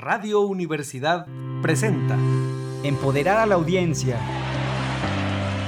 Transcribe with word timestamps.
Radio 0.00 0.40
Universidad 0.40 1.26
presenta 1.60 2.16
Empoderar 2.82 3.36
a 3.36 3.44
la 3.44 3.56
audiencia. 3.56 4.16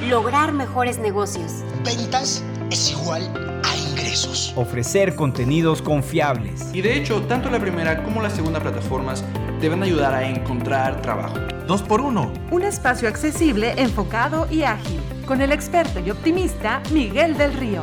Lograr 0.08 0.52
mejores 0.52 0.98
negocios. 0.98 1.62
Ventas 1.84 2.42
es 2.70 2.92
igual 2.92 3.30
a 3.62 3.76
ingresos. 3.76 4.54
Ofrecer 4.56 5.16
contenidos 5.16 5.82
confiables. 5.82 6.70
Y 6.72 6.80
de 6.80 6.96
hecho, 6.96 7.20
tanto 7.24 7.50
la 7.50 7.60
primera 7.60 8.02
como 8.04 8.22
la 8.22 8.30
segunda 8.30 8.58
plataformas 8.58 9.22
deben 9.60 9.82
ayudar 9.82 10.14
a 10.14 10.26
encontrar 10.26 11.02
trabajo. 11.02 11.36
Dos 11.66 11.82
por 11.82 12.00
uno. 12.00 12.32
Un 12.50 12.62
espacio 12.62 13.10
accesible, 13.10 13.74
enfocado 13.76 14.50
y 14.50 14.62
ágil. 14.62 14.98
Con 15.26 15.42
el 15.42 15.52
experto 15.52 16.00
y 16.00 16.10
optimista 16.10 16.82
Miguel 16.90 17.36
del 17.36 17.52
Río. 17.52 17.82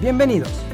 Bienvenidos. 0.00 0.71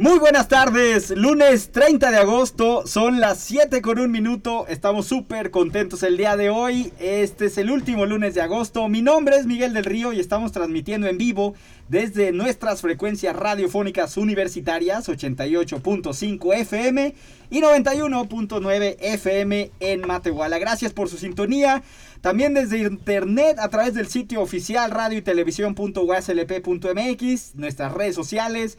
Muy 0.00 0.20
buenas 0.20 0.46
tardes, 0.46 1.10
lunes 1.10 1.72
30 1.72 2.12
de 2.12 2.18
agosto, 2.18 2.86
son 2.86 3.18
las 3.18 3.40
7 3.40 3.82
con 3.82 3.98
un 3.98 4.12
minuto, 4.12 4.64
estamos 4.68 5.08
súper 5.08 5.50
contentos 5.50 6.04
el 6.04 6.16
día 6.16 6.36
de 6.36 6.50
hoy, 6.50 6.92
este 7.00 7.46
es 7.46 7.58
el 7.58 7.68
último 7.68 8.06
lunes 8.06 8.36
de 8.36 8.40
agosto, 8.40 8.88
mi 8.88 9.02
nombre 9.02 9.38
es 9.38 9.46
Miguel 9.46 9.74
del 9.74 9.84
Río 9.84 10.12
y 10.12 10.20
estamos 10.20 10.52
transmitiendo 10.52 11.08
en 11.08 11.18
vivo 11.18 11.54
desde 11.88 12.30
nuestras 12.30 12.80
frecuencias 12.80 13.34
radiofónicas 13.34 14.16
universitarias 14.16 15.08
88.5 15.08 16.54
FM 16.54 17.16
y 17.50 17.60
91.9 17.60 18.98
FM 19.00 19.72
en 19.80 20.06
Matehuala. 20.06 20.60
Gracias 20.60 20.92
por 20.92 21.08
su 21.08 21.16
sintonía. 21.16 21.82
También 22.20 22.54
desde 22.54 22.78
internet 22.78 23.58
a 23.58 23.68
través 23.68 23.94
del 23.94 24.06
sitio 24.06 24.42
oficial 24.42 24.92
radio 24.92 25.18
y 25.18 25.22
televisión.uslp.mx, 25.22 27.54
nuestras 27.56 27.92
redes 27.94 28.14
sociales. 28.14 28.78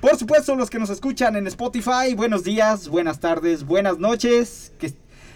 Por 0.00 0.16
supuesto, 0.18 0.54
los 0.54 0.68
que 0.68 0.78
nos 0.78 0.90
escuchan 0.90 1.36
en 1.36 1.46
Spotify, 1.46 2.14
buenos 2.14 2.44
días, 2.44 2.88
buenas 2.88 3.18
tardes, 3.18 3.64
buenas 3.64 3.98
noches. 3.98 4.72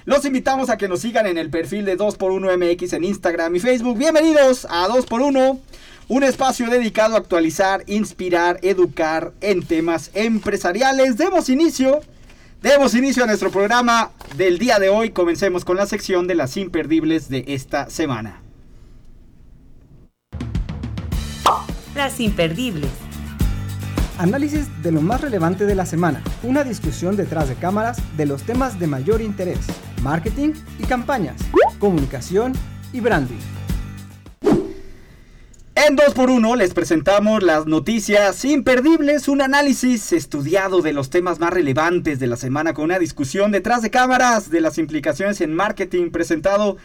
Los 0.04 0.24
invitamos 0.26 0.68
a 0.68 0.76
que 0.76 0.86
nos 0.86 1.00
sigan 1.00 1.26
en 1.26 1.38
el 1.38 1.48
perfil 1.50 1.86
de 1.86 1.96
2x1MX 1.96 2.92
en 2.94 3.04
Instagram 3.04 3.56
y 3.56 3.60
Facebook. 3.60 3.96
Bienvenidos 3.96 4.66
a 4.68 4.86
2x1, 4.88 5.58
un 6.08 6.22
espacio 6.22 6.68
dedicado 6.68 7.14
a 7.14 7.18
actualizar, 7.18 7.84
inspirar, 7.86 8.58
educar 8.62 9.32
en 9.40 9.64
temas 9.64 10.10
empresariales. 10.12 11.16
Demos 11.16 11.48
inicio, 11.48 12.00
demos 12.60 12.94
inicio 12.94 13.24
a 13.24 13.26
nuestro 13.26 13.50
programa 13.50 14.10
del 14.36 14.58
día 14.58 14.78
de 14.78 14.90
hoy. 14.90 15.10
Comencemos 15.10 15.64
con 15.64 15.78
la 15.78 15.86
sección 15.86 16.26
de 16.26 16.34
las 16.34 16.58
imperdibles 16.58 17.30
de 17.30 17.44
esta 17.48 17.88
semana. 17.88 18.42
Las 21.94 22.20
imperdibles. 22.20 23.09
Análisis 24.20 24.66
de 24.82 24.92
lo 24.92 25.00
más 25.00 25.22
relevante 25.22 25.64
de 25.64 25.74
la 25.74 25.86
semana. 25.86 26.22
Una 26.42 26.62
discusión 26.62 27.16
detrás 27.16 27.48
de 27.48 27.54
cámaras 27.54 27.96
de 28.18 28.26
los 28.26 28.42
temas 28.42 28.78
de 28.78 28.86
mayor 28.86 29.22
interés. 29.22 29.60
Marketing 30.02 30.52
y 30.78 30.82
campañas. 30.82 31.40
Comunicación 31.78 32.52
y 32.92 33.00
branding. 33.00 33.38
En 35.74 35.96
2x1 35.96 36.54
les 36.58 36.74
presentamos 36.74 37.42
las 37.42 37.64
noticias 37.64 38.44
imperdibles, 38.44 39.26
un 39.26 39.40
análisis 39.40 40.12
estudiado 40.12 40.82
de 40.82 40.92
los 40.92 41.08
temas 41.08 41.40
más 41.40 41.54
relevantes 41.54 42.18
de 42.18 42.26
la 42.26 42.36
semana 42.36 42.74
con 42.74 42.84
una 42.84 42.98
discusión 42.98 43.52
detrás 43.52 43.80
de 43.80 43.88
cámaras 43.88 44.50
de 44.50 44.60
las 44.60 44.76
implicaciones 44.76 45.40
en 45.40 45.54
marketing 45.54 46.10
presentado 46.10 46.76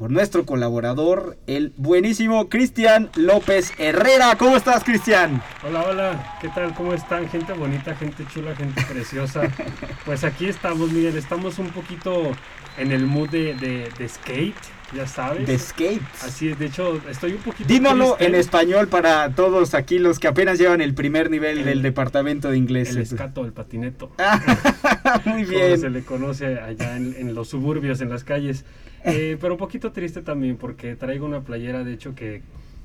por 0.00 0.10
nuestro 0.10 0.46
colaborador, 0.46 1.36
el 1.46 1.74
buenísimo 1.76 2.48
Cristian 2.48 3.10
López 3.16 3.74
Herrera. 3.76 4.34
¿Cómo 4.38 4.56
estás, 4.56 4.82
Cristian? 4.82 5.42
Hola, 5.62 5.84
hola, 5.86 6.38
¿qué 6.40 6.48
tal? 6.48 6.72
¿Cómo 6.72 6.94
están? 6.94 7.28
Gente 7.28 7.52
bonita, 7.52 7.94
gente 7.94 8.24
chula, 8.32 8.56
gente 8.56 8.82
preciosa. 8.88 9.42
Pues 10.06 10.24
aquí 10.24 10.46
estamos, 10.46 10.90
Miguel, 10.90 11.18
estamos 11.18 11.58
un 11.58 11.68
poquito 11.68 12.32
en 12.78 12.92
el 12.92 13.04
mood 13.04 13.28
de, 13.28 13.54
de, 13.54 13.90
de 13.98 14.08
skate, 14.08 14.56
ya 14.94 15.06
sabes. 15.06 15.46
De 15.46 15.58
skate. 15.58 16.02
Así 16.22 16.48
es, 16.48 16.58
de 16.58 16.66
hecho, 16.66 17.00
estoy 17.08 17.32
un 17.32 17.38
poquito... 17.38 17.68
Dímelo 17.68 18.14
triste. 18.14 18.26
en 18.26 18.34
español 18.34 18.88
para 18.88 19.30
todos 19.34 19.74
aquí 19.74 19.98
los 19.98 20.18
que 20.18 20.28
apenas 20.28 20.58
llevan 20.58 20.80
el 20.80 20.94
primer 20.94 21.30
nivel 21.30 21.58
El- 21.58 21.64
del 21.64 21.82
departamento 21.82 22.50
de 22.50 22.56
inglés. 22.58 22.90
El 22.90 22.98
escato, 22.98 23.44
el 23.44 23.52
patineto. 23.52 24.10
Muy 25.24 25.44
como 25.44 25.56
se 25.58 25.76
bien. 25.76 25.92
le 25.92 26.02
conoce 26.04 26.58
allá 26.58 26.96
en, 26.96 27.14
en 27.18 27.34
los 27.34 27.48
suburbios, 27.48 28.00
en 28.00 28.08
las 28.10 28.24
calles. 28.24 28.64
Eh, 29.04 29.36
pero 29.40 29.54
un 29.54 29.58
poquito 29.58 29.92
triste 29.92 30.22
también 30.22 30.56
porque 30.56 30.96
traigo 30.96 31.26
una 31.26 31.40
playera, 31.40 31.84
de 31.84 31.92
hecho, 31.94 32.14
que 32.14 32.42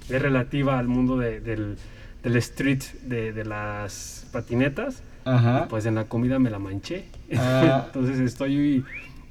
es 0.09 0.21
relativa 0.21 0.77
al 0.79 0.87
mundo 0.87 1.17
de- 1.17 1.39
del, 1.41 1.77
del 2.23 2.35
street, 2.37 2.83
de, 3.03 3.33
de 3.33 3.45
las 3.45 4.27
patinetas. 4.31 5.01
Ajá. 5.25 5.67
Pues 5.69 5.87
en 5.87 5.95
la 5.95 6.03
comida 6.03 6.37
me 6.37 6.51
la 6.51 6.59
manché. 6.59 7.05
Ah. 7.35 7.83
Entonces 7.87 8.19
estoy 8.19 8.85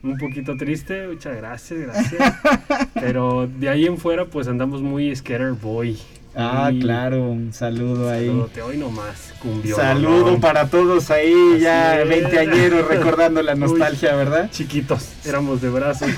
un 0.05 0.19
poquito 0.19 0.57
triste. 0.57 1.07
Muchas 1.09 1.37
gracias, 1.37 1.81
gracias. 1.81 2.35
Pero 2.95 3.47
de 3.47 3.69
ahí 3.69 3.87
en 3.87 3.99
fuera, 3.99 4.27
pues 4.27 4.47
andamos 4.49 4.83
muy 4.83 5.15
skater 5.15 5.53
boy. 5.53 5.99
Ah, 6.37 6.71
claro, 6.81 7.31
un 7.31 7.53
saludo 7.53 8.11
ahí. 8.11 8.27
Saludote 8.27 8.63
hoy 8.63 8.77
nomás, 8.77 9.33
cumbión. 9.41 9.77
Saludo 9.77 10.41
para 10.41 10.69
todos 10.69 11.13
ahí, 11.13 11.33
Así 11.55 11.61
ya 11.63 12.03
veinteañeros 12.05 12.89
recordando 12.89 13.41
la 13.41 13.55
Uy. 13.55 13.61
nostalgia, 13.61 14.17
¿verdad? 14.17 14.51
Chiquitos, 14.51 15.13
éramos 15.25 15.63
de 15.63 15.71
brazos. 15.71 16.11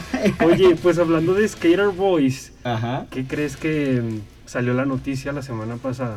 Oye, 0.42 0.74
pues 0.82 0.98
hablando 0.98 1.34
de 1.34 1.46
Skater 1.46 1.88
Boys, 1.88 2.52
Ajá. 2.64 3.06
¿qué 3.10 3.26
crees 3.26 3.58
que 3.58 4.02
salió 4.46 4.72
la 4.72 4.86
noticia 4.86 5.32
la 5.32 5.42
semana 5.42 5.76
pasada? 5.76 6.16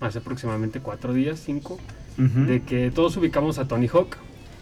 Hace 0.00 0.18
aproximadamente 0.20 0.80
cuatro 0.80 1.12
días, 1.12 1.38
cinco, 1.44 1.78
de 2.16 2.62
que 2.62 2.90
todos 2.90 3.18
ubicamos 3.18 3.58
a 3.58 3.68
Tony 3.68 3.88
Hawk. 3.92 4.16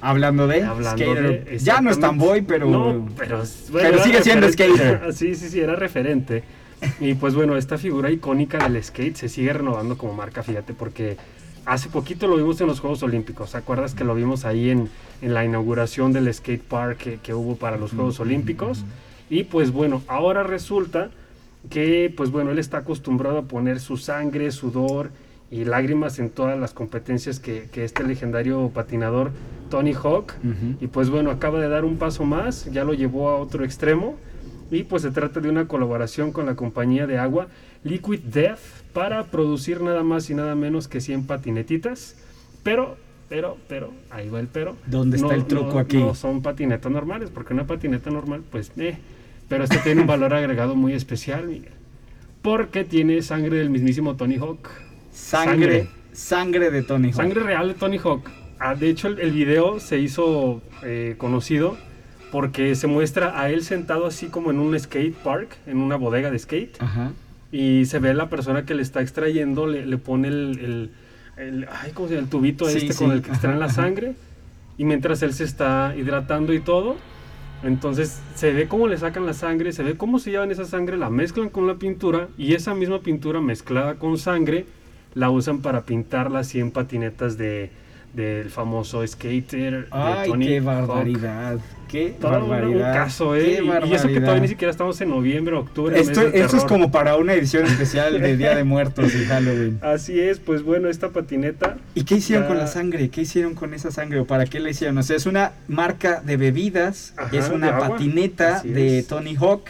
Hablando 0.05 0.47
de 0.47 0.63
Hablando 0.63 1.03
skater. 1.03 1.45
de- 1.47 1.59
ya 1.59 1.81
no 1.81 1.91
es 1.91 1.99
tan 1.99 2.19
boy, 2.19 2.43
pero. 2.43 2.69
No, 2.69 3.09
pero, 3.17 3.43
Pero 3.73 3.89
era 3.89 4.05
sigue 4.05 4.23
siendo 4.23 4.51
skater. 4.53 5.13
sí, 5.15 5.35
sí, 5.35 5.49
sí, 5.49 5.61
era 5.61 5.77
referente. 5.77 6.45
Y 7.01 7.15
pues 7.15 7.35
bueno, 7.35 7.57
esta 7.57 7.79
figura 7.79 8.11
icónica 8.11 8.59
del 8.69 8.83
skate 8.85 9.17
se 9.17 9.29
sigue 9.31 9.53
renovando 9.55 9.97
como 9.97 10.13
marca, 10.13 10.43
fíjate, 10.43 10.75
porque 10.75 11.17
hace 11.65 11.89
poquito 11.89 12.27
lo 12.29 12.37
vimos 12.37 12.61
en 12.61 12.67
los 12.67 12.81
Juegos 12.81 13.03
Olímpicos. 13.03 13.53
¿Te 13.53 13.57
acuerdas 13.57 13.95
que 13.95 14.05
lo 14.05 14.15
vimos 14.15 14.45
ahí 14.45 14.69
en, 14.69 14.91
en 15.23 15.33
la 15.33 15.45
inauguración 15.47 16.13
del 16.13 16.33
skate 16.35 16.63
park 16.63 16.99
que, 16.99 17.19
que 17.23 17.33
hubo 17.33 17.57
para 17.57 17.79
los 17.79 17.93
Juegos 17.93 18.21
Olímpicos? 18.21 18.85
Y 19.31 19.45
pues 19.45 19.73
bueno, 19.73 20.03
ahora 20.07 20.43
resulta 20.43 21.11
que 21.71 22.13
pues 22.15 22.31
bueno, 22.31 22.51
él 22.51 22.59
está 22.59 22.79
acostumbrado 22.79 23.39
a 23.39 23.43
poner 23.45 23.81
su 23.81 23.97
sangre, 23.97 24.51
sudor 24.51 25.11
y 25.51 25.65
lágrimas 25.65 26.19
en 26.19 26.31
todas 26.31 26.59
las 26.59 26.73
competencias 26.73 27.39
que, 27.41 27.69
que 27.71 27.85
este 27.85 28.03
legendario 28.05 28.71
patinador 28.75 29.31
Tony 29.71 29.93
Hawk 29.93 30.35
y 30.81 30.87
pues 30.89 31.11
bueno, 31.11 31.31
acaba 31.31 31.61
de 31.61 31.69
dar 31.69 31.85
un 31.85 31.97
paso 31.97 32.25
más, 32.25 32.71
ya 32.73 32.85
lo 32.85 32.95
llevó 32.95 33.31
a 33.31 33.37
otro 33.37 33.65
extremo. 33.65 34.17
Y 34.71 34.85
pues 34.85 35.03
se 35.03 35.11
trata 35.11 35.41
de 35.41 35.49
una 35.49 35.69
colaboración 35.69 36.33
con 36.33 36.47
la 36.47 36.57
compañía 36.57 37.07
de 37.07 37.19
agua 37.19 37.49
Liquid 37.85 38.21
Death 38.21 38.59
para 38.93 39.25
producir 39.25 39.81
nada 39.83 40.03
más 40.03 40.31
y 40.31 40.35
nada 40.35 40.55
menos 40.55 40.89
que 40.89 41.01
100 41.01 41.27
patinetitas. 41.27 42.17
Pero, 42.63 42.97
pero, 43.29 43.59
pero, 43.69 43.93
ahí 44.11 44.31
va 44.31 44.41
el 44.41 44.49
pero. 44.49 44.75
¿Dónde 44.87 45.19
está 45.19 45.35
el 45.35 45.45
truco 45.45 45.75
no- 45.75 45.79
aquí? 45.79 45.99
No 45.99 46.15
son 46.15 46.41
patinetas 46.43 46.91
normales, 46.91 47.31
porque 47.33 47.53
una 47.53 47.67
patineta 47.67 48.11
normal, 48.11 48.43
pues, 48.51 48.73
eh. 48.79 48.97
Pero 49.49 49.65
este 49.65 49.77
tiene 49.79 50.01
un 50.01 50.07
valor 50.07 50.33
agregado 50.33 50.75
muy 50.75 50.95
especial, 50.95 51.47
Miguel. 51.47 51.73
Porque 52.41 52.85
tiene 52.85 53.21
sangre 53.23 53.59
del 53.59 53.71
mismísimo 53.71 54.17
Tony 54.17 54.37
Hawk. 54.37 54.69
Sangre. 55.15 55.89
Sangre 56.13 56.71
de 56.71 56.83
Tony 56.83 57.09
Hawk. 57.09 57.17
Sangre 57.17 57.41
real 57.43 57.69
de 57.69 57.75
Tony 57.75 57.99
Hawk. 57.99 58.29
Ah, 58.59 58.75
de 58.75 58.89
hecho, 58.91 59.09
el, 59.09 59.19
el 59.21 59.31
video 59.33 59.81
se 59.81 59.99
hizo 59.99 60.61
eh, 60.83 61.15
conocido 61.19 61.77
porque 62.31 62.75
se 62.75 62.87
muestra 62.89 63.41
a 63.41 63.51
él 63.51 63.63
sentado 63.63 64.07
así 64.07 64.27
como 64.27 64.51
en 64.51 64.59
un 64.59 64.79
skate 64.79 65.15
park, 65.15 65.57
en 65.67 65.79
una 65.79 65.97
bodega 65.97 66.31
de 66.33 66.39
skate, 66.39 66.77
Ajá. 66.81 67.13
y 67.53 67.85
se 67.87 68.01
ve 68.01 68.13
la 68.13 68.29
persona 68.29 68.65
que 68.65 68.75
le 68.75 68.83
está 68.83 69.01
extrayendo, 69.03 69.67
le, 69.69 69.87
le 69.87 69.99
pone 69.99 70.29
el, 70.29 70.91
el, 71.39 71.45
el- 71.47 71.69
ay, 71.71 71.93
¿cómo 71.95 72.09
se 72.09 72.15
llama? 72.15 72.25
el 72.25 72.31
tubito 72.31 72.69
Sí, 72.69 72.79
este 72.79 72.93
sí, 72.93 72.99
con 73.05 73.13
el 73.13 73.23
que 73.23 73.31
extraen 73.31 73.61
la 73.61 73.69
sangre, 73.69 74.15
y 74.77 74.85
mientras 74.85 75.23
él 75.23 75.33
se 75.33 75.45
está 75.45 75.95
hidratando 75.97 76.53
y 76.53 76.59
todo, 76.61 76.97
entonces 77.63 78.21
se 78.35 78.53
ve 78.53 78.67
cómo 78.67 78.89
le 78.89 78.99
sacan 78.99 79.27
la 79.27 79.33
sangre, 79.35 79.73
se 79.73 79.85
ve 79.85 79.97
cómo 79.97 80.19
se 80.19 80.33
llevan 80.33 80.51
esa 80.51 80.65
sangre, 80.65 80.97
la 80.97 81.11
mezclan 81.11 81.51
con 81.51 81.69
la 81.69 81.77
pintura, 81.77 82.29
y 82.37 82.55
esa 82.55 82.75
misma 82.75 82.99
pintura 83.01 83.41
mezclada 83.41 83.95
con 83.95 84.19
sangre 84.19 84.67
la 85.15 85.31
usan 85.31 85.61
para 85.61 85.83
pintar 85.83 86.31
las 86.31 86.49
100 86.49 86.71
patinetas 86.73 87.37
de 87.39 87.71
del 88.15 88.49
famoso 88.49 89.05
skater 89.05 89.73
de 89.73 89.87
Ay, 89.91 90.29
Tony 90.31 90.47
qué 90.47 90.57
Hawk. 90.59 90.65
barbaridad. 90.67 91.59
Qué 91.89 92.15
Todo 92.21 92.45
un- 92.45 92.49
barbaridad. 92.49 92.89
un 92.91 92.95
caso, 92.97 93.33
qué 93.33 93.41
¿eh? 93.41 93.43
Y- 93.43 93.51
Y 93.51 93.57
eso 93.57 93.59
que 93.65 93.69
barbaridad. 93.91 94.21
todavía 94.21 94.43
ni 94.43 94.49
siquiera 94.49 94.71
estamos 94.71 95.01
en 95.01 95.09
noviembre, 95.11 95.57
octubre. 95.57 95.99
Esto, 95.99 96.21
es 96.23 96.65
como 96.67 96.93
para 96.93 97.17
una 97.17 97.33
edición 97.33 97.65
especial 97.67 98.21
de 98.21 98.37
Día 98.37 98.55
de 98.55 98.63
Muertos 98.63 99.13
y 99.17 99.25
Halloween. 99.25 99.81
Así 99.83 100.21
es, 100.21 100.39
pues 100.39 100.63
bueno, 100.63 100.89
esta 100.89 101.09
patineta. 101.09 101.77
¿Y 101.97 102.05
qué 102.05 102.15
hicieron 102.15 102.45
Ya- 102.45 102.49
con 102.51 102.59
la 102.59 102.69
sangre? 102.69 103.09
¿Qué 103.09 103.23
hicieron 103.23 103.55
con 103.57 103.75
esa 103.75 103.91
sangre? 103.91 104.21
¿O 104.21 104.27
para 104.27 104.45
qué 104.47 104.61
la 104.61 104.71
hicieron? 104.71 104.97
O 104.99 105.03
sea, 105.03 105.17
es 105.17 105.27
una 105.27 105.51
marca 105.67 106.21
de 106.25 106.37
bebidas, 106.37 107.15
Ajá, 107.17 107.37
es 107.37 107.49
una 107.49 107.73
de 107.73 107.81
patineta 107.81 108.59
Así 108.59 108.69
de 108.69 109.01
es. 109.01 109.09
Tony 109.09 109.35
Hawk. 109.35 109.65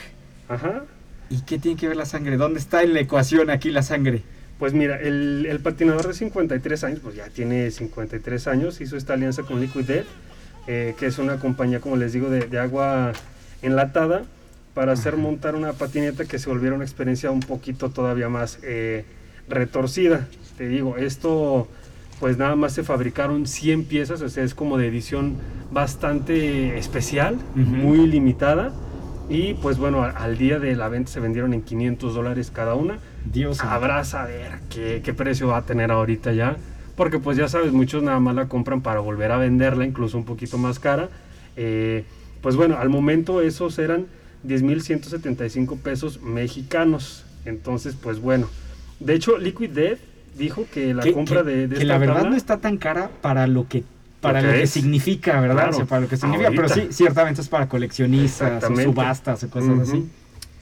Ajá. 0.51 0.83
¿Y 1.31 1.41
qué 1.47 1.59
tiene 1.59 1.81
que 1.81 1.89
ver 1.89 1.97
la 1.97 2.05
sangre? 2.05 2.37
¿Dónde 2.37 2.61
está 2.61 2.83
en 2.83 2.93
la 2.93 3.01
ecuación 3.01 3.49
aquí 3.49 3.71
la 3.71 3.83
sangre? 3.83 4.21
Pues 4.59 4.73
mira, 4.73 4.97
el, 5.01 5.47
el 5.49 5.61
patinador 5.61 6.07
de 6.07 6.15
53 6.15 6.85
años, 6.85 7.01
pues 7.03 7.17
ya 7.17 7.29
tiene 7.29 7.71
53 7.71 8.47
años, 8.47 8.81
hizo 8.81 8.97
esta 8.97 9.15
alianza 9.15 9.43
con 9.43 9.61
Liquid 9.61 9.85
Death 9.85 10.07
eh, 10.67 10.95
que 10.99 11.07
es 11.07 11.19
una 11.19 11.39
compañía, 11.39 11.81
como 11.81 11.97
les 11.97 12.15
digo, 12.15 12.31
de, 12.31 12.47
de 12.47 12.59
agua 12.59 13.13
enlatada, 13.61 14.23
para 14.73 14.93
hacer 14.93 15.17
montar 15.17 15.55
una 15.55 15.75
patineta 15.75 16.25
que 16.25 16.39
se 16.39 16.49
volviera 16.49 16.75
una 16.75 16.85
experiencia 16.85 17.31
un 17.31 17.41
poquito 17.41 17.91
todavía 17.91 18.31
más 18.31 18.59
eh, 18.63 19.05
retorcida. 19.49 20.27
Te 20.57 20.69
digo, 20.69 20.97
esto 20.97 21.69
pues 22.19 22.39
nada 22.39 22.57
más 22.57 22.73
se 22.73 22.83
fabricaron 22.83 23.47
100 23.47 23.85
piezas, 23.85 24.23
o 24.23 24.29
sea, 24.29 24.45
es 24.45 24.55
como 24.55 24.79
de 24.79 24.87
edición 24.87 25.35
bastante 25.71 26.79
especial, 26.79 27.37
muy 27.55 28.07
limitada. 28.07 28.73
Y 29.29 29.55
pues 29.55 29.79
bueno, 29.79 30.03
al 30.03 30.37
día 30.39 30.59
de 30.59 30.77
la 30.77 30.89
venta 30.89 31.11
se 31.11 31.19
vendieron 31.21 31.55
en 31.55 31.63
500 31.63 32.15
dólares 32.15 32.51
cada 32.53 32.75
una. 32.75 32.99
Dios. 33.25 33.61
Habrá 33.61 33.99
a 33.99 34.05
saber 34.05 34.61
qué, 34.71 35.01
qué 35.05 35.15
precio 35.15 35.49
va 35.49 35.59
a 35.59 35.63
tener 35.63 35.91
ahorita 35.91 36.33
ya. 36.33 36.57
Porque 36.97 37.19
pues 37.19 37.37
ya 37.37 37.49
sabes, 37.49 37.73
muchos 37.73 38.03
nada 38.03 38.21
más 38.21 38.35
la 38.35 38.49
compran 38.49 38.81
para 38.83 39.01
volver 39.01 39.33
a 39.33 39.39
venderla, 39.39 39.85
incluso 39.85 40.17
un 40.19 40.25
poquito 40.25 40.59
más 40.59 40.79
cara. 40.79 41.09
Eh, 41.57 42.05
pues 42.41 42.55
bueno, 42.57 42.77
al 42.79 42.89
momento 42.91 43.41
esos 43.41 43.79
eran 43.79 44.07
10.175 44.47 45.79
pesos 45.79 46.21
mexicanos. 46.23 47.25
Entonces, 47.45 47.97
pues 48.01 48.21
bueno. 48.21 48.49
De 49.01 49.15
hecho, 49.15 49.39
Liquid 49.39 49.71
Death 49.71 49.99
dijo 50.37 50.67
que 50.73 50.95
la 50.95 51.03
Que- 51.03 51.13
compra 51.13 51.43
que- 51.43 51.49
de, 51.51 51.69
de 51.69 51.77
que 51.77 51.83
esta 51.83 51.95
la 51.95 51.99
verdad 51.99 52.15
tabla- 52.17 52.31
no 52.31 52.37
está 52.37 52.59
tan 52.59 52.77
cara 52.77 53.11
para 53.23 53.47
lo 53.47 53.67
que 53.69 53.85
para 54.25 54.43
Lo 54.43 54.49
lo 54.49 54.55
que 54.55 54.67
significa, 54.67 55.41
¿verdad? 55.41 55.57
Claro, 55.57 55.71
O 55.71 55.75
sea, 55.75 55.87
para 55.87 56.01
lo 56.03 56.09
que 56.09 56.17
significa, 56.17 56.51
pero 56.51 56.69
ahorita. 56.69 56.75
sí, 56.75 56.89
ciertamente 56.93 57.41
es 57.41 57.49
para 57.49 57.69
coleccionistas, 57.69 58.65
o 58.71 58.77
subastas 58.77 59.45
o 59.45 59.51
cosas 59.51 59.69
Ujú. 59.71 59.81
así. 59.83 60.09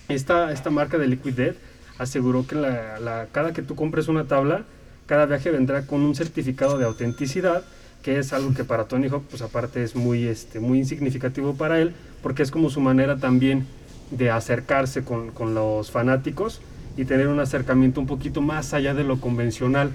Esta, 0.08 0.52
esta 0.52 0.70
marca 0.70 0.98
de 0.98 1.06
Liquid 1.06 1.34
Death 1.34 1.56
aseguró 1.98 2.46
que 2.46 2.56
la, 2.56 2.98
la- 3.00 3.26
cada 3.32 3.52
que 3.52 3.62
tú 3.62 3.74
compres 3.76 4.08
una 4.08 4.24
tabla, 4.24 4.64
cada 5.06 5.26
viaje 5.26 5.50
vendrá 5.50 5.86
con 5.86 6.02
un 6.02 6.14
certificado 6.14 6.78
de 6.78 6.84
autenticidad, 6.84 7.62
que 8.02 8.18
es 8.18 8.32
algo 8.32 8.52
que 8.52 8.64
para 8.64 8.84
Tony 8.84 9.08
Hawk, 9.08 9.22
pues 9.30 9.42
aparte 9.42 9.82
es 9.82 9.94
muy, 9.94 10.26
este, 10.26 10.58
muy 10.60 10.78
insignificativo 10.78 11.54
para 11.54 11.80
él, 11.80 11.94
porque 12.22 12.42
es 12.42 12.50
como 12.50 12.68
su 12.70 12.80
manera 12.80 13.18
también 13.18 13.66
de 14.10 14.30
acercarse 14.30 15.04
con, 15.04 15.30
con 15.30 15.54
los 15.54 15.90
fanáticos 15.90 16.60
y 16.96 17.04
tener 17.04 17.28
un 17.28 17.40
acercamiento 17.40 18.00
un 18.00 18.06
poquito 18.06 18.40
más 18.42 18.74
allá 18.74 18.92
de 18.94 19.04
lo 19.04 19.20
convencional 19.20 19.90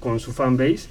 con 0.00 0.18
su 0.20 0.32
fanbase. 0.32 0.88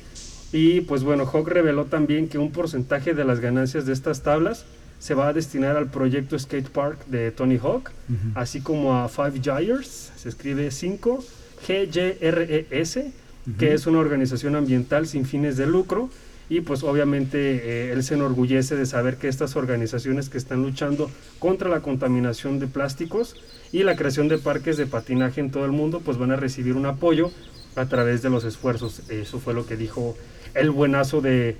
Y 0.51 0.81
pues 0.81 1.03
bueno, 1.03 1.25
Hawk 1.25 1.47
reveló 1.47 1.85
también 1.85 2.27
que 2.27 2.37
un 2.37 2.51
porcentaje 2.51 3.13
de 3.13 3.23
las 3.23 3.39
ganancias 3.39 3.85
de 3.85 3.93
estas 3.93 4.23
tablas 4.23 4.65
se 4.99 5.13
va 5.13 5.29
a 5.29 5.33
destinar 5.33 5.77
al 5.77 5.87
proyecto 5.87 6.37
Skate 6.37 6.69
Park 6.69 7.05
de 7.07 7.31
Tony 7.31 7.57
Hawk, 7.57 7.91
así 8.35 8.59
como 8.59 8.97
a 8.97 9.07
Five 9.07 9.39
Gyres, 9.39 10.11
se 10.17 10.27
escribe 10.27 10.71
5 10.71 11.23
GYRES, 11.65 12.97
E 12.97 13.11
que 13.57 13.73
es 13.73 13.87
una 13.87 13.99
organización 13.99 14.55
ambiental 14.55 15.07
sin 15.07 15.25
fines 15.25 15.57
de 15.57 15.65
lucro. 15.65 16.09
Y 16.51 16.61
pues 16.61 16.81
obviamente 16.81 17.37
eh, 17.37 17.91
él 17.91 18.03
se 18.03 18.15
enorgullece 18.15 18.75
de 18.75 18.87
saber 18.87 19.17
que 19.17 19.27
estas 19.27 19.55
organizaciones 19.55 20.29
que 20.29 20.39
están 20.39 20.63
luchando 20.63 21.11
contra 21.37 21.69
la 21.69 21.81
contaminación 21.81 22.59
de 22.59 22.65
plásticos 22.65 23.35
y 23.71 23.83
la 23.83 23.95
creación 23.95 24.27
de 24.29 24.39
parques 24.39 24.75
de 24.75 24.87
patinaje 24.87 25.41
en 25.41 25.51
todo 25.51 25.65
el 25.65 25.71
mundo, 25.71 26.01
pues 26.03 26.17
van 26.17 26.31
a 26.31 26.37
recibir 26.37 26.73
un 26.73 26.87
apoyo 26.87 27.29
a 27.75 27.85
través 27.85 28.23
de 28.23 28.31
los 28.31 28.45
esfuerzos. 28.45 29.03
Eso 29.09 29.39
fue 29.39 29.53
lo 29.53 29.67
que 29.67 29.77
dijo 29.77 30.17
el 30.53 30.69
buenazo 30.71 31.21
de, 31.21 31.55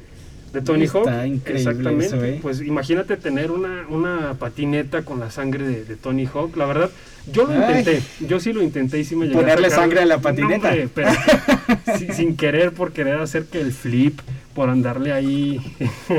de 0.53 0.61
Tony 0.61 0.85
Está 0.85 0.99
Hawk. 0.99 1.25
increíble 1.27 1.57
Exactamente. 1.71 2.05
eso, 2.05 2.23
¿eh? 2.23 2.39
Pues 2.41 2.61
imagínate 2.61 3.17
tener 3.17 3.51
una, 3.51 3.85
una 3.89 4.33
patineta 4.35 5.03
con 5.03 5.19
la 5.19 5.31
sangre 5.31 5.67
de, 5.67 5.85
de 5.85 5.95
Tony 5.95 6.25
Hawk. 6.25 6.55
La 6.57 6.65
verdad, 6.65 6.89
yo 7.31 7.45
lo 7.45 7.51
Ay. 7.51 7.57
intenté. 7.79 8.01
Yo 8.27 8.39
sí 8.39 8.53
lo 8.53 8.61
intenté 8.63 8.99
y 8.99 9.03
sí 9.03 9.15
me 9.15 9.25
llegué 9.27 9.39
Ponerle 9.39 9.67
a 9.67 9.71
sangre 9.71 10.01
a 10.01 10.05
la 10.05 10.19
patineta. 10.19 10.73
pero 10.93 11.09
sin, 11.97 12.13
sin 12.13 12.37
querer, 12.37 12.71
por 12.73 12.91
querer 12.93 13.19
hacer 13.19 13.45
que 13.45 13.61
el 13.61 13.71
flip, 13.73 14.19
por 14.55 14.69
andarle 14.69 15.13
ahí. 15.13 15.59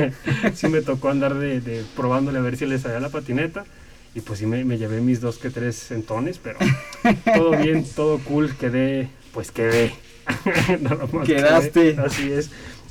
sí 0.53 0.67
me 0.67 0.81
tocó 0.81 1.09
andar 1.09 1.35
de, 1.35 1.59
de 1.61 1.83
probándole 1.95 2.39
a 2.39 2.41
ver 2.41 2.57
si 2.57 2.65
le 2.65 2.79
salía 2.79 2.99
la 2.99 3.09
patineta. 3.09 3.65
Y 4.13 4.19
pues 4.21 4.39
sí 4.39 4.45
me, 4.45 4.65
me 4.65 4.77
llevé 4.77 4.99
mis 4.99 5.21
dos 5.21 5.37
que 5.37 5.49
tres 5.49 5.75
centones, 5.77 6.37
pero 6.37 6.57
todo 7.35 7.51
bien, 7.51 7.85
todo 7.95 8.19
cool, 8.19 8.53
quedé, 8.57 9.07
pues 9.33 9.51
quedé. 9.51 9.93
Nada 10.81 11.07
Quedaste. 11.25 11.97
así 12.03 12.31
es. 12.31 12.49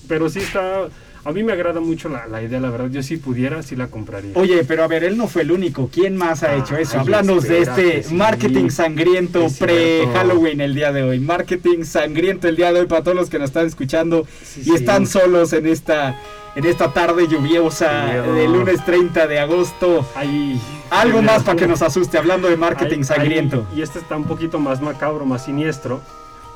Pero 0.08 0.28
sí 0.28 0.40
está, 0.40 0.88
a 1.24 1.32
mí 1.32 1.42
me 1.44 1.52
agrada 1.52 1.80
mucho 1.80 2.08
la, 2.08 2.26
la 2.26 2.42
idea, 2.42 2.58
la 2.58 2.70
verdad. 2.70 2.88
Yo 2.90 3.02
si 3.02 3.16
pudiera, 3.16 3.62
sí 3.62 3.76
la 3.76 3.86
compraría. 3.88 4.32
Oye, 4.34 4.64
pero 4.64 4.82
a 4.82 4.88
ver, 4.88 5.04
él 5.04 5.16
no 5.16 5.28
fue 5.28 5.42
el 5.42 5.52
único. 5.52 5.88
¿Quién 5.92 6.16
más 6.16 6.42
ha 6.42 6.52
Ay, 6.52 6.60
hecho 6.60 6.76
eso? 6.76 6.98
Háblanos 6.98 7.44
de 7.44 7.60
este 7.60 8.02
sí. 8.02 8.14
marketing 8.14 8.70
sangriento 8.70 9.42
Es 9.46 9.58
pre-Halloween 9.58 10.60
el 10.60 10.74
día 10.74 10.92
de 10.92 11.02
hoy. 11.04 11.20
Marketing 11.20 11.84
sangriento 11.84 12.48
el 12.48 12.56
día 12.56 12.72
de 12.72 12.80
hoy 12.80 12.86
para 12.86 13.02
todos 13.04 13.16
los 13.16 13.30
que 13.30 13.38
nos 13.38 13.50
están 13.50 13.66
escuchando 13.66 14.26
Sí, 14.42 14.62
y 14.62 14.64
sí. 14.64 14.74
están 14.74 15.06
solos 15.06 15.52
en 15.52 15.66
esta, 15.66 16.18
en 16.56 16.64
esta 16.66 16.92
tarde 16.92 17.28
lluviosa 17.28 18.06
Qué 18.06 18.12
miedo. 18.20 18.34
de 18.34 18.48
lunes 18.48 18.84
30 18.84 19.26
de 19.28 19.38
agosto. 19.38 20.04
Ay, 20.16 20.60
Algo 20.90 21.22
más 21.22 21.44
para 21.44 21.56
que 21.56 21.68
nos 21.68 21.82
asuste, 21.82 22.18
hablando 22.18 22.48
de 22.48 22.56
marketing 22.56 22.98
Ay, 22.98 23.04
sangriento. 23.04 23.66
ay, 23.70 23.78
y 23.78 23.82
este 23.82 24.00
está 24.00 24.16
un 24.16 24.24
poquito 24.24 24.58
más 24.58 24.80
macabro, 24.80 25.24
más 25.24 25.44
siniestro, 25.44 26.00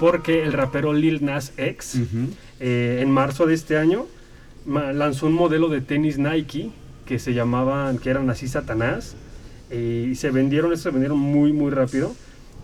porque 0.05 0.43
el 0.43 0.53
rapero 0.53 0.93
Lil 0.93 1.25
Nas 1.25 1.55
X, 1.57 1.95
Ujú. 1.95 2.29
eh, 2.61 2.99
en 3.01 3.11
marzo 3.11 3.47
de 3.47 3.55
este 3.55 3.79
año, 3.79 4.05
lanzó 4.67 5.29
un 5.29 5.33
modelo 5.33 5.69
de 5.69 5.81
tenis 5.81 6.19
Nike 6.19 6.71
que 7.07 7.19
se 7.19 7.33
llamaban, 7.33 7.97
que 7.97 8.11
eran 8.11 8.29
así 8.29 8.47
Satanás, 8.47 9.17
eh, 9.71 10.09
y 10.11 10.15
se 10.15 10.31
vendieron, 10.31 10.73
estos 10.75 10.83
se 10.83 10.91
vendieron 10.91 11.19
muy, 11.19 11.55
muy 11.55 11.71
rápido, 11.71 12.15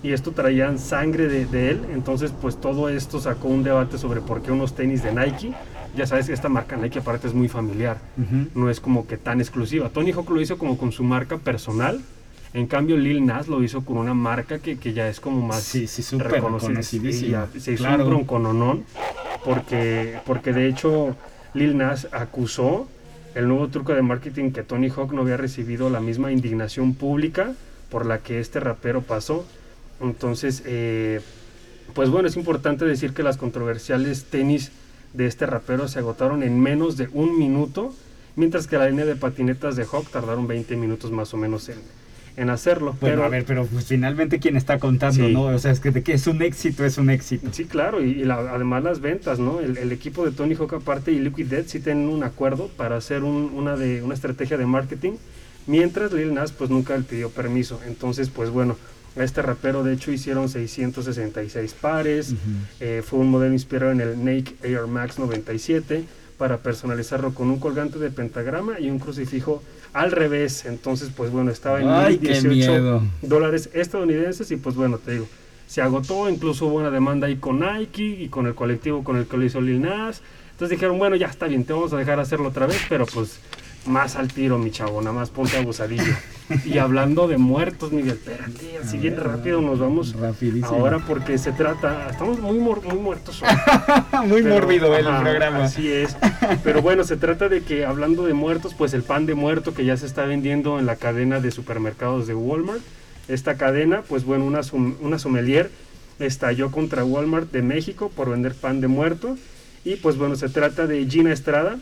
y 0.02 0.12
esto 0.12 0.32
traían 0.32 0.78
sangre 0.78 1.28
de, 1.28 1.46
de 1.46 1.70
él, 1.70 1.80
entonces 1.94 2.30
pues 2.42 2.60
todo 2.60 2.90
esto 2.90 3.18
sacó 3.20 3.48
un 3.48 3.62
debate 3.62 3.96
sobre 3.96 4.20
por 4.20 4.42
qué 4.42 4.52
unos 4.52 4.74
tenis 4.74 5.02
de 5.02 5.14
Nike, 5.14 5.52
ya 5.96 6.06
sabes 6.06 6.26
que 6.26 6.34
esta 6.34 6.50
marca 6.50 6.76
Nike 6.76 6.98
aparte 6.98 7.26
es 7.26 7.32
muy 7.32 7.48
familiar, 7.48 7.96
Ujú. 8.18 8.48
no 8.54 8.68
es 8.68 8.80
como 8.80 9.06
que 9.06 9.16
tan 9.16 9.40
exclusiva. 9.40 9.88
Tony 9.88 10.12
Hawk 10.12 10.28
lo 10.28 10.42
hizo 10.42 10.58
como 10.58 10.76
con 10.76 10.92
su 10.92 11.04
marca 11.04 11.38
personal. 11.38 12.02
En 12.52 12.66
cambio, 12.66 12.96
Lil 12.96 13.24
Nas 13.24 13.46
lo 13.48 13.62
hizo 13.62 13.84
con 13.84 13.96
una 13.98 14.12
marca 14.14 14.58
que, 14.58 14.76
que 14.78 14.92
ya 14.92 15.08
es 15.08 15.20
como 15.20 15.40
más 15.46 15.62
Sí, 15.62 15.86
sí, 15.86 16.02
reconocida. 16.18 16.82
se 16.82 17.72
hizo 17.72 17.84
Claro. 17.84 18.04
un 18.04 18.10
broncononón 18.10 18.84
porque, 19.44 20.18
porque 20.26 20.52
de 20.52 20.66
hecho 20.68 21.16
Lil 21.54 21.76
Nas 21.76 22.08
acusó 22.12 22.88
el 23.36 23.46
nuevo 23.46 23.68
truco 23.68 23.94
de 23.94 24.02
marketing 24.02 24.50
que 24.50 24.62
Tony 24.64 24.88
Hawk 24.88 25.12
no 25.12 25.22
había 25.22 25.36
recibido 25.36 25.90
la 25.90 26.00
misma 26.00 26.32
indignación 26.32 26.94
pública 26.94 27.52
por 27.88 28.04
la 28.04 28.18
que 28.18 28.40
este 28.40 28.58
rapero 28.58 29.02
pasó. 29.02 29.44
Entonces, 30.00 30.62
eh, 30.66 31.20
pues 31.94 32.10
bueno, 32.10 32.26
es 32.28 32.36
importante 32.36 32.84
decir 32.84 33.12
que 33.12 33.22
las 33.22 33.36
controversiales 33.36 34.24
tenis 34.24 34.72
de 35.12 35.26
este 35.26 35.46
rapero 35.46 35.86
se 35.88 35.98
agotaron 36.00 36.42
en 36.42 36.58
menos 36.60 36.96
de 36.96 37.08
un 37.12 37.38
minuto, 37.38 37.94
mientras 38.36 38.66
que 38.66 38.78
la 38.78 38.88
línea 38.88 39.04
de 39.04 39.14
patinetas 39.16 39.76
de 39.76 39.84
Hawk 39.84 40.08
tardaron 40.10 40.46
20 40.48 40.76
minutos 40.76 41.10
más 41.12 41.32
o 41.34 41.36
menos 41.36 41.68
en, 41.68 41.76
en 42.40 42.50
hacerlo. 42.50 42.96
Bueno, 43.00 43.16
pero, 43.16 43.24
a 43.24 43.28
ver, 43.28 43.44
pero 43.44 43.66
pues 43.66 43.84
finalmente 43.84 44.38
quién 44.40 44.56
está 44.56 44.78
contando, 44.78 45.26
Sí. 45.26 45.32
¿no? 45.32 45.42
O 45.44 45.58
sea, 45.58 45.70
es 45.72 45.80
que 45.80 45.90
de 45.90 46.02
que 46.02 46.14
es 46.14 46.26
un 46.26 46.40
éxito, 46.42 46.84
es 46.84 46.96
un 46.98 47.10
éxito. 47.10 47.48
Sí, 47.52 47.66
claro, 47.66 48.02
y, 48.02 48.10
y 48.10 48.24
la- 48.24 48.36
además 48.54 48.82
las 48.82 49.00
ventas, 49.00 49.38
¿no? 49.38 49.60
El, 49.60 49.76
el 49.76 49.92
equipo 49.92 50.24
de 50.24 50.32
Tony 50.32 50.54
Hawk 50.54 50.72
aparte 50.74 51.12
y 51.12 51.18
Liquid 51.18 51.46
Death 51.46 51.66
sí 51.68 51.80
tienen 51.80 52.08
un 52.08 52.24
acuerdo 52.24 52.68
para 52.76 52.96
hacer 52.96 53.22
un- 53.24 53.52
una, 53.54 53.76
de, 53.76 54.02
una 54.02 54.14
estrategia 54.14 54.56
de 54.56 54.66
marketing, 54.66 55.12
mientras 55.66 56.12
Lil 56.12 56.32
Nas 56.34 56.52
pues 56.52 56.70
nunca 56.70 56.96
le 56.96 57.04
pidió 57.04 57.28
permiso. 57.30 57.78
Entonces, 57.86 58.30
pues 58.30 58.48
bueno, 58.50 58.76
a 59.18 59.22
este 59.24 59.42
rapero 59.42 59.82
de 59.84 59.92
hecho 59.92 60.10
hicieron 60.12 60.48
666 60.48 61.74
pares, 61.74 62.34
eh, 62.80 63.02
fue 63.04 63.18
un 63.18 63.30
modelo 63.30 63.52
inspirado 63.52 63.92
en 63.92 64.00
el 64.00 64.24
Nike 64.24 64.54
Air 64.62 64.86
Max 64.86 65.18
97 65.18 66.04
para 66.38 66.58
personalizarlo 66.58 67.34
con 67.34 67.50
un 67.50 67.58
colgante 67.60 67.98
de 67.98 68.10
pentagrama 68.10 68.80
y 68.80 68.88
un 68.88 68.98
crucifijo 68.98 69.62
al 69.92 70.12
revés. 70.12 70.64
Entonces, 70.66 71.10
pues 71.16 71.30
bueno, 71.30 71.50
estaba 71.50 71.80
en 71.80 71.88
Ay, 71.88 72.18
qué 72.18 72.28
1018 72.40 72.48
miedo. 72.72 73.02
dólares 73.22 73.70
estadounidenses 73.72 74.50
y 74.50 74.56
pues 74.56 74.74
bueno, 74.76 74.98
te 74.98 75.12
digo, 75.12 75.28
se 75.66 75.82
agotó, 75.82 76.28
incluso 76.28 76.66
hubo 76.66 76.76
una 76.78 76.90
demanda 76.90 77.26
ahí 77.26 77.36
con 77.36 77.60
Nike 77.60 78.02
y 78.04 78.28
con 78.28 78.46
el 78.46 78.54
colectivo 78.54 79.04
con 79.04 79.16
el 79.16 79.26
que 79.26 79.36
lo 79.36 79.44
hizo 79.44 79.60
Lil 79.60 79.80
Nas. 79.82 80.22
Entonces 80.52 80.76
dijeron, 80.76 80.98
bueno, 80.98 81.16
ya 81.16 81.26
está 81.28 81.46
bien, 81.46 81.64
te 81.64 81.72
vamos 81.72 81.92
a 81.92 81.96
dejar 81.96 82.20
hacerlo 82.20 82.48
otra 82.48 82.66
vez, 82.66 82.80
pero 82.88 83.06
pues 83.06 83.38
más 83.86 84.16
al 84.16 84.28
tiro, 84.28 84.58
mi 84.58 84.70
chavo, 84.70 85.00
nada 85.00 85.12
más 85.14 85.30
ponte 85.30 85.56
abusadillo. 85.56 86.12
y 86.64 86.78
hablando 86.78 87.28
de 87.28 87.38
muertos, 87.38 87.92
Miguel, 87.92 88.12
espérate, 88.14 88.78
así 88.82 88.98
bien 88.98 89.16
rápido 89.16 89.60
nos 89.60 89.78
vamos 89.78 90.14
Rapidísimo. 90.14 90.66
ahora 90.68 90.98
porque 91.06 91.38
se 91.38 91.52
trata, 91.52 92.08
estamos 92.10 92.40
muy, 92.40 92.58
mor- 92.58 92.82
muy 92.84 92.98
muertos 92.98 93.42
hoy. 93.42 93.48
Muy 94.26 94.42
Pero, 94.42 94.54
mórbido 94.56 94.96
el 94.96 95.06
ajá, 95.06 95.22
programa. 95.22 95.64
Así 95.64 95.90
es. 95.90 96.16
Pero 96.62 96.82
bueno, 96.82 97.04
se 97.04 97.16
trata 97.16 97.48
de 97.48 97.62
que 97.62 97.86
hablando 97.86 98.26
de 98.26 98.34
muertos, 98.34 98.74
pues 98.74 98.92
el 98.94 99.02
pan 99.02 99.26
de 99.26 99.34
muerto 99.34 99.72
que 99.74 99.84
ya 99.84 99.96
se 99.96 100.06
está 100.06 100.24
vendiendo 100.24 100.78
en 100.78 100.86
la 100.86 100.96
cadena 100.96 101.40
de 101.40 101.50
supermercados 101.50 102.26
de 102.26 102.34
Walmart. 102.34 102.80
Esta 103.28 103.56
cadena, 103.56 104.02
pues 104.08 104.24
bueno, 104.24 104.44
una, 104.44 104.62
sum- 104.62 104.96
una 105.00 105.18
sommelier 105.18 105.70
estalló 106.18 106.70
contra 106.70 107.04
Walmart 107.04 107.50
de 107.50 107.62
México 107.62 108.10
por 108.14 108.28
vender 108.30 108.54
pan 108.54 108.80
de 108.80 108.88
muerto. 108.88 109.36
Y 109.84 109.96
pues 109.96 110.16
bueno, 110.18 110.36
se 110.36 110.48
trata 110.50 110.86
de 110.86 111.06
Gina 111.06 111.32
Estrada, 111.32 111.78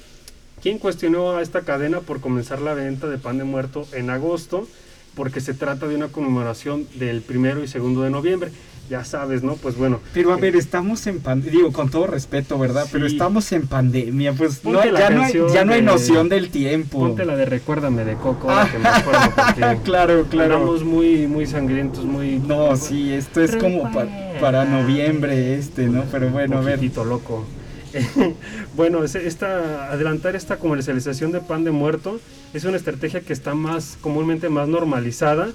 quien 0.63 0.79
cuestionó 0.79 1.37
a 1.37 1.43
esta 1.43 1.63
cadena 1.63 2.01
por 2.01 2.21
comenzar 2.21 2.61
la 2.61 2.75
venta 2.75 3.07
de 3.09 3.19
pan 3.19 3.39
de 3.39 3.45
muerto 3.45 3.87
en 3.93 4.11
agosto, 4.11 4.67
porque 5.15 5.41
se 5.41 5.55
trata 5.55 5.87
de 5.87 5.97
una 5.97 6.09
conmemoración 6.09 6.87
del 6.95 7.23
primero 7.23 7.63
y 7.65 7.69
segundo 7.69 8.03
de 8.03 8.11
noviembre. 8.11 8.51
ya 8.89 9.05
sabes, 9.05 9.43
¿no? 9.43 9.57
Pues 9.57 9.77
bueno. 9.77 10.01
Pero 10.15 10.33
a 10.33 10.37
ver, 10.39 10.57
estamos 10.57 11.07
en 11.07 11.21
pandemia, 11.21 11.59
digo, 11.59 11.73
con 11.75 11.91
todo 11.91 12.07
respeto, 12.07 12.59
¿verdad? 12.59 12.87
Pero 12.91 13.07
estamos 13.07 13.53
en 13.53 13.67
pandemia, 13.67 14.33
pues 14.33 14.65
no, 14.65 14.83
ya, 14.83 15.11
no 15.11 15.25
hay, 15.25 15.33
ya 15.53 15.65
no 15.67 15.73
hay 15.75 15.81
de- 15.81 15.87
noción 15.87 16.31
del 16.31 16.49
tiempo. 16.49 17.01
Ponte 17.01 17.27
la 17.27 17.37
de 17.37 17.45
Recuérdame 17.45 18.05
de 18.07 18.15
Coco, 18.15 18.51
ahora 18.51 18.73
que 18.73 18.79
me 18.79 18.89
acuerdo, 18.89 19.21
porque 19.37 19.79
claro, 19.85 20.25
claro. 20.31 20.55
andamos 20.57 20.85
muy, 20.85 21.27
muy 21.27 21.47
sangrientos, 21.47 22.07
muy... 22.07 22.39
No, 22.39 22.77
sí, 22.77 23.13
esto 23.13 23.43
es 23.43 23.57
como 23.57 23.93
pa- 23.93 24.07
para 24.41 24.65
noviembre 24.65 25.57
este, 25.57 25.87
¿no? 25.89 26.05
Pero 26.11 26.31
bueno, 26.31 26.57
a 26.57 26.61
ver. 26.63 26.81
loco. 27.05 27.45
bueno, 28.77 29.05
es- 29.05 29.15
esta, 29.15 29.93
adelantar 29.93 30.37
esta 30.37 30.57
comercialización 30.59 31.33
de 31.33 31.41
pan 31.41 31.65
de 31.65 31.71
muerto 31.71 32.21
es 32.55 32.65
una 32.65 32.77
estrategia 32.77 33.21
que 33.21 33.33
está 33.33 33.55
más 33.55 33.97
comúnmente 34.01 34.49
más 34.49 34.69
normalizada 34.69 35.49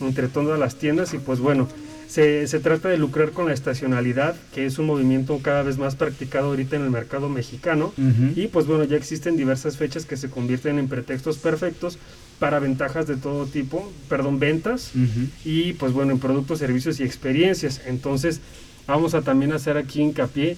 entre 0.00 0.28
todas 0.28 0.58
las 0.58 0.76
tiendas 0.76 1.12
y 1.14 1.18
pues 1.18 1.40
bueno, 1.40 1.68
se, 2.08 2.46
se 2.48 2.58
trata 2.58 2.88
de 2.88 2.96
lucrar 2.96 3.30
con 3.30 3.46
la 3.46 3.52
estacionalidad, 3.54 4.34
que 4.54 4.66
es 4.66 4.78
un 4.78 4.86
movimiento 4.86 5.38
cada 5.42 5.62
vez 5.62 5.78
más 5.78 5.94
practicado 5.94 6.48
ahorita 6.48 6.74
en 6.76 6.82
el 6.82 6.90
mercado 6.90 7.28
mexicano. 7.28 7.92
Y 8.34 8.48
pues 8.48 8.66
bueno, 8.66 8.82
ya 8.84 8.96
existen 8.96 9.36
diversas 9.36 9.76
fechas 9.76 10.06
que 10.06 10.16
se 10.16 10.28
convierten 10.28 10.78
en 10.80 10.88
pretextos 10.88 11.38
perfectos 11.38 11.98
para 12.40 12.58
ventajas 12.58 13.06
de 13.06 13.16
todo 13.16 13.46
tipo, 13.46 13.92
perdón, 14.08 14.40
ventas 14.40 14.90
y 15.44 15.74
pues 15.74 15.92
bueno, 15.92 16.12
en 16.12 16.18
productos, 16.18 16.58
servicios 16.58 16.98
y 16.98 17.04
experiencias. 17.04 17.80
Entonces, 17.86 18.40
vamos 18.88 19.14
a 19.14 19.22
también 19.22 19.52
hacer 19.52 19.76
aquí 19.76 20.00
hincapié 20.00 20.56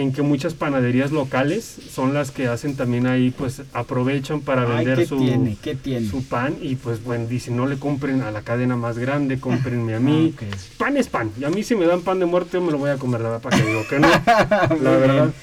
en 0.00 0.12
que 0.12 0.22
muchas 0.22 0.54
panaderías 0.54 1.10
locales 1.12 1.64
son 1.90 2.14
las 2.14 2.30
que 2.30 2.46
hacen 2.46 2.76
también 2.76 3.06
ahí, 3.06 3.30
pues 3.30 3.62
aprovechan 3.72 4.40
para 4.40 4.62
Ay, 4.62 4.76
vender 4.84 4.98
¿qué 4.98 5.06
su, 5.06 5.18
tiene? 5.18 5.56
¿Qué 5.62 5.74
tiene? 5.74 6.08
su 6.08 6.22
pan 6.24 6.54
y 6.62 6.76
pues 6.76 7.02
bueno, 7.02 7.26
dicen, 7.26 7.56
no 7.56 7.66
le 7.66 7.78
compren 7.78 8.22
a 8.22 8.30
la 8.30 8.42
cadena 8.42 8.76
más 8.76 8.98
grande, 8.98 9.40
cómprenme 9.40 9.94
a 9.94 10.00
mí. 10.00 10.34
Ah, 10.38 10.44
ok. 10.44 10.56
Pan 10.78 10.96
es 10.96 11.08
pan, 11.08 11.30
y 11.38 11.44
a 11.44 11.50
mí 11.50 11.62
si 11.62 11.74
me 11.74 11.86
dan 11.86 12.02
pan 12.02 12.20
de 12.20 12.26
muerte 12.26 12.50
yo 12.54 12.60
me 12.60 12.70
lo 12.72 12.78
voy 12.78 12.90
a 12.90 12.96
comer, 12.96 13.20
la 13.20 13.30
verdad, 13.30 13.42
para 13.42 13.58
que 13.58 13.66
digo 13.68 13.82
que 13.88 13.98
no, 13.98 14.08
Muy 14.70 14.80
la 14.80 14.90
verdad. 14.90 15.14
bien. 15.24 15.34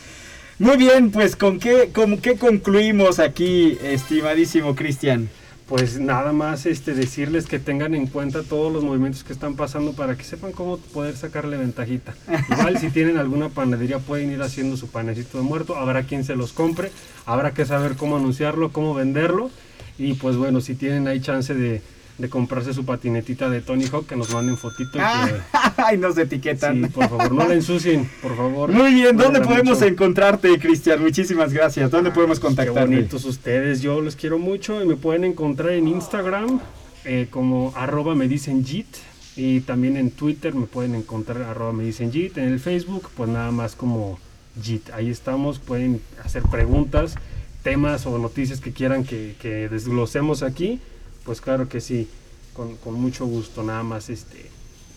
Muy 0.58 0.78
bien, 0.78 1.12
pues 1.12 1.36
¿con 1.36 1.60
qué, 1.60 1.90
con 1.94 2.18
qué 2.20 2.36
concluimos 2.38 3.20
aquí, 3.20 3.78
estimadísimo 3.84 4.74
Cristian? 4.74 5.30
Pues 5.68 6.00
nada 6.00 6.32
más 6.32 6.68
este 6.68 6.94
decirles 6.94 7.48
que 7.48 7.58
tengan 7.58 7.96
en 7.96 8.06
cuenta 8.06 8.44
todos 8.44 8.72
los 8.72 8.84
movimientos 8.84 9.24
que 9.24 9.34
están 9.34 9.56
pasando 9.56 9.94
para 9.94 10.16
que 10.16 10.24
sepan 10.24 10.52
cómo 10.52 10.78
poder 10.78 11.18
sacarle 11.18 11.58
ventajita. 11.58 12.14
Igual 12.52 12.78
si 12.78 12.92
tienen 12.92 13.18
alguna 13.18 13.50
panadería 13.50 13.98
pueden 13.98 14.32
ir 14.32 14.44
haciendo 14.44 14.78
su 14.78 14.90
panecito 14.90 15.40
de 15.40 15.44
muerto, 15.44 15.76
habrá 15.76 16.04
quien 16.04 16.24
se 16.24 16.36
los 16.36 16.54
compre, 16.54 16.92
habrá 17.26 17.56
que 17.56 17.66
saber 17.66 17.96
cómo 17.96 18.18
anunciarlo, 18.18 18.72
cómo 18.72 18.94
venderlo. 18.94 19.50
Y 19.98 20.14
pues 20.14 20.36
bueno, 20.36 20.62
si 20.62 20.76
tienen 20.76 21.08
ahí 21.08 21.20
chance 21.20 21.56
de, 21.56 21.82
de 22.18 22.30
comprarse 22.30 22.74
su 22.74 22.86
patinetita 22.86 23.50
de 23.50 23.62
Tony 23.62 23.86
Hawk, 23.92 24.08
que 24.08 24.16
nos 24.16 24.34
manden 24.34 24.58
fotito 24.58 24.98
y 24.98 25.02
que 25.02 25.36
Ay, 25.78 25.98
nos 25.98 26.18
etiquetan. 26.18 26.84
sí, 26.86 26.90
por 26.90 27.10
favor, 27.10 27.32
no 27.34 27.48
la 27.48 27.54
ensucien, 27.54 28.10
por 28.22 28.36
favor. 28.38 28.72
Muy 28.72 28.94
bien, 28.94 29.18
¿dónde 29.18 29.42
podemos 29.42 29.80
mucho. 29.80 29.86
encontrarte, 29.86 30.58
Cristian? 30.60 31.02
Muchísimas 31.02 31.52
gracias. 31.52 31.92
¿Dónde 31.92 32.12
podemos 32.12 32.40
Qué 32.40 32.46
contactarte? 32.48 32.96
bonitos 32.96 33.26
ustedes, 33.26 33.82
yo 33.82 34.00
los 34.02 34.16
quiero 34.16 34.40
mucho 34.40 34.82
y 34.82 34.86
me 34.88 34.96
pueden 34.96 35.26
encontrar 35.26 35.72
en 35.72 35.88
Instagram 35.88 36.60
eh, 37.04 37.28
como 37.30 37.74
arroba 37.76 38.16
me 38.16 38.28
dicen 38.28 38.66
Jit 38.66 38.88
y 39.36 39.60
también 39.60 39.98
en 39.98 40.12
Twitter 40.12 40.56
me 40.56 40.66
pueden 40.66 40.96
encontrar 40.96 41.42
arroba 41.44 41.74
me 41.74 41.84
dicen 41.84 42.12
Jit, 42.12 42.38
en 42.38 42.46
el 42.46 42.60
Facebook 42.60 43.10
pues 43.16 43.30
nada 43.30 43.52
más 43.52 43.76
como 43.76 44.18
Jit, 44.64 44.90
ahí 44.92 45.10
estamos, 45.10 45.60
pueden 45.60 46.02
hacer 46.24 46.42
preguntas, 46.44 47.16
temas 47.62 48.06
o 48.06 48.18
noticias 48.18 48.62
que 48.62 48.72
quieran 48.72 49.04
que, 49.04 49.36
que 49.42 49.68
desglosemos 49.70 50.42
aquí, 50.44 50.80
pues 51.26 51.42
claro 51.42 51.68
que 51.68 51.82
sí, 51.82 52.08
con, 52.54 52.78
con 52.78 52.94
mucho 52.94 53.26
gusto, 53.26 53.64
nada 53.64 53.84
más 53.84 54.10
este, 54.10 54.50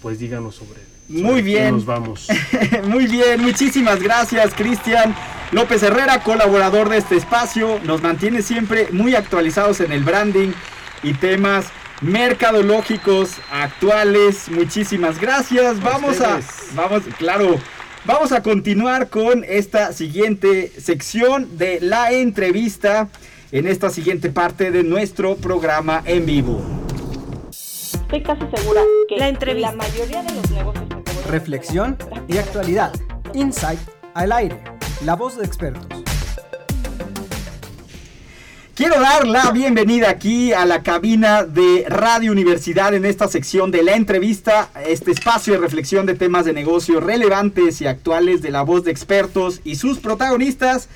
pues 0.03 0.19
díganos 0.19 0.55
sobre, 0.55 0.81
sobre 1.09 1.23
Muy 1.23 1.43
bien. 1.43 1.73
nos 1.75 1.87
vamos. 1.87 2.29
Muy 2.85 3.07
bien, 3.07 3.41
muchísimas 3.43 4.01
gracias, 4.03 4.55
Cristian 4.55 5.15
López 5.53 5.83
Herrera, 5.83 6.23
colaborador 6.23 6.91
de 6.91 6.99
este 6.99 7.17
espacio. 7.17 7.81
Nos 7.85 8.03
mantiene 8.03 8.43
siempre 8.43 8.89
muy 8.93 9.15
actualizados 9.15 9.81
en 9.81 9.93
el 9.93 10.05
branding 10.05 10.51
y 11.03 11.15
temas 11.15 11.69
mercadológicos 12.03 13.37
actuales. 13.51 14.49
Muchísimas 14.51 15.19
gracias. 15.19 15.81
Vamos 15.83 16.21
a, 16.21 16.41
vamos, 16.75 17.03
claro, 17.17 17.59
vamos 18.05 18.33
a 18.33 18.43
continuar 18.43 19.09
con 19.09 19.43
esta 19.49 19.93
siguiente 19.95 20.71
sección 20.79 21.57
de 21.57 21.81
la 21.81 22.13
entrevista 22.13 23.09
en 23.51 23.67
esta 23.67 23.91
siguiente 23.91 24.31
parte 24.31 24.71
de 24.71 24.83
nuestro 24.85 25.37
programa 25.37 26.03
en 26.05 26.27
vivo. 26.27 26.61
Estoy 27.51 28.23
casi 28.23 28.43
segura 28.55 28.83
que 29.09 29.17
La 29.17 29.29
entrevista. 29.29 29.71
la 29.71 29.77
mayoría 29.77 30.23
de 30.23 30.35
los 30.35 30.51
negocios 30.51 30.85
Reflexión 31.29 31.97
y 32.27 32.39
actualidad. 32.39 32.93
Insight 33.35 33.81
al 34.15 34.33
aire. 34.33 34.63
La 35.05 35.15
voz 35.15 35.37
de 35.37 35.45
expertos. 35.45 35.87
Quiero 38.75 39.01
dar 39.01 39.27
la 39.27 39.51
bienvenida 39.51 40.09
aquí 40.09 40.53
a 40.53 40.65
la 40.65 40.85
cabina 40.85 41.43
de 41.43 41.85
Radio 41.89 42.31
Universidad 42.31 42.95
en 42.95 43.05
esta 43.05 43.27
sección 43.27 43.73
de 43.73 43.83
la 43.83 43.97
entrevista, 43.97 44.71
este 44.87 45.11
espacio 45.11 45.55
de 45.55 45.59
reflexión 45.59 46.07
de 46.07 46.15
temas 46.15 46.45
de 46.45 46.53
negocio 46.53 47.01
relevantes 47.01 47.81
y 47.81 47.89
actuales 47.89 48.41
de 48.41 48.53
la 48.53 48.63
voz 48.63 48.85
de 48.85 48.93
expertos 48.93 49.61
y 49.65 49.75
sus 49.75 49.99
protagonistas, 49.99 50.89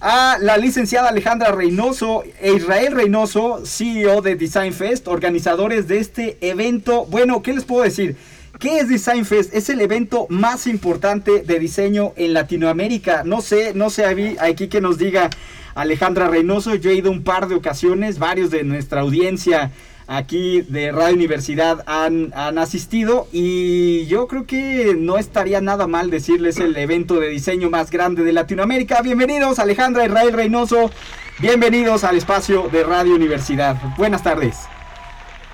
a 0.00 0.38
la 0.40 0.56
licenciada 0.56 1.08
Alejandra 1.08 1.50
Reynoso 1.52 2.22
e 2.40 2.52
Israel 2.52 2.92
Reynoso, 2.94 3.62
CEO 3.66 4.22
de 4.22 4.36
Design 4.36 4.72
Fest, 4.72 5.08
organizadores 5.08 5.88
de 5.88 5.98
este 5.98 6.38
evento. 6.40 7.04
Bueno, 7.06 7.42
¿qué 7.42 7.52
les 7.52 7.64
puedo 7.64 7.82
decir? 7.82 8.16
¿Qué 8.60 8.78
es 8.78 8.88
Design 8.88 9.24
Fest? 9.24 9.54
Es 9.54 9.68
el 9.70 9.80
evento 9.80 10.26
más 10.30 10.66
importante 10.66 11.42
de 11.42 11.58
diseño 11.58 12.12
en 12.16 12.32
Latinoamérica. 12.32 13.22
No 13.24 13.40
sé, 13.40 13.72
no 13.74 13.90
sé 13.90 14.04
aquí- 14.04 14.68
que 14.68 14.80
nos 14.80 14.98
diga 14.98 15.30
Alejandra 15.74 16.28
Reynoso. 16.28 16.74
Yo 16.74 16.90
he 16.90 16.94
ido 16.94 17.10
un 17.10 17.22
par 17.22 17.48
de 17.48 17.54
ocasiones, 17.56 18.18
varios 18.18 18.50
de 18.50 18.64
nuestra 18.64 19.00
audiencia 19.00 19.70
aquí 20.08 20.62
de 20.62 20.90
Radio 20.90 21.14
Universidad 21.14 21.84
han, 21.86 22.32
han 22.34 22.58
asistido 22.58 23.28
y 23.30 24.06
yo 24.06 24.26
creo 24.26 24.46
que 24.46 24.96
no 24.98 25.18
estaría 25.18 25.60
nada 25.60 25.86
mal 25.86 26.10
decirles 26.10 26.56
el 26.56 26.76
evento 26.76 27.20
de 27.20 27.28
diseño 27.28 27.70
más 27.70 27.90
grande 27.90 28.24
de 28.24 28.32
Latinoamérica. 28.32 29.02
Bienvenidos 29.02 29.58
Alejandra 29.58 30.06
Israel 30.06 30.32
Reynoso, 30.32 30.90
bienvenidos 31.38 32.04
al 32.04 32.16
espacio 32.16 32.68
de 32.72 32.82
Radio 32.84 33.14
Universidad. 33.14 33.76
Buenas 33.96 34.22
tardes. 34.22 34.56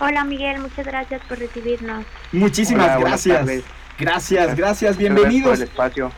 Hola 0.01 0.25
Miguel, 0.25 0.61
muchas 0.61 0.87
gracias 0.87 1.21
por 1.29 1.39
recibirnos. 1.39 2.07
Muchísimas 2.33 2.97
Hola, 2.97 3.09
gracias. 3.09 3.65
Gracias, 3.99 4.57
gracias, 4.57 4.97
bienvenidos. 4.97 5.59
gracias 5.59 5.71
por 5.71 5.85
el 5.85 5.91
espacio. 5.91 6.13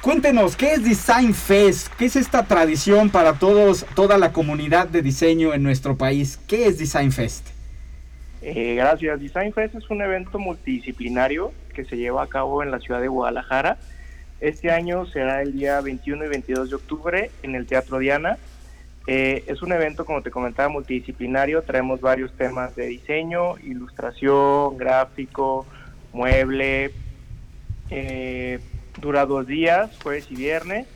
Cuéntenos, 0.00 0.56
¿qué 0.56 0.72
es 0.72 0.82
Design 0.82 1.32
Fest? 1.34 1.88
¿Qué 1.98 2.06
es 2.06 2.16
esta 2.16 2.44
tradición 2.44 3.10
para 3.10 3.34
todos, 3.34 3.86
toda 3.94 4.18
la 4.18 4.32
comunidad 4.32 4.88
de 4.88 5.00
diseño 5.00 5.54
en 5.54 5.62
nuestro 5.62 5.96
país? 5.96 6.38
¿Qué 6.48 6.66
es 6.66 6.78
Design 6.78 7.12
Fest? 7.12 7.46
Eh, 8.42 8.74
gracias. 8.74 9.20
Design 9.20 9.52
Fest 9.52 9.76
es 9.76 9.88
un 9.88 10.02
evento 10.02 10.38
multidisciplinario 10.38 11.52
que 11.72 11.84
se 11.84 11.96
lleva 11.96 12.24
a 12.24 12.26
cabo 12.26 12.62
en 12.62 12.70
la 12.70 12.80
ciudad 12.80 13.00
de 13.00 13.08
Guadalajara. 13.08 13.78
Este 14.40 14.72
año 14.72 15.06
será 15.06 15.40
el 15.40 15.52
día 15.52 15.80
21 15.80 16.24
y 16.24 16.28
22 16.28 16.70
de 16.70 16.76
octubre 16.76 17.30
en 17.44 17.54
el 17.54 17.66
Teatro 17.66 17.98
Diana. 17.98 18.38
Eh, 19.06 19.44
es 19.46 19.62
un 19.62 19.72
evento, 19.72 20.04
como 20.04 20.22
te 20.22 20.32
comentaba, 20.32 20.68
multidisciplinario. 20.68 21.62
Traemos 21.62 22.00
varios 22.00 22.32
temas 22.36 22.74
de 22.74 22.86
diseño, 22.86 23.56
ilustración, 23.58 24.76
gráfico, 24.76 25.64
mueble. 26.12 26.90
Eh, 27.90 28.58
dura 29.00 29.26
dos 29.26 29.46
días, 29.46 29.96
jueves 30.02 30.26
y 30.30 30.34
viernes. 30.34 30.88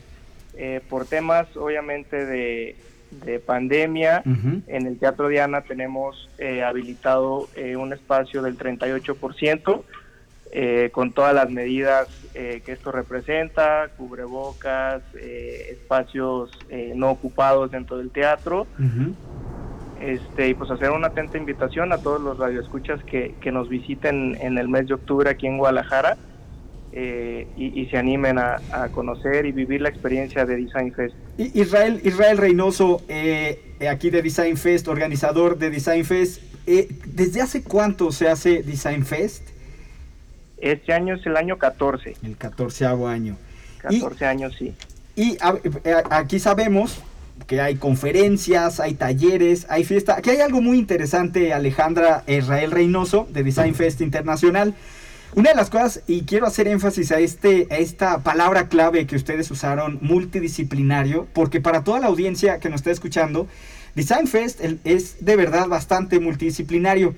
Eh, 0.55 0.81
por 0.89 1.05
temas, 1.05 1.55
obviamente, 1.55 2.25
de, 2.25 2.75
de 3.11 3.39
pandemia, 3.39 4.21
en 4.25 4.87
el 4.87 4.97
Teatro 4.99 5.27
Diana 5.27 5.61
tenemos 5.61 6.29
eh, 6.37 6.63
habilitado 6.63 7.47
eh, 7.55 7.75
un 7.75 7.93
espacio 7.93 8.41
del 8.41 8.57
38%, 8.57 9.83
eh, 10.51 10.89
con 10.93 11.11
todas 11.11 11.35
las 11.35 11.49
medidas 11.49 12.07
eh, 12.33 12.61
que 12.65 12.71
esto 12.71 12.91
representa, 12.91 13.89
cubrebocas, 13.97 15.01
eh, 15.15 15.69
espacios 15.71 16.51
eh, 16.69 16.93
no 16.95 17.09
ocupados 17.09 17.71
dentro 17.71 17.97
del 17.97 18.11
teatro. 18.11 18.67
Este, 19.99 20.49
y 20.49 20.53
pues 20.53 20.69
hacer 20.69 20.91
una 20.91 21.07
atenta 21.07 21.37
invitación 21.39 21.91
a 21.91 21.97
todos 21.97 22.21
los 22.21 22.37
radioescuchas 22.37 23.03
que, 23.03 23.33
que 23.41 23.51
nos 23.51 23.67
visiten 23.67 24.37
en 24.39 24.59
el 24.59 24.69
mes 24.69 24.87
de 24.87 24.93
octubre 24.93 25.29
aquí 25.29 25.47
en 25.47 25.57
Guadalajara 25.57 26.17
eh, 26.99 27.47
y, 27.55 27.79
y 27.79 27.85
se 27.89 27.97
animen 27.97 28.39
a, 28.39 28.59
a 28.71 28.89
conocer 28.89 29.45
y 29.45 29.51
vivir 29.51 29.81
la 29.81 29.89
experiencia 29.89 30.45
de 30.47 30.55
Design 30.55 30.91
Fest. 30.93 31.13
Israel, 31.37 32.01
Israel 32.03 32.37
Reynoso, 32.39 33.03
eh, 33.07 33.59
aquí 33.87 34.09
de 34.09 34.23
Design 34.23 34.57
Fest, 34.57 34.87
organizador 34.87 35.59
de 35.59 35.69
Design 35.69 36.05
Fest. 36.05 36.41
eh, 36.65 36.87
¿Desde 37.05 37.41
hace 37.41 37.61
cuánto 37.61 38.11
se 38.11 38.27
hace 38.27 38.63
Design 38.63 39.05
Fest? 39.05 39.43
Este 40.57 40.91
año 40.91 41.13
es 41.15 41.25
el 41.27 41.37
año 41.37 41.57
14, 41.59 42.15
El 42.23 42.35
14 42.35 42.85
año. 42.87 43.37
Y- 43.91 43.99
14 43.99 44.25
años 44.25 44.55
sí. 44.57 44.73
Y 45.15 45.37
a- 45.39 45.55
eh, 45.83 45.95
aquí 46.09 46.39
sabemos 46.39 46.97
que 47.45 47.61
hay 47.61 47.75
conferencias, 47.75 48.79
hay 48.79 48.95
talleres, 48.95 49.67
hay 49.69 49.83
fiesta. 49.83 50.15
Aquí 50.17 50.31
hay 50.31 50.39
algo 50.41 50.61
muy 50.61 50.79
interesante, 50.79 51.53
Alejandra 51.53 52.23
Israel 52.25 52.71
Reynoso, 52.71 53.27
de 53.31 53.43
Design 53.43 53.75
Fest 53.75 54.01
Internacional. 54.01 54.73
Una 55.37 55.51
de 55.51 55.55
las 55.55 55.69
cosas, 55.69 56.01
y 56.07 56.21
quiero 56.23 56.47
hacer 56.47 56.67
énfasis 56.67 57.11
a, 57.11 57.19
este, 57.19 57.67
a 57.69 57.77
esta 57.77 58.23
palabra 58.23 58.69
clave 58.69 59.05
que 59.05 59.15
ustedes 59.15 59.51
usaron, 59.51 59.99
multidisciplinario, 60.01 61.27
porque 61.31 61.61
para 61.61 61.83
toda 61.83 61.99
la 61.99 62.07
audiencia 62.07 62.59
que 62.59 62.69
nos 62.69 62.79
está 62.79 62.89
escuchando, 62.89 63.45
Design 63.93 64.25
Fest 64.25 64.59
es 64.83 65.23
de 65.23 65.35
verdad 65.35 65.67
bastante 65.67 66.19
multidisciplinario. 66.19 67.13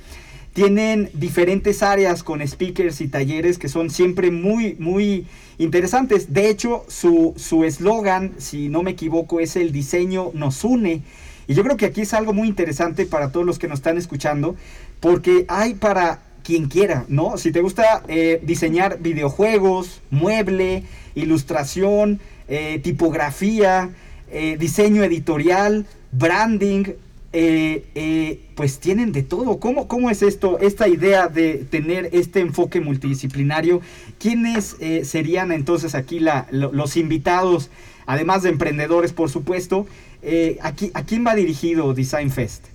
Tienen 0.51 1.09
diferentes 1.13 1.81
áreas 1.81 2.21
con 2.21 2.45
speakers 2.45 2.99
y 2.99 3.07
talleres 3.07 3.57
que 3.57 3.69
son 3.69 3.89
siempre 3.89 4.31
muy, 4.31 4.75
muy 4.79 5.25
interesantes. 5.57 6.33
De 6.33 6.49
hecho, 6.49 6.83
su 6.89 7.63
eslogan, 7.63 8.33
si 8.37 8.67
no 8.67 8.83
me 8.83 8.91
equivoco, 8.91 9.39
es 9.39 9.55
el 9.55 9.71
diseño 9.71 10.31
nos 10.33 10.65
une. 10.65 11.03
Y 11.47 11.53
yo 11.53 11.63
creo 11.63 11.77
que 11.77 11.85
aquí 11.85 12.01
es 12.01 12.13
algo 12.13 12.33
muy 12.33 12.49
interesante 12.49 13.05
para 13.05 13.31
todos 13.31 13.45
los 13.45 13.59
que 13.59 13.69
nos 13.69 13.79
están 13.79 13.97
escuchando, 13.97 14.57
porque 14.99 15.45
hay 15.47 15.75
para 15.75 16.19
quien 16.43 16.67
quiera, 16.67 17.05
¿no? 17.07 17.37
Si 17.37 17.51
te 17.51 17.61
gusta 17.61 18.03
eh, 18.07 18.39
diseñar 18.43 18.99
videojuegos, 18.99 20.01
mueble, 20.09 20.83
ilustración, 21.15 22.19
eh, 22.47 22.79
tipografía, 22.83 23.89
eh, 24.31 24.57
diseño 24.59 25.03
editorial, 25.03 25.85
branding, 26.11 26.85
pues 28.55 28.79
tienen 28.79 29.11
de 29.11 29.21
todo. 29.21 29.59
¿Cómo, 29.59 29.87
¿Cómo 29.87 30.09
es 30.09 30.23
esto, 30.23 30.57
esta 30.59 30.87
idea 30.87 31.27
de 31.27 31.65
tener 31.69 32.09
este 32.11 32.39
enfoque 32.39 32.81
multidisciplinario? 32.81 33.81
¿Quiénes 34.17 34.77
serían 35.03 35.51
entonces 35.51 35.93
aquí 35.93 36.19
los 36.49 36.97
invitados, 36.97 37.69
además 38.07 38.41
de 38.41 38.49
emprendedores, 38.49 39.13
por 39.13 39.29
supuesto? 39.29 39.85
aquí, 40.63 40.89
¿A 40.95 41.05
quién 41.05 41.23
va 41.23 41.35
dirigido 41.35 41.93
Design 41.93 42.31
Fest? 42.31 42.68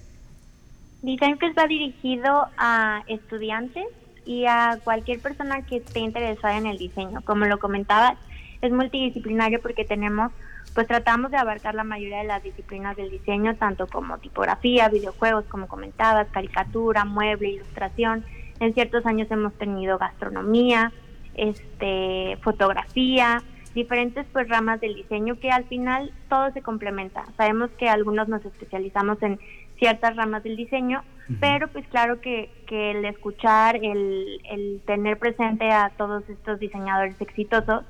Design 1.05 1.37
Fest 1.37 1.59
va 1.59 1.67
dirigido 1.67 2.47
a 2.57 3.03
estudiantes 3.09 3.85
y 4.25 4.47
a 4.47 4.79
cualquier 4.83 5.21
persona 5.21 5.61
que 5.67 5.77
esté 5.77 6.01
interesada 6.01 6.57
en 6.57 6.65
el 6.65 6.79
diseño. 6.79 7.21
Como 7.27 7.45
lo 7.45 7.59
comentaba, 7.59 8.17
es 8.63 8.73
multidisciplinario 8.73 9.61
porque 9.61 9.85
tenemos, 9.85 10.33
pues 10.75 10.87
tratamos 10.87 11.31
de 11.31 11.37
abarcar 11.37 11.75
la 11.75 11.85
mayoría 11.85 12.21
de 12.21 12.25
las 12.25 12.43
disciplinas 12.43 12.97
del 12.97 13.11
diseño, 13.11 13.55
tanto 13.57 13.87
como 13.87 14.17
tipografía, 14.17 14.89
videojuegos, 14.89 15.45
como 15.45 15.69
comentabas, 15.69 16.27
caricatura, 16.29 17.05
mueble, 17.05 17.51
ilustración. 17.51 18.25
En 18.59 18.73
ciertos 18.73 19.05
años 19.05 19.31
hemos 19.31 19.53
tenido 19.59 19.99
gastronomía, 19.99 20.91
este, 21.35 22.39
fotografía, 22.41 23.43
diferentes 23.75 24.25
pues 24.33 24.49
ramas 24.49 24.81
del 24.81 24.95
diseño 24.95 25.39
que 25.39 25.51
al 25.51 25.65
final 25.65 26.13
todo 26.31 26.51
se 26.53 26.63
complementa. 26.63 27.27
Sabemos 27.37 27.71
que 27.73 27.91
algunos 27.91 28.29
nos 28.29 28.43
especializamos 28.45 29.23
en 29.23 29.39
ciertas 29.79 30.17
ramas 30.17 30.43
del 30.43 30.57
diseño, 30.57 31.03
pero 31.41 31.69
pues 31.69 31.87
claro 31.89 32.21
que, 32.21 32.51
que 32.67 32.91
el 32.91 33.05
escuchar, 33.07 33.77
el, 33.77 34.41
el, 34.51 34.83
tener 34.85 35.19
presente 35.19 35.71
a 35.71 35.91
todos 35.97 36.29
estos 36.29 36.61
diseñadores 36.61 37.19
exitosos 37.19 37.85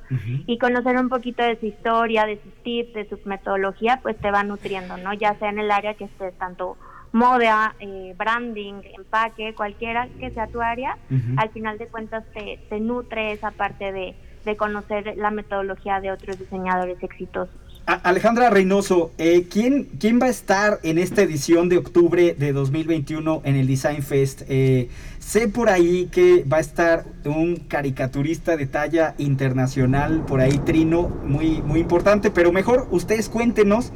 y 0.46 0.56
conocer 0.58 0.96
un 0.96 1.08
poquito 1.08 1.42
de 1.42 1.58
su 1.58 1.66
historia, 1.66 2.26
de 2.26 2.40
sus 2.40 2.52
tips, 2.62 2.94
de 2.94 3.08
su 3.08 3.18
metodología, 3.24 3.98
pues 4.02 4.16
te 4.18 4.30
va 4.30 4.44
nutriendo, 4.44 4.96
¿no? 4.98 5.12
Ya 5.14 5.34
sea 5.34 5.48
en 5.48 5.58
el 5.58 5.70
área 5.72 5.94
que 5.94 6.04
estés 6.04 6.32
tanto 6.38 6.76
moda, 7.10 7.74
eh, 7.80 8.14
branding, 8.16 8.82
empaque, 8.98 9.54
cualquiera 9.54 10.08
que 10.18 10.30
sea 10.30 10.48
tu 10.48 10.60
área, 10.60 10.98
al 11.36 11.48
final 11.50 11.78
de 11.78 11.86
cuentas 11.86 12.24
te, 12.34 12.58
te 12.68 12.80
nutre 12.80 13.32
esa 13.32 13.52
parte 13.52 13.92
de, 13.92 14.16
de 14.44 14.56
conocer 14.56 15.16
la 15.16 15.30
metodología 15.30 16.00
de 16.00 16.10
otros 16.10 16.38
diseñadores 16.38 17.02
exitosos. 17.02 17.54
Alejandra 17.86 18.48
Reynoso, 18.48 19.12
eh, 19.18 19.46
¿quién, 19.50 19.84
¿quién 20.00 20.18
va 20.18 20.26
a 20.26 20.30
estar 20.30 20.78
en 20.84 20.96
esta 20.96 21.20
edición 21.20 21.68
de 21.68 21.76
octubre 21.76 22.34
de 22.34 22.52
2021 22.54 23.42
en 23.44 23.56
el 23.56 23.66
Design 23.66 24.02
Fest? 24.02 24.42
Eh, 24.48 24.88
sé 25.18 25.48
por 25.48 25.68
ahí 25.68 26.08
que 26.10 26.44
va 26.50 26.58
a 26.58 26.60
estar 26.60 27.04
un 27.26 27.56
caricaturista 27.56 28.56
de 28.56 28.66
talla 28.66 29.14
internacional, 29.18 30.24
por 30.24 30.40
ahí 30.40 30.56
Trino, 30.64 31.10
muy, 31.24 31.60
muy 31.60 31.80
importante, 31.80 32.30
pero 32.30 32.52
mejor 32.52 32.88
ustedes 32.90 33.28
cuéntenos 33.28 33.92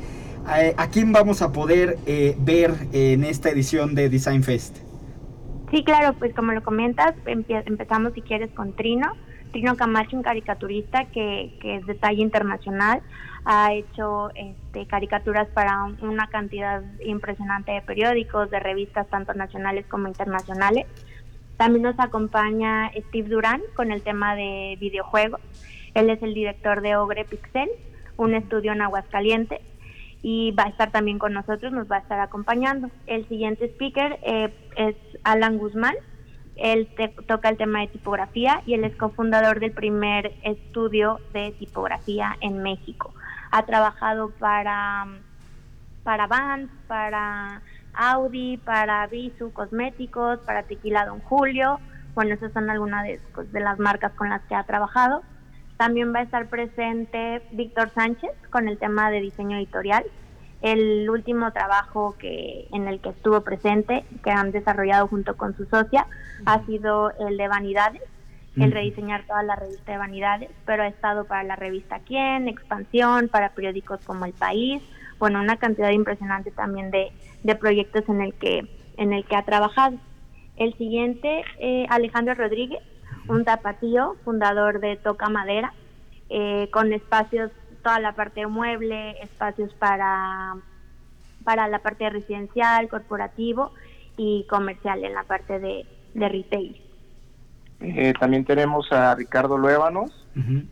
eh, 0.54 0.74
a 0.76 0.88
quién 0.90 1.12
vamos 1.12 1.40
a 1.40 1.52
poder 1.52 1.98
ver 2.40 2.74
en 2.92 3.24
esta 3.24 3.48
edición 3.48 3.94
de 3.94 4.10
Design 4.10 4.42
Fest. 4.42 4.76
Sí, 5.70 5.82
claro, 5.82 6.14
pues 6.18 6.34
como 6.34 6.52
lo 6.52 6.62
comentas, 6.62 7.14
empezamos 7.24 8.12
si 8.12 8.20
quieres 8.20 8.50
con 8.50 8.74
Trino. 8.74 9.12
Trino 9.52 9.76
Camacho, 9.76 10.16
un 10.16 10.22
caricaturista 10.22 11.06
que, 11.06 11.56
que 11.60 11.76
es 11.76 11.86
de 11.86 11.94
talla 11.94 12.22
internacional 12.22 13.02
ha 13.50 13.72
hecho 13.72 14.30
este, 14.34 14.86
caricaturas 14.86 15.48
para 15.48 15.84
una 16.02 16.26
cantidad 16.28 16.82
impresionante 17.02 17.72
de 17.72 17.80
periódicos, 17.80 18.50
de 18.50 18.60
revistas 18.60 19.08
tanto 19.08 19.32
nacionales 19.32 19.86
como 19.86 20.06
internacionales. 20.06 20.86
También 21.56 21.82
nos 21.82 21.98
acompaña 21.98 22.90
Steve 23.08 23.28
Durán 23.30 23.62
con 23.74 23.90
el 23.90 24.02
tema 24.02 24.36
de 24.36 24.76
videojuegos. 24.78 25.40
Él 25.94 26.10
es 26.10 26.22
el 26.22 26.34
director 26.34 26.82
de 26.82 26.96
Ogre 26.96 27.24
Pixel, 27.24 27.70
un 28.18 28.34
estudio 28.34 28.72
en 28.72 28.82
Aguascalientes, 28.82 29.60
y 30.22 30.52
va 30.52 30.64
a 30.64 30.68
estar 30.68 30.90
también 30.90 31.18
con 31.18 31.32
nosotros, 31.32 31.72
nos 31.72 31.90
va 31.90 31.96
a 31.96 32.00
estar 32.00 32.20
acompañando. 32.20 32.90
El 33.06 33.26
siguiente 33.28 33.64
speaker 33.66 34.18
eh, 34.22 34.52
es 34.76 34.96
Alan 35.24 35.56
Guzmán. 35.56 35.94
Él 36.58 36.88
toca 37.26 37.48
el 37.48 37.56
tema 37.56 37.80
de 37.80 37.88
tipografía 37.88 38.62
y 38.66 38.74
él 38.74 38.84
es 38.84 38.94
cofundador 38.96 39.60
del 39.60 39.72
primer 39.72 40.34
estudio 40.42 41.20
de 41.32 41.52
tipografía 41.52 42.36
en 42.40 42.62
México 42.62 43.14
ha 43.50 43.64
trabajado 43.64 44.30
para, 44.30 45.06
para 46.02 46.26
Vans, 46.26 46.70
para 46.86 47.62
Audi, 47.94 48.58
para 48.58 49.06
Visu 49.06 49.52
Cosméticos, 49.52 50.38
para 50.40 50.62
Tequila 50.64 51.06
Don 51.06 51.20
Julio. 51.20 51.80
Bueno, 52.14 52.34
esas 52.34 52.52
son 52.52 52.68
algunas 52.70 53.04
de, 53.04 53.20
pues, 53.34 53.50
de 53.52 53.60
las 53.60 53.78
marcas 53.78 54.12
con 54.12 54.28
las 54.28 54.42
que 54.42 54.54
ha 54.54 54.64
trabajado. 54.64 55.22
También 55.76 56.12
va 56.12 56.20
a 56.20 56.22
estar 56.22 56.48
presente 56.48 57.42
Víctor 57.52 57.90
Sánchez 57.90 58.32
con 58.50 58.68
el 58.68 58.78
tema 58.78 59.10
de 59.10 59.20
diseño 59.20 59.56
editorial. 59.56 60.04
El 60.60 61.08
último 61.08 61.52
trabajo 61.52 62.16
que 62.18 62.66
en 62.72 62.88
el 62.88 63.00
que 63.00 63.10
estuvo 63.10 63.40
presente, 63.42 64.04
que 64.24 64.30
han 64.30 64.50
desarrollado 64.50 65.06
junto 65.06 65.36
con 65.36 65.56
su 65.56 65.66
socia, 65.66 66.06
ha 66.46 66.64
sido 66.66 67.12
el 67.18 67.36
de 67.36 67.48
Vanidades, 67.48 68.02
el 68.56 68.72
rediseñar 68.72 69.24
toda 69.24 69.44
la 69.44 69.54
revista 69.54 69.92
de 69.92 69.98
vanidades, 69.98 70.50
pero 70.66 70.82
ha 70.82 70.88
estado 70.88 71.26
para 71.26 71.44
la 71.44 71.54
revista 71.54 72.00
Quién, 72.00 72.48
Expansión, 72.48 73.28
para 73.28 73.50
periódicos 73.50 74.00
como 74.04 74.24
El 74.24 74.32
País, 74.32 74.82
bueno, 75.18 75.40
una 75.40 75.56
cantidad 75.58 75.90
impresionante 75.90 76.50
también 76.50 76.90
de, 76.90 77.12
de 77.44 77.54
proyectos 77.54 78.08
en 78.08 78.20
el 78.20 78.34
que 78.34 78.68
en 78.96 79.12
el 79.12 79.24
que 79.24 79.36
ha 79.36 79.44
trabajado. 79.44 79.96
El 80.56 80.76
siguiente, 80.76 81.44
eh, 81.60 81.86
Alejandro 81.88 82.34
Rodríguez, 82.34 82.80
un 83.28 83.44
tapatío, 83.44 84.16
fundador 84.24 84.80
de 84.80 84.96
Toca 84.96 85.28
Madera, 85.28 85.72
eh, 86.28 86.68
con 86.72 86.92
espacios, 86.92 87.52
toda 87.88 88.00
la 88.00 88.12
parte 88.12 88.40
de 88.40 88.46
mueble, 88.46 89.12
espacios 89.22 89.72
para, 89.78 90.56
para 91.42 91.68
la 91.68 91.78
parte 91.78 92.10
residencial, 92.10 92.86
corporativo 92.86 93.72
y 94.18 94.44
comercial 94.46 95.02
en 95.04 95.14
la 95.14 95.24
parte 95.24 95.58
de, 95.58 95.86
de 96.12 96.28
retail. 96.28 96.82
Eh, 97.80 98.12
también 98.20 98.44
tenemos 98.44 98.92
a 98.92 99.14
Ricardo 99.14 99.56
Luébanos. 99.56 100.26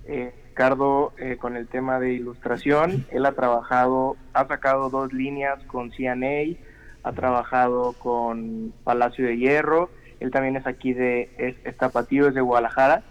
Eh, 0.05 0.35
Ricardo 0.49 1.15
eh, 1.17 1.39
con 1.39 1.57
el 1.57 1.69
tema 1.69 1.99
de 2.01 2.13
ilustración, 2.13 3.07
él 3.11 3.25
ha 3.25 3.33
trabajado, 3.33 4.19
ha 4.35 4.47
sacado 4.47 4.91
dos 4.91 5.15
líneas 5.15 5.65
con 5.65 5.93
CNA, 5.93 6.59
ha 7.03 7.13
trabajado 7.13 7.95
con 7.95 8.75
Palacio 8.85 9.25
de 9.25 9.39
Hierro, 9.39 9.89
él 10.21 10.31
también 10.31 10.57
es 10.57 10.67
aquí 10.67 10.93
de, 10.93 11.31
es, 11.39 11.57
es 11.65 11.77
es 11.81 12.35
de 12.35 12.41
Guadalajara, 12.43 13.03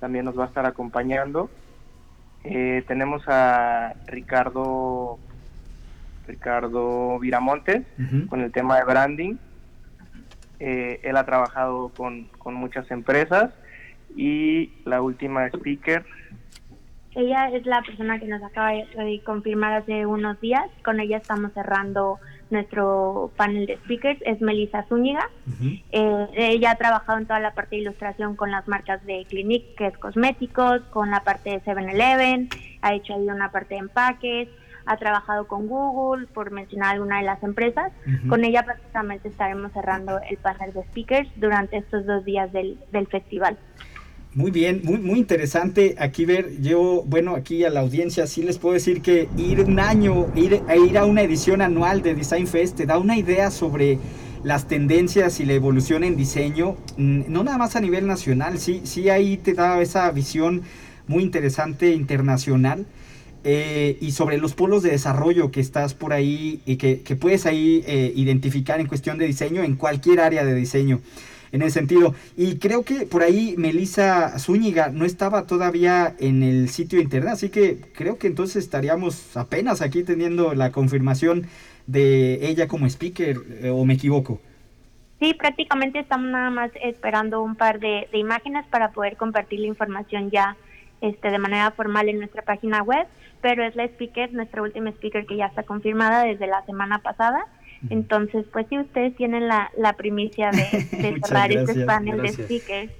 también 0.00 0.26
nos 0.26 0.38
va 0.38 0.44
a 0.44 0.48
estar 0.48 0.66
acompañando. 0.66 1.48
Tenemos 2.44 3.22
a 3.26 3.94
Ricardo 4.06 5.18
Ricardo 6.26 7.18
Viramontes 7.18 7.82
con 8.28 8.40
el 8.40 8.52
tema 8.52 8.76
de 8.78 8.84
branding. 8.84 9.36
Eh, 10.60 11.00
él 11.02 11.16
ha 11.16 11.26
trabajado 11.26 11.90
con, 11.96 12.28
muchas 12.44 12.90
empresas 12.90 13.50
y 14.16 14.72
la 14.84 15.02
última 15.02 15.46
speaker. 15.48 16.04
Ella 17.14 17.48
es 17.50 17.64
la 17.66 17.82
persona 17.82 18.18
que 18.18 18.26
nos 18.26 18.42
acaba 18.42 18.72
de 18.72 19.20
confirmar 19.24 19.74
hace 19.74 20.06
unos 20.06 20.40
días. 20.40 20.64
Con 20.84 21.00
ella 21.00 21.18
estamos 21.18 21.52
cerrando 21.52 22.18
nuestro 22.54 23.30
panel 23.36 23.66
de 23.66 23.76
speakers. 23.78 24.20
Es 24.24 24.40
Melissa 24.40 24.84
Zúñiga. 24.88 25.28
Eh, 25.92 26.26
ella 26.36 26.70
ha 26.70 26.76
trabajado 26.76 27.18
en 27.18 27.26
toda 27.26 27.40
la 27.40 27.52
parte 27.52 27.76
de 27.76 27.82
ilustración 27.82 28.34
con 28.36 28.50
las 28.50 28.66
marcas 28.66 29.04
de 29.04 29.26
Clinique, 29.28 29.74
que 29.76 29.88
es 29.88 29.98
cosméticos, 29.98 30.80
con 30.90 31.10
la 31.10 31.20
parte 31.20 31.50
de 31.50 31.62
7-Eleven. 31.62 32.48
Ha 32.80 32.94
hecho 32.94 33.14
ahí 33.14 33.28
una 33.28 33.50
parte 33.50 33.74
de 33.74 33.80
empaques 33.80 34.48
ha 34.86 34.96
trabajado 34.96 35.46
con 35.46 35.66
Google, 35.66 36.26
por 36.26 36.50
mencionar 36.50 36.94
alguna 36.94 37.18
de 37.18 37.24
las 37.24 37.42
empresas. 37.42 37.92
Con 38.28 38.44
ella 38.44 38.64
prácticamente 38.64 39.28
estaremos 39.28 39.72
cerrando 39.72 40.20
el 40.28 40.36
panel 40.36 40.72
de 40.72 40.82
speakers 40.84 41.28
durante 41.36 41.78
estos 41.78 42.04
dos 42.06 42.24
días 42.24 42.52
del, 42.52 42.78
del 42.92 43.06
festival. 43.06 43.56
Muy 44.34 44.50
bien, 44.50 44.80
muy, 44.82 44.98
muy 44.98 45.20
interesante 45.20 45.94
aquí 45.96 46.24
ver, 46.24 46.60
yo, 46.60 47.04
bueno, 47.06 47.36
aquí 47.36 47.62
a 47.62 47.70
la 47.70 47.78
audiencia 47.80 48.26
sí 48.26 48.42
les 48.42 48.58
puedo 48.58 48.74
decir 48.74 49.00
que 49.00 49.28
ir 49.36 49.60
un 49.60 49.78
año, 49.78 50.26
ir, 50.34 50.60
ir 50.88 50.98
a 50.98 51.04
una 51.04 51.22
edición 51.22 51.62
anual 51.62 52.02
de 52.02 52.16
Design 52.16 52.48
Fest 52.48 52.78
te 52.78 52.84
da 52.84 52.98
una 52.98 53.16
idea 53.16 53.52
sobre 53.52 54.00
las 54.42 54.66
tendencias 54.66 55.38
y 55.38 55.44
la 55.44 55.52
evolución 55.52 56.02
en 56.02 56.16
diseño, 56.16 56.76
no 56.96 57.44
nada 57.44 57.58
más 57.58 57.76
a 57.76 57.80
nivel 57.80 58.08
nacional, 58.08 58.58
sí, 58.58 58.80
sí 58.82 59.08
ahí 59.08 59.36
te 59.36 59.54
da 59.54 59.80
esa 59.80 60.10
visión 60.10 60.62
muy 61.06 61.22
interesante 61.22 61.92
internacional. 61.92 62.86
Eh, 63.46 63.98
y 64.00 64.12
sobre 64.12 64.38
los 64.38 64.54
polos 64.54 64.82
de 64.82 64.90
desarrollo 64.90 65.50
que 65.50 65.60
estás 65.60 65.92
por 65.92 66.14
ahí 66.14 66.62
y 66.64 66.76
que, 66.76 67.02
que 67.02 67.14
puedes 67.14 67.44
ahí 67.44 67.84
eh, 67.86 68.10
identificar 68.16 68.80
en 68.80 68.86
cuestión 68.86 69.18
de 69.18 69.26
diseño 69.26 69.62
en 69.62 69.76
cualquier 69.76 70.20
área 70.20 70.46
de 70.46 70.54
diseño 70.54 71.02
en 71.54 71.62
ese 71.62 71.78
sentido. 71.78 72.14
Y 72.36 72.58
creo 72.58 72.84
que 72.84 73.06
por 73.06 73.22
ahí 73.22 73.54
Melissa 73.56 74.38
Zúñiga 74.40 74.88
no 74.88 75.04
estaba 75.04 75.46
todavía 75.46 76.16
en 76.18 76.42
el 76.42 76.68
sitio 76.68 77.00
internet, 77.00 77.32
así 77.32 77.48
que 77.48 77.78
creo 77.94 78.18
que 78.18 78.26
entonces 78.26 78.64
estaríamos 78.64 79.36
apenas 79.36 79.80
aquí 79.80 80.02
teniendo 80.02 80.54
la 80.54 80.72
confirmación 80.72 81.46
de 81.86 82.48
ella 82.48 82.66
como 82.66 82.86
speaker, 82.86 83.36
eh, 83.62 83.70
o 83.70 83.84
me 83.84 83.94
equivoco. 83.94 84.40
Sí, 85.20 85.32
prácticamente 85.34 86.00
estamos 86.00 86.28
nada 86.28 86.50
más 86.50 86.72
esperando 86.82 87.40
un 87.40 87.54
par 87.54 87.78
de, 87.78 88.08
de 88.10 88.18
imágenes 88.18 88.66
para 88.66 88.90
poder 88.90 89.16
compartir 89.16 89.60
la 89.60 89.68
información 89.68 90.30
ya 90.32 90.56
este, 91.00 91.30
de 91.30 91.38
manera 91.38 91.70
formal 91.70 92.08
en 92.08 92.18
nuestra 92.18 92.42
página 92.42 92.82
web, 92.82 93.06
pero 93.40 93.62
es 93.62 93.76
la 93.76 93.84
speaker, 93.84 94.32
nuestra 94.32 94.60
última 94.60 94.90
speaker 94.90 95.24
que 95.24 95.36
ya 95.36 95.46
está 95.46 95.62
confirmada 95.62 96.24
desde 96.24 96.48
la 96.48 96.64
semana 96.66 96.98
pasada. 96.98 97.46
Entonces, 97.90 98.46
pues 98.52 98.66
sí, 98.68 98.78
ustedes 98.78 99.16
tienen 99.16 99.48
la, 99.48 99.70
la 99.76 99.94
primicia 99.94 100.50
de, 100.50 100.62
de 100.96 101.20
cerrar 101.24 101.52
este 101.52 101.84
panel 101.84 102.22
de. 102.22 102.90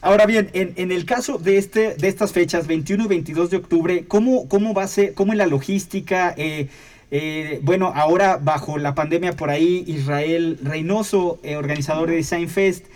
Ahora 0.00 0.26
bien, 0.26 0.50
en, 0.52 0.72
en, 0.76 0.92
el 0.92 1.04
caso 1.04 1.38
de 1.38 1.56
este 1.58 1.94
de 1.94 2.08
estas 2.08 2.32
fechas, 2.32 2.66
21 2.66 3.04
y 3.04 3.08
22 3.08 3.50
de 3.50 3.56
octubre, 3.56 4.04
¿cómo, 4.06 4.48
cómo 4.48 4.74
va 4.74 4.84
a 4.84 4.88
ser, 4.88 5.14
cómo 5.14 5.32
es 5.32 5.38
la 5.38 5.46
logística? 5.46 6.34
Eh, 6.36 6.68
eh, 7.10 7.60
bueno, 7.62 7.92
ahora 7.94 8.36
bajo 8.36 8.78
la 8.78 8.94
pandemia 8.94 9.34
por 9.34 9.50
ahí, 9.50 9.84
Israel 9.86 10.58
Reynoso, 10.62 11.38
eh, 11.42 11.56
organizador 11.56 12.10
de 12.10 12.16
Design 12.16 12.48
Fest, 12.48 12.86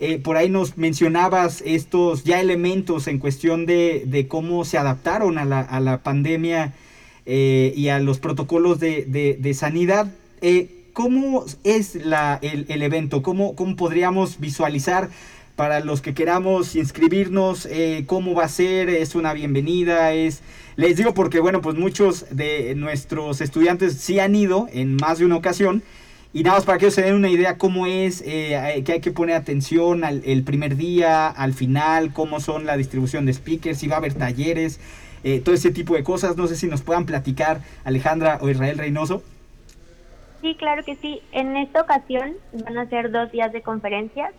eh, 0.00 0.18
por 0.18 0.36
ahí 0.36 0.50
nos 0.50 0.76
mencionabas 0.76 1.62
estos 1.64 2.24
ya 2.24 2.40
elementos 2.40 3.06
en 3.06 3.18
cuestión 3.18 3.64
de, 3.64 4.02
de 4.06 4.26
cómo 4.26 4.64
se 4.64 4.76
adaptaron 4.76 5.38
a 5.38 5.44
la, 5.44 5.60
a 5.60 5.80
la 5.80 6.02
pandemia 6.02 6.74
eh, 7.26 7.72
y 7.76 7.88
a 7.88 8.00
los 8.00 8.18
protocolos 8.18 8.80
de, 8.80 9.04
de, 9.06 9.36
de 9.38 9.54
sanidad. 9.54 10.08
Eh, 10.46 10.68
¿Cómo 10.92 11.46
es 11.64 11.94
la, 11.94 12.38
el, 12.42 12.82
evento? 12.82 13.22
¿Cómo, 13.22 13.56
¿Cómo 13.56 13.76
podríamos 13.76 14.40
visualizar 14.40 15.08
para 15.56 15.80
los 15.80 16.02
que 16.02 16.12
queramos 16.12 16.76
inscribirnos? 16.76 17.66
¿Cómo 18.04 18.34
va 18.34 18.44
a 18.44 18.48
ser? 18.48 18.90
¿Es 18.90 19.14
una 19.14 19.32
bienvenida? 19.32 20.12
¿Es... 20.12 20.42
Les 20.76 20.98
digo 20.98 21.14
porque, 21.14 21.40
bueno, 21.40 21.62
pues 21.62 21.76
muchos 21.76 22.26
de 22.30 22.74
nuestros 22.74 23.40
estudiantes 23.40 23.94
sí 23.94 24.18
han 24.18 24.36
ido 24.36 24.68
en 24.70 24.96
más 24.96 25.18
de 25.18 25.24
una 25.24 25.36
ocasión 25.36 25.82
y 26.34 26.42
nada 26.42 26.56
más 26.56 26.66
para 26.66 26.76
que 26.76 26.84
ellos 26.84 26.94
se 26.94 27.02
den 27.02 27.14
una 27.14 27.30
idea 27.30 27.56
cómo 27.56 27.86
es, 27.86 28.22
eh, 28.26 28.54
hay 28.56 28.82
que 28.82 29.12
poner 29.12 29.36
atención 29.36 30.04
al 30.04 30.20
el 30.26 30.42
primer 30.42 30.76
día, 30.76 31.28
al 31.28 31.54
final, 31.54 32.12
cómo 32.12 32.38
son 32.38 32.66
la 32.66 32.76
distribución 32.76 33.24
de 33.24 33.32
speakers, 33.32 33.78
si 33.78 33.88
va 33.88 33.94
a 33.94 33.98
haber 33.98 34.12
talleres, 34.12 34.78
eh, 35.22 35.40
todo 35.40 35.54
ese 35.54 35.70
tipo 35.70 35.94
de 35.94 36.04
cosas. 36.04 36.36
No 36.36 36.46
sé 36.48 36.56
si 36.56 36.66
nos 36.66 36.82
puedan 36.82 37.06
platicar 37.06 37.62
Alejandra 37.84 38.38
o 38.42 38.50
Israel 38.50 38.76
Reynoso. 38.76 39.22
Sí, 40.44 40.56
claro 40.56 40.84
que 40.84 40.96
sí. 40.96 41.22
En 41.32 41.56
esta 41.56 41.80
ocasión 41.80 42.34
van 42.52 42.76
a 42.76 42.86
ser 42.90 43.10
dos 43.10 43.32
días 43.32 43.50
de 43.54 43.62
conferencias. 43.62 44.30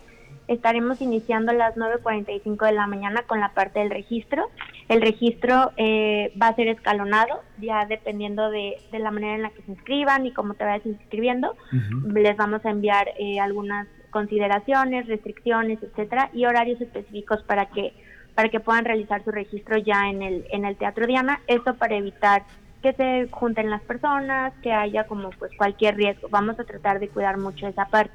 Estaremos 0.46 1.00
iniciando 1.00 1.50
a 1.50 1.54
las 1.56 1.74
9.45 1.74 2.64
de 2.64 2.70
la 2.70 2.86
mañana 2.86 3.22
con 3.26 3.40
la 3.40 3.54
parte 3.54 3.80
del 3.80 3.90
registro. 3.90 4.48
El 4.88 5.02
registro 5.02 5.72
eh, 5.76 6.32
va 6.40 6.46
a 6.46 6.54
ser 6.54 6.68
escalonado, 6.68 7.42
ya 7.58 7.86
dependiendo 7.86 8.50
de, 8.50 8.76
de, 8.92 9.00
la 9.00 9.10
manera 9.10 9.34
en 9.34 9.42
la 9.42 9.50
que 9.50 9.62
se 9.62 9.72
inscriban 9.72 10.24
y 10.24 10.30
cómo 10.30 10.54
te 10.54 10.64
vayas 10.64 10.86
inscribiendo. 10.86 11.56
Uh 11.72 11.74
-huh. 11.74 12.12
Les 12.12 12.36
vamos 12.36 12.64
a 12.64 12.70
enviar 12.70 13.08
eh, 13.18 13.40
algunas 13.40 13.88
consideraciones, 14.10 15.08
restricciones, 15.08 15.82
etcétera, 15.82 16.30
y 16.32 16.44
horarios 16.44 16.80
específicos 16.80 17.42
para 17.42 17.66
que 17.66 17.92
para 18.36 18.48
que 18.48 18.60
puedan 18.60 18.84
realizar 18.84 19.24
su 19.24 19.32
registro 19.32 19.76
ya 19.76 20.08
en 20.08 20.22
el 20.22 20.44
en 20.52 20.66
el 20.66 20.76
Teatro 20.76 21.08
Diana. 21.08 21.40
Esto 21.48 21.74
para 21.74 21.96
evitar 21.96 22.44
que 22.86 22.92
se 22.92 23.28
junten 23.32 23.68
las 23.68 23.82
personas, 23.82 24.52
que 24.62 24.72
haya 24.72 25.08
como 25.08 25.30
pues 25.30 25.50
cualquier 25.56 25.96
riesgo. 25.96 26.28
Vamos 26.30 26.60
a 26.60 26.64
tratar 26.64 27.00
de 27.00 27.08
cuidar 27.08 27.36
mucho 27.36 27.66
esa 27.66 27.86
parte. 27.86 28.14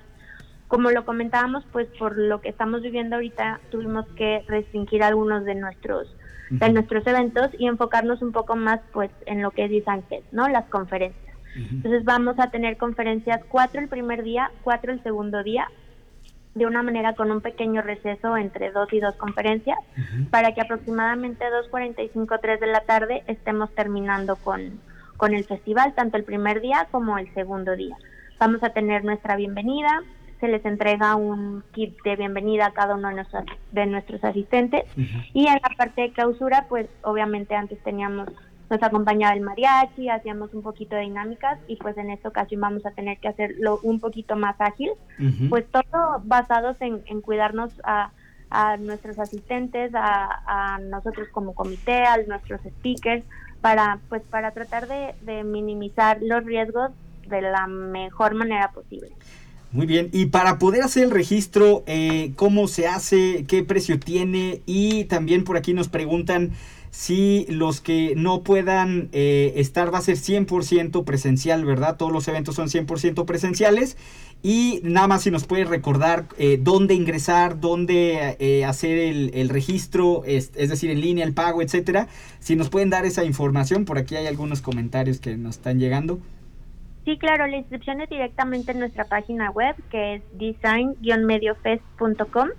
Como 0.70 0.92
lo 0.92 1.04
comentábamos, 1.04 1.66
pues 1.74 1.88
por 2.00 2.18
lo 2.18 2.40
que 2.40 2.48
estamos 2.48 2.82
viviendo 2.82 3.18
ahorita, 3.18 3.60
tuvimos 3.70 4.06
que 4.16 4.46
restringir 4.48 5.04
algunos 5.04 5.44
de 5.44 5.56
nuestros 5.56 6.08
uh 6.08 6.54
-huh. 6.54 6.60
de 6.60 6.72
nuestros 6.72 7.06
eventos 7.06 7.50
y 7.60 7.68
enfocarnos 7.68 8.22
un 8.22 8.32
poco 8.32 8.56
más 8.56 8.80
pues 8.94 9.12
en 9.26 9.42
lo 9.42 9.52
que 9.52 9.66
es 9.66 9.72
Fest, 10.08 10.32
¿no? 10.32 10.48
Las 10.48 10.66
conferencias. 10.70 11.36
Uh 11.36 11.60
-huh. 11.60 11.72
Entonces 11.72 12.06
vamos 12.06 12.40
a 12.40 12.50
tener 12.50 12.78
conferencias 12.78 13.42
cuatro 13.50 13.82
el 13.82 13.90
primer 13.90 14.24
día, 14.24 14.52
cuatro 14.64 14.94
el 14.94 15.04
segundo 15.04 15.44
día, 15.44 15.68
de 16.54 16.66
una 16.66 16.84
manera 16.84 17.14
con 17.14 17.32
un 17.32 17.42
pequeño 17.42 17.82
receso 17.82 18.36
entre 18.36 18.72
dos 18.72 18.92
y 18.92 19.00
dos 19.00 19.16
conferencias, 19.16 19.78
uh 19.80 20.02
-huh. 20.02 20.30
para 20.30 20.54
que 20.54 20.62
aproximadamente 20.62 21.46
2.45, 21.46 22.40
3 22.42 22.60
de 22.60 22.68
la 22.68 22.82
tarde 22.82 23.24
estemos 23.28 23.74
terminando 23.74 24.36
con, 24.36 24.80
con 25.18 25.34
el 25.34 25.46
festival, 25.46 25.94
tanto 25.94 26.18
el 26.18 26.24
primer 26.24 26.62
día 26.62 26.88
como 26.92 27.18
el 27.18 27.34
segundo 27.34 27.76
día. 27.76 27.96
Vamos 28.40 28.64
a 28.64 28.72
tener 28.72 29.06
nuestra 29.06 29.36
bienvenida, 29.36 30.02
se 30.42 30.48
les 30.48 30.66
entrega 30.66 31.16
un 31.16 31.64
kit 31.72 31.96
de 32.04 32.16
bienvenida 32.16 32.66
a 32.66 32.72
cada 32.72 32.96
uno 32.96 33.10
de 33.10 33.14
nuestros, 33.14 33.46
de 33.72 33.86
nuestros 33.86 34.24
asistentes. 34.24 34.84
Uh 34.98 35.02
-huh. 35.02 35.30
Y 35.34 35.48
en 35.48 35.54
la 35.62 35.70
parte 35.78 36.02
de 36.02 36.12
clausura, 36.12 36.66
pues 36.68 36.88
obviamente 37.04 37.56
antes 37.56 37.80
teníamos, 37.84 38.28
nos 38.72 38.82
acompañaba 38.82 39.36
el 39.36 39.42
mariachi, 39.42 40.08
hacíamos 40.10 40.54
un 40.54 40.64
poquito 40.64 40.96
de 40.96 41.02
dinámicas 41.02 41.60
y 41.68 41.76
pues 41.76 41.98
en 41.98 42.10
esta 42.10 42.30
ocasión 42.30 42.62
vamos 42.62 42.86
a 42.86 42.92
tener 42.92 43.18
que 43.20 43.28
hacerlo 43.28 43.80
un 43.84 44.00
poquito 44.00 44.38
más 44.38 44.56
ágil. 44.60 44.92
Uh 45.20 45.24
-huh. 45.24 45.50
Pues 45.50 45.66
todo 45.70 46.22
basados 46.24 46.78
en, 46.80 47.02
en 47.06 47.20
cuidarnos 47.20 47.74
a, 47.84 48.12
a, 48.50 48.78
nuestros 48.78 49.20
asistentes, 49.20 49.94
a, 49.94 50.76
a, 50.76 50.80
nosotros 50.80 51.28
como 51.34 51.54
comité, 51.54 52.06
a 52.06 52.18
nuestros 52.26 52.62
speakers, 52.62 53.26
para, 53.60 54.00
pues, 54.08 54.24
para 54.24 54.52
tratar 54.52 54.88
de, 54.88 55.16
de 55.22 55.44
minimizar 55.44 56.20
los 56.22 56.46
riesgos 56.46 56.92
de 57.28 57.42
la 57.42 57.68
mejor 57.68 58.36
manera 58.36 58.72
posible. 58.72 59.10
Muy 59.74 59.86
bien, 59.86 60.10
y 60.12 60.28
para 60.28 60.60
poder 60.60 60.84
hacer 60.84 61.04
el 61.04 61.12
registro, 61.12 61.84
eh, 61.88 62.32
¿cómo 62.36 62.68
se 62.68 62.88
hace? 62.88 63.46
¿Qué 63.48 63.64
precio 63.64 64.00
tiene? 64.00 64.62
Y 64.66 65.06
también 65.06 65.44
por 65.44 65.56
aquí 65.56 65.74
nos 65.74 65.88
preguntan 65.88 66.52
si 66.92 67.46
los 67.50 67.82
que 67.82 68.14
no 68.18 68.44
puedan 68.44 69.10
eh, 69.14 69.54
estar 69.56 69.94
va 69.94 70.00
a 70.00 70.02
ser 70.02 70.18
100% 70.18 71.04
presencial, 71.06 71.66
¿verdad? 71.66 71.98
Todos 71.98 72.12
los 72.12 72.28
eventos 72.28 72.56
son 72.56 72.68
100% 72.68 73.26
presenciales. 73.26 73.98
Y 74.44 74.82
nada 74.84 75.08
más 75.08 75.24
si 75.24 75.32
nos 75.32 75.46
puede 75.46 75.66
recordar 75.66 76.26
eh, 76.38 76.58
dónde 76.60 76.94
ingresar, 76.94 77.60
dónde 77.60 78.36
eh, 78.40 78.66
hacer 78.66 78.98
el, 78.98 79.32
el 79.36 79.50
registro, 79.50 80.24
es, 80.26 80.52
es, 80.56 80.70
decir, 80.70 80.92
en 80.92 81.00
línea, 81.00 81.26
el 81.26 81.34
pago, 81.34 81.62
etcétera. 81.62 82.08
Si 82.40 82.56
nos 82.56 82.70
pueden 82.70 82.90
dar 82.90 83.06
esa 83.06 83.24
información, 83.24 83.86
por 83.86 83.98
aquí 83.98 84.16
hay 84.16 84.28
algunos 84.28 84.62
comentarios 84.62 85.20
que 85.20 85.38
nos 85.38 85.58
están 85.58 85.80
llegando. 85.80 86.20
Sí, 87.06 87.18
claro, 87.18 87.48
la 87.48 87.58
inscripción 87.58 88.02
es 88.02 88.10
directamente 88.10 88.74
en 88.74 88.80
nuestra 88.80 89.06
página 89.06 89.50
web 89.50 89.76
que 89.90 90.16
es 90.16 90.24
design-mediofest.com. 90.38 92.50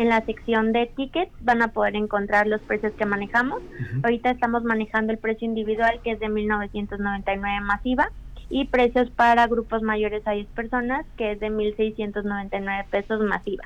En 0.00 0.08
la 0.08 0.24
sección 0.24 0.72
de 0.72 0.86
tickets 0.86 1.30
van 1.42 1.60
a 1.60 1.68
poder 1.68 1.94
encontrar 1.94 2.46
los 2.46 2.62
precios 2.62 2.94
que 2.94 3.04
manejamos. 3.04 3.60
Uh 3.60 3.82
-huh. 3.82 4.04
Ahorita 4.04 4.30
estamos 4.30 4.64
manejando 4.64 5.12
el 5.12 5.18
precio 5.18 5.44
individual 5.44 6.00
que 6.02 6.12
es 6.12 6.20
de 6.20 6.30
1999 6.30 7.60
masiva 7.60 8.10
y 8.48 8.64
precios 8.64 9.10
para 9.10 9.46
grupos 9.46 9.82
mayores 9.82 10.26
a 10.26 10.30
10 10.30 10.46
personas 10.54 11.04
que 11.18 11.32
es 11.32 11.40
de 11.40 11.50
1699 11.50 12.86
pesos 12.90 13.20
masiva. 13.20 13.64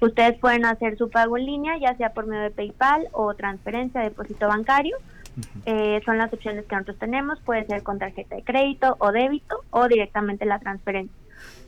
Ustedes 0.00 0.38
pueden 0.38 0.66
hacer 0.66 0.96
su 0.96 1.10
pago 1.10 1.36
en 1.36 1.46
línea 1.46 1.76
ya 1.78 1.96
sea 1.96 2.10
por 2.10 2.28
medio 2.28 2.44
de 2.44 2.52
PayPal 2.52 3.08
o 3.10 3.34
transferencia, 3.34 4.02
depósito 4.02 4.46
bancario. 4.46 4.96
Uh 4.96 5.40
-huh. 5.40 5.62
eh, 5.66 6.00
son 6.04 6.16
las 6.16 6.32
opciones 6.32 6.64
que 6.66 6.76
nosotros 6.76 6.98
tenemos, 7.00 7.40
puede 7.40 7.66
ser 7.66 7.82
con 7.82 7.98
tarjeta 7.98 8.36
de 8.36 8.44
crédito 8.44 8.96
o 9.00 9.10
débito 9.10 9.64
o 9.70 9.88
directamente 9.88 10.44
la 10.46 10.60
transferencia. 10.60 11.21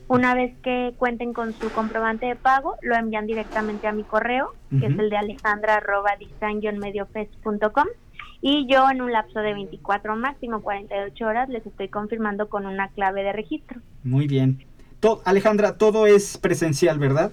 Una 0.07 0.35
vez 0.35 0.53
que 0.61 0.93
cuenten 0.97 1.33
con 1.33 1.53
su 1.53 1.71
comprobante 1.71 2.27
de 2.27 2.35
pago, 2.35 2.75
lo 2.81 2.95
envían 2.95 3.25
directamente 3.25 3.87
a 3.87 3.91
mi 3.91 4.03
correo, 4.03 4.51
uh 4.71 4.75
-huh. 4.75 4.79
que 4.79 4.85
es 4.87 4.99
el 4.99 5.09
de 5.09 5.17
alejandra 5.17 5.81
mediofest.com 6.73 7.87
y 8.47 8.67
yo 8.67 8.87
en 8.91 9.01
un 9.01 9.11
lapso 9.11 9.39
de 9.39 9.53
24 9.55 10.15
máximo 10.15 10.61
48 10.61 11.25
horas 11.25 11.49
les 11.49 11.65
estoy 11.65 11.87
confirmando 11.87 12.47
con 12.47 12.67
una 12.67 12.89
clave 12.89 13.23
de 13.23 13.33
registro. 13.33 13.81
Muy 14.03 14.27
bien. 14.27 14.63
To 14.99 15.21
Alejandra, 15.25 15.79
todo 15.79 16.05
es 16.05 16.37
presencial, 16.37 16.99
¿verdad? 16.99 17.31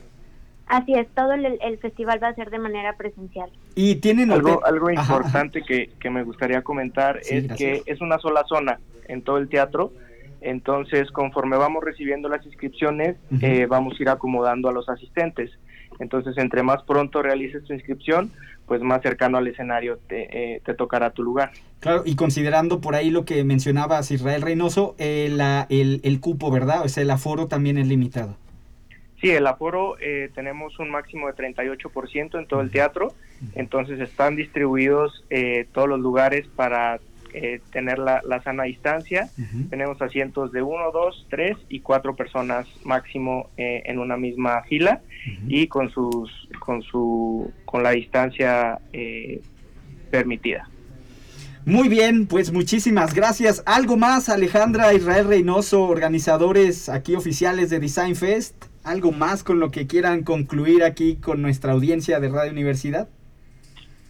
Así 0.67 0.95
es, 0.95 1.07
todo 1.15 1.33
el, 1.33 1.59
el, 1.61 1.79
festival 1.79 2.19
va 2.23 2.29
a 2.29 2.35
ser 2.35 2.49
de 2.49 2.59
manera 2.59 2.97
presencial. 2.97 3.51
Y 3.75 3.97
tienen 3.97 4.33
algo, 4.33 4.65
algo 4.65 4.91
importante 4.91 5.61
que, 5.61 5.91
que, 6.01 6.09
me 6.09 6.23
gustaría 6.23 6.63
comentar 6.63 7.21
sí, 7.23 7.37
es 7.37 7.47
gracias. 7.47 7.83
que 7.85 7.93
es 7.93 8.01
una 8.01 8.19
sola 8.19 8.45
zona 8.49 8.81
en 9.07 9.21
todo 9.21 9.37
el 9.37 9.51
teatro. 9.51 9.93
Entonces, 10.42 11.11
conforme 11.11 11.57
vamos 11.57 11.83
recibiendo 11.85 12.28
las 12.28 12.44
inscripciones, 12.44 13.16
uh 13.31 13.35
-huh. 13.35 13.42
eh, 13.42 13.66
vamos 13.66 13.98
a 13.98 14.02
ir 14.02 14.09
acomodando 14.09 14.68
a 14.68 14.72
los 14.72 14.88
asistentes. 14.88 15.50
Entonces, 15.98 16.37
entre 16.38 16.62
más 16.62 16.83
pronto 16.85 17.22
realices 17.22 17.64
tu 17.64 17.72
inscripción, 17.72 18.31
pues 18.66 18.81
más 18.83 19.02
cercano 19.02 19.38
al 19.38 19.46
escenario 19.46 19.98
te, 20.09 20.55
eh, 20.55 20.62
te 20.64 20.74
tocará 20.74 21.11
tu 21.11 21.22
lugar. 21.22 21.50
Claro, 21.81 22.02
y 22.05 22.16
considerando 22.16 22.81
por 22.81 22.94
ahí 22.94 23.11
lo 23.11 23.24
que 23.24 23.44
mencionabas 23.44 24.11
Israel 24.11 24.42
Reynoso, 24.42 24.94
eh, 24.98 25.28
la, 25.31 25.66
el, 25.68 26.00
el, 26.05 26.20
cupo, 26.20 26.50
¿verdad? 26.50 26.83
O 26.85 26.88
sea, 26.88 27.02
el 27.02 27.11
aforo 27.11 27.48
también 27.48 27.76
es 27.76 27.87
limitado. 27.88 28.37
Sí, 29.22 29.31
el 29.31 29.46
aforo 29.46 29.96
eh, 30.00 30.31
tenemos 30.35 30.78
un 30.81 30.90
máximo 30.90 31.28
de 31.28 31.35
38% 31.35 32.38
en 32.38 32.46
todo 32.46 32.61
el 32.61 32.72
teatro, 32.72 33.14
entonces 33.55 34.00
están 34.00 34.35
distribuidos 34.35 35.24
eh, 35.31 35.66
todos 35.72 35.88
los 35.88 36.00
lugares 36.00 36.48
para 36.57 36.98
eh, 37.35 37.61
tener 37.73 37.99
la, 37.99 38.21
la, 38.27 38.42
sana 38.42 38.64
distancia. 38.64 39.31
Tenemos 39.71 40.01
asientos 40.03 40.53
de 40.53 40.62
1, 40.62 40.92
2, 40.92 41.27
3 41.31 41.57
y 41.68 41.81
4 41.81 42.14
personas 42.16 42.66
máximo 42.85 43.51
eh, 43.57 43.83
en 43.87 43.99
una 43.99 44.16
misma 44.16 44.62
fila 44.62 45.01
y 45.47 45.66
con 45.68 45.90
sus 45.90 46.31
con 46.59 46.83
su 46.83 47.53
con 47.64 47.83
la 47.83 47.90
distancia 47.90 48.79
eh, 48.92 49.40
permitida. 50.11 50.68
Muy 51.64 51.88
bien, 51.88 52.27
pues 52.27 52.53
muchísimas 52.53 53.14
gracias. 53.14 53.62
¿Algo 53.66 53.97
más, 53.97 54.29
Alejandra 54.29 54.92
Israel 54.95 55.29
Reynoso, 55.29 55.85
organizadores 55.85 56.88
aquí 56.88 57.14
oficiales 57.14 57.71
de 57.71 57.79
Design 57.79 58.16
Fest? 58.16 58.64
¿Algo 58.83 59.12
más 59.12 59.45
con 59.45 59.61
lo 59.61 59.71
que 59.71 59.87
quieran 59.87 60.25
concluir 60.25 60.83
aquí 60.83 61.16
con 61.16 61.40
nuestra 61.40 61.73
audiencia 61.73 62.18
de 62.18 62.29
Radio 62.29 62.51
Universidad? 62.51 63.09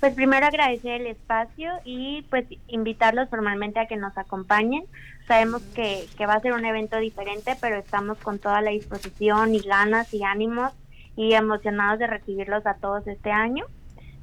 Pues 0.02 0.14
primero 0.14 0.46
agradecer 0.46 1.00
el 1.00 1.06
espacio 1.06 1.70
y 1.84 2.22
pues 2.22 2.44
invitarlos 2.66 3.28
formalmente 3.28 3.78
a 3.78 3.86
que 3.86 3.94
nos 3.94 4.18
acompañen. 4.18 4.82
Sabemos 5.28 5.62
que, 5.76 6.08
que 6.18 6.26
va 6.26 6.34
a 6.34 6.40
ser 6.40 6.54
un 6.54 6.64
evento 6.64 6.98
diferente, 6.98 7.56
pero 7.60 7.76
estamos 7.76 8.18
con 8.18 8.40
toda 8.40 8.60
la 8.62 8.72
disposición 8.72 9.54
y 9.54 9.60
ganas 9.60 10.12
y 10.12 10.24
ánimos 10.24 10.72
y 11.14 11.34
emocionados 11.34 12.00
de 12.00 12.08
recibirlos 12.08 12.66
a 12.66 12.74
todos 12.74 13.06
este 13.06 13.30
año. 13.30 13.64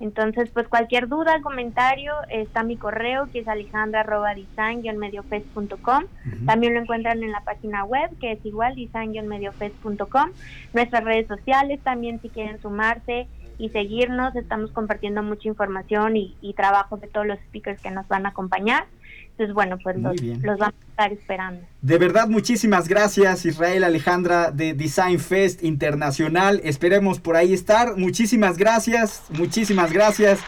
Entonces, 0.02 0.50
pues 0.50 0.68
cualquier 0.68 1.08
duda, 1.08 1.40
comentario, 1.42 2.14
está 2.30 2.64
mi 2.64 2.76
correo 2.76 3.30
que 3.32 3.40
es 3.40 3.48
alejandra.design-mediofest.com. 3.48 6.04
También 6.46 6.74
lo 6.74 6.82
encuentran 6.82 7.24
en 7.24 7.32
la 7.32 7.46
página 7.46 7.86
web 7.86 8.10
que 8.20 8.34
es 8.34 8.46
igual 8.46 8.76
design-mediofest.com. 8.76 10.32
Nuestras 10.74 11.06
redes 11.06 11.28
sociales 11.28 11.80
también 11.84 12.22
si 12.22 12.28
quieren 12.28 12.62
sumarse 12.62 13.30
y 13.60 13.70
seguirnos, 13.70 14.36
estamos 14.36 14.72
compartiendo 14.72 15.22
mucha 15.22 15.48
información 15.48 16.18
y, 16.18 16.36
y 16.42 16.54
trabajo 16.54 16.98
de 16.98 17.08
todos 17.08 17.28
los 17.28 17.38
speakers 17.40 17.80
que 17.82 17.92
nos 17.92 18.08
van 18.08 18.26
a 18.26 18.30
acompañar. 18.30 18.86
Entonces, 19.32 19.54
bueno, 19.54 19.78
pues 19.82 19.98
los, 19.98 20.22
los, 20.22 20.58
vamos 20.58 20.76
a 20.76 20.90
estar 20.90 21.14
esperando. 21.14 21.62
De 21.82 21.98
verdad, 21.98 22.28
muchísimas 22.28 22.88
gracias, 22.90 23.46
Israel 23.46 23.84
Alejandra 23.86 24.52
de 24.52 24.74
Design 24.74 25.20
Fest 25.20 25.64
Internacional. 25.64 26.60
Esperemos 26.64 27.20
por 27.20 27.38
ahí 27.38 27.54
estar. 27.54 27.96
Muchísimas 27.96 28.58
gracias, 28.58 29.24
muchísimas 29.30 29.94
gracias. 29.94 30.40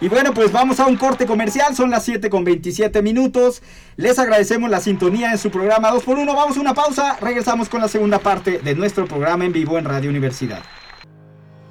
Y 0.00 0.08
bueno, 0.08 0.32
pues 0.32 0.52
vamos 0.52 0.80
a 0.80 0.86
un 0.86 0.96
corte 0.96 1.26
comercial, 1.26 1.76
son 1.76 1.90
las 1.90 2.04
7 2.04 2.30
con 2.30 2.44
27 2.44 3.02
minutos. 3.02 3.62
Les 3.96 4.18
agradecemos 4.18 4.70
la 4.70 4.80
sintonía 4.80 5.32
en 5.32 5.38
su 5.38 5.50
programa 5.50 5.90
2x1. 5.92 6.34
Vamos 6.34 6.56
a 6.56 6.60
una 6.60 6.72
pausa, 6.72 7.18
regresamos 7.20 7.68
con 7.68 7.82
la 7.82 7.88
segunda 7.88 8.18
parte 8.18 8.58
de 8.58 8.74
nuestro 8.74 9.04
programa 9.06 9.44
en 9.44 9.52
vivo 9.52 9.78
en 9.78 9.84
Radio 9.84 10.08
Universidad. 10.08 10.62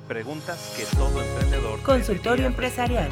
Preguntas 0.09 0.73
que 0.75 0.85
todo 0.97 1.21
emprendedor. 1.21 1.79
Consultorio 1.83 2.47
empresarial. 2.47 3.11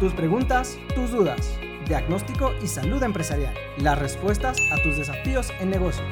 Tus 0.00 0.12
preguntas, 0.14 0.76
tus 0.96 1.12
dudas 1.12 1.60
diagnóstico 1.86 2.52
y 2.60 2.66
salud 2.66 3.00
empresarial. 3.04 3.54
Las 3.78 4.00
respuestas 4.00 4.58
a 4.72 4.82
tus 4.82 4.96
desafíos 4.96 5.52
en 5.60 5.70
negocios. 5.70 6.08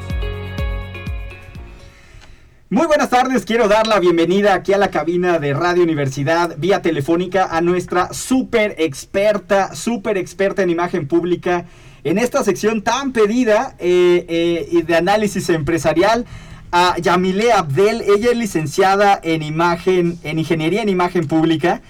Muy 2.69 2.87
buenas 2.87 3.11
tardes, 3.11 3.45
quiero 3.45 3.67
dar 3.67 3.89
la 3.89 3.99
bienvenida 3.99 4.55
aquí 4.55 4.75
a 4.75 4.79
la 4.79 4.93
cabina 4.93 5.41
de 5.41 5.55
Radio 5.55 5.83
Universidad 5.83 6.57
vía 6.57 6.81
telefónica 6.81 7.47
a 7.51 7.61
nuestra 7.61 8.13
súper 8.13 8.77
experta, 8.79 9.75
súper 9.75 10.19
experta 10.19 10.63
en 10.63 10.71
imagen 10.71 11.09
pública 11.09 11.65
en 12.05 12.17
esta 12.17 12.45
sección 12.45 12.83
tan 12.83 13.13
pedida 13.13 13.75
eh, 13.81 14.69
eh, 14.73 14.83
de 14.85 14.97
análisis 14.97 15.49
empresarial 15.51 16.27
a 16.73 16.97
Yamile 16.99 17.53
Abdel. 17.53 18.03
Ella 18.03 18.31
es 18.31 18.37
licenciada 18.37 19.19
en 19.23 19.43
imagen, 19.43 20.19
en 20.23 20.39
ingeniería 20.39 20.83
en 20.83 20.89
imagen 20.89 21.27
pública 21.27 21.83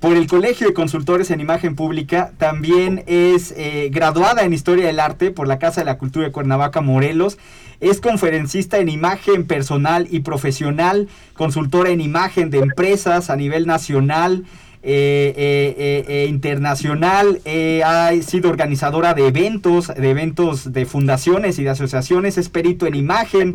por 0.00 0.16
el 0.16 0.28
Colegio 0.28 0.68
de 0.68 0.74
Consultores 0.74 1.30
en 1.30 1.40
Imagen 1.40 1.74
Pública. 1.74 2.32
También 2.38 3.02
es 3.06 3.52
eh, 3.56 3.88
graduada 3.92 4.44
en 4.44 4.52
Historia 4.52 4.86
del 4.86 5.00
Arte 5.00 5.30
por 5.30 5.48
la 5.48 5.58
Casa 5.58 5.80
de 5.80 5.86
la 5.86 5.98
Cultura 5.98 6.26
de 6.26 6.32
Cuernavaca, 6.32 6.80
Morelos. 6.80 7.38
Es 7.80 8.00
conferencista 8.00 8.78
en 8.78 8.88
imagen 8.88 9.46
personal 9.46 10.06
y 10.10 10.20
profesional, 10.20 11.08
consultora 11.34 11.90
en 11.90 12.00
imagen 12.00 12.50
de 12.50 12.58
empresas 12.58 13.30
a 13.30 13.36
nivel 13.36 13.66
nacional. 13.66 14.44
Eh, 14.80 15.34
eh, 15.36 16.04
eh, 16.06 16.26
internacional, 16.28 17.40
ha 17.84 18.12
sido 18.22 18.48
organizadora 18.48 19.12
de 19.12 19.26
eventos, 19.26 19.88
de 19.88 20.10
eventos 20.10 20.72
de 20.72 20.86
fundaciones 20.86 21.58
y 21.58 21.64
de 21.64 21.70
asociaciones, 21.70 22.38
es 22.38 22.48
perito 22.48 22.86
en 22.86 22.94
imagen, 22.94 23.54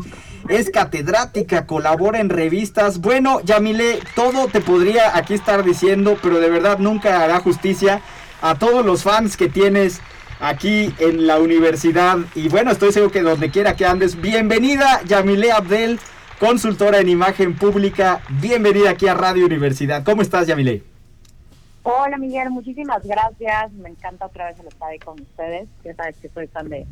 es 0.50 0.68
catedrática, 0.68 1.66
colabora 1.66 2.20
en 2.20 2.28
revistas. 2.28 3.00
Bueno, 3.00 3.40
Yamile, 3.42 4.00
todo 4.14 4.48
te 4.48 4.60
podría 4.60 5.16
aquí 5.16 5.32
estar 5.32 5.64
diciendo, 5.64 6.18
pero 6.22 6.40
de 6.40 6.50
verdad 6.50 6.78
nunca 6.78 7.22
hará 7.22 7.40
justicia 7.40 8.02
a 8.42 8.56
todos 8.58 8.84
los 8.84 9.02
fans 9.02 9.38
que 9.38 9.48
tienes 9.48 10.02
aquí 10.40 10.92
en 10.98 11.26
la 11.26 11.38
universidad. 11.38 12.18
Y 12.34 12.48
bueno, 12.48 12.70
estoy 12.70 12.92
seguro 12.92 13.10
que 13.10 13.22
donde 13.22 13.50
quiera 13.50 13.76
que 13.76 13.86
andes, 13.86 14.20
bienvenida 14.20 15.00
Yamile 15.06 15.52
Abdel, 15.52 15.98
consultora 16.38 16.98
en 16.98 17.08
imagen 17.08 17.54
pública. 17.56 18.20
Bienvenida 18.42 18.90
aquí 18.90 19.08
a 19.08 19.14
Radio 19.14 19.46
Universidad. 19.46 20.04
¿Cómo 20.04 20.20
estás, 20.20 20.46
Yamile? 20.46 20.93
Hola 21.86 22.16
Miguel, 22.16 22.48
muchísimas 22.48 23.06
gracias. 23.06 23.70
Me 23.74 23.90
encanta 23.90 24.24
otra 24.24 24.46
vez 24.46 24.56
estar 24.58 24.88
ahí 24.88 24.98
con 24.98 25.20
ustedes. 25.20 25.68
Ya 25.84 25.94
sabes 25.94 26.16
que 26.16 26.30
soy 26.30 26.46
fan 26.46 26.70
de, 26.70 26.86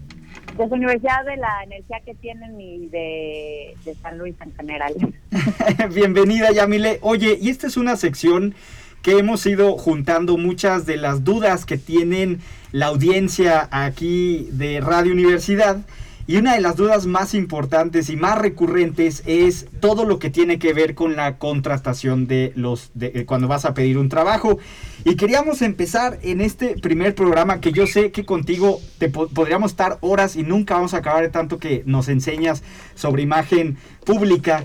de 0.59 0.69
su 0.69 0.75
universidad, 0.75 1.25
de 1.25 1.39
la 1.39 1.63
energía 1.65 2.01
que 2.05 2.15
tienen 2.15 2.61
y 2.61 2.89
de, 2.89 3.75
de 3.87 3.95
San 4.03 4.19
Luis 4.19 4.35
en 4.43 4.55
general. 4.55 4.93
Bienvenida 5.95 6.53
Yamile. 6.53 6.99
Oye, 7.01 7.39
y 7.41 7.49
esta 7.49 7.69
es 7.69 7.79
una 7.79 7.97
sección 7.97 8.55
que 9.01 9.19
hemos 9.19 9.47
ido 9.47 9.79
juntando 9.79 10.37
muchas 10.37 10.85
de 10.85 10.99
las 10.99 11.25
dudas 11.25 11.65
que 11.65 11.79
tienen 11.79 12.41
la 12.71 12.89
audiencia 12.89 13.71
aquí 13.71 14.51
de 14.53 14.83
Radio 14.83 15.13
Universidad. 15.13 15.79
Y 16.27 16.37
una 16.37 16.55
de 16.55 16.61
las 16.61 16.77
dudas 16.77 17.07
más 17.07 17.35
importantes 17.35 18.09
y 18.09 18.17
más 18.17 18.39
recurrentes 18.39 19.23
es 19.27 19.67
todo 19.81 20.05
lo 20.05 20.19
que 20.19 20.31
tiene 20.31 20.59
que 20.59 20.73
ver 20.73 20.95
con 20.95 21.17
la 21.17 21.39
contratación 21.39 22.27
de 22.27 22.53
los 22.55 22.91
de, 22.95 23.27
cuando 23.27 23.49
vas 23.49 23.65
a 23.65 23.75
pedir 23.75 23.99
un 23.99 24.09
trabajo. 24.09 24.59
Y 25.05 25.17
queríamos 25.17 25.63
empezar 25.63 26.19
en 26.23 26.41
este 26.41 26.77
primer 26.81 27.15
programa 27.15 27.61
que 27.61 27.73
yo 27.73 27.87
sé 27.87 28.13
que 28.13 28.25
contigo 28.25 28.81
te 28.99 29.09
po 29.09 29.29
podríamos 29.29 29.73
estar 29.73 29.99
horas 30.01 30.37
y 30.37 30.45
nunca 30.45 30.75
vamos 30.75 30.95
a 30.95 30.99
acabar 30.99 31.23
de 31.23 31.31
tanto 31.31 31.59
que 31.59 31.83
nos 31.87 32.09
enseñas 32.09 32.63
sobre 32.95 33.23
imagen 33.23 33.77
pública. 34.05 34.63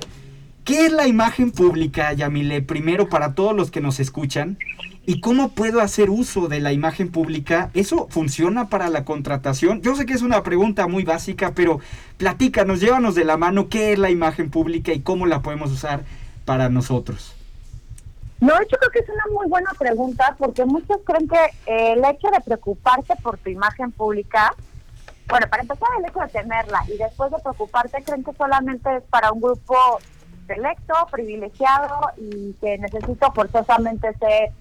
¿Qué 0.64 0.86
es 0.86 0.92
la 0.92 1.08
imagen 1.08 1.52
pública, 1.52 2.14
Yamile? 2.14 2.62
Primero 2.62 3.08
para 3.10 3.34
todos 3.34 3.56
los 3.56 3.72
que 3.72 3.82
nos 3.82 4.00
escuchan. 4.00 4.58
¿Y 5.10 5.22
cómo 5.22 5.52
puedo 5.52 5.80
hacer 5.80 6.10
uso 6.10 6.50
de 6.50 6.60
la 6.60 6.74
imagen 6.74 7.10
pública? 7.10 7.72
¿Eso 7.74 8.08
funciona 8.10 8.68
para 8.68 8.90
la 8.90 9.06
contratación? 9.06 9.82
Yo 9.82 9.96
sé 9.96 10.06
que 10.06 10.12
es 10.12 10.22
una 10.22 10.44
pregunta 10.44 10.86
muy 10.88 11.06
básica, 11.06 11.54
pero 11.56 11.80
platícanos, 12.18 12.82
llévanos 12.82 13.16
de 13.16 13.24
la 13.24 13.38
mano 13.38 13.70
qué 13.70 13.94
es 13.94 14.00
la 14.00 14.10
imagen 14.10 14.52
pública 14.52 14.92
y 14.92 15.00
cómo 15.00 15.26
la 15.26 15.42
podemos 15.42 15.72
usar 15.72 16.02
para 16.44 16.68
nosotros. 16.68 17.34
No, 18.42 18.52
yo 18.70 18.78
creo 18.78 18.92
que 18.92 19.00
es 19.00 19.08
una 19.08 19.24
muy 19.34 19.48
buena 19.48 19.72
pregunta 19.80 20.36
porque 20.38 20.66
muchos 20.66 20.98
creen 21.06 21.30
que 21.30 21.40
el 21.94 22.04
hecho 22.04 22.28
de 22.30 22.42
preocuparte 22.42 23.16
por 23.24 23.38
tu 23.38 23.50
imagen 23.50 23.94
pública, 23.94 24.54
bueno, 25.30 25.48
para 25.50 25.62
empezar 25.62 25.88
el 26.00 26.10
hecho 26.10 26.20
de 26.20 26.28
tenerla 26.28 26.84
y 26.94 26.98
después 26.98 27.32
de 27.32 27.38
preocuparte 27.40 28.04
creen 28.04 28.26
que 28.26 28.34
solamente 28.34 28.98
es 28.98 29.04
para 29.04 29.32
un 29.32 29.40
grupo 29.40 29.78
selecto, 30.48 30.94
privilegiado 31.10 32.12
y 32.18 32.52
que 32.60 32.78
necesita 32.78 33.32
forzosamente 33.32 34.14
ser 34.18 34.52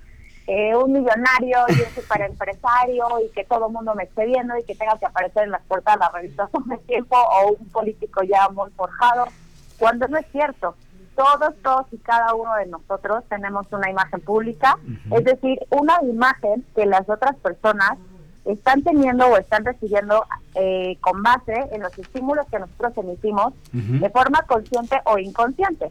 eh, 0.47 0.77
un 0.77 0.93
millonario 0.93 1.59
y 1.69 1.73
un 1.73 1.95
super 1.95 2.21
empresario 2.21 3.05
y 3.25 3.29
que 3.31 3.45
todo 3.45 3.67
el 3.67 3.73
mundo 3.73 3.95
me 3.95 4.05
esté 4.05 4.27
viendo 4.27 4.57
y 4.57 4.63
que 4.63 4.77
tenga 4.77 4.97
que 4.99 5.07
aparecer 5.07 5.45
en 5.45 5.51
las 5.51 5.63
portadas 5.63 5.99
de 5.99 6.05
las 6.05 6.13
revistas 6.13 6.51
todo 6.53 6.65
el 6.73 6.81
tiempo 6.81 7.17
o 7.17 7.53
un 7.59 7.69
político 7.71 8.23
ya 8.23 8.49
muy 8.51 8.71
forjado, 8.71 9.27
cuando 9.79 10.07
no 10.09 10.19
es 10.19 10.27
cierto. 10.33 10.75
Todos, 11.17 11.55
todos 11.63 11.87
y 11.93 11.97
cada 11.99 12.35
uno 12.35 12.55
de 12.57 12.67
nosotros 12.67 13.25
tenemos 13.31 13.67
una 13.73 13.91
imagen 13.91 14.21
pública, 14.21 14.77
uh 14.85 14.87
-huh. 14.87 15.19
es 15.19 15.25
decir, 15.25 15.59
una 15.71 15.99
imagen 16.03 16.63
que 16.75 16.85
las 16.85 17.09
otras 17.09 17.35
personas 17.37 17.93
están 18.45 18.83
teniendo 18.83 19.27
o 19.27 19.39
están 19.39 19.65
recibiendo 19.65 20.27
eh, 20.55 20.99
con 21.01 21.23
base 21.23 21.55
en 21.73 21.83
los 21.83 21.99
estímulos 21.99 22.47
que 22.51 22.59
nosotros 22.59 22.93
emitimos 22.99 23.55
uh 23.73 23.77
-huh. 23.77 24.01
de 24.01 24.11
forma 24.11 24.43
consciente 24.43 25.01
o 25.05 25.19
inconsciente. 25.19 25.91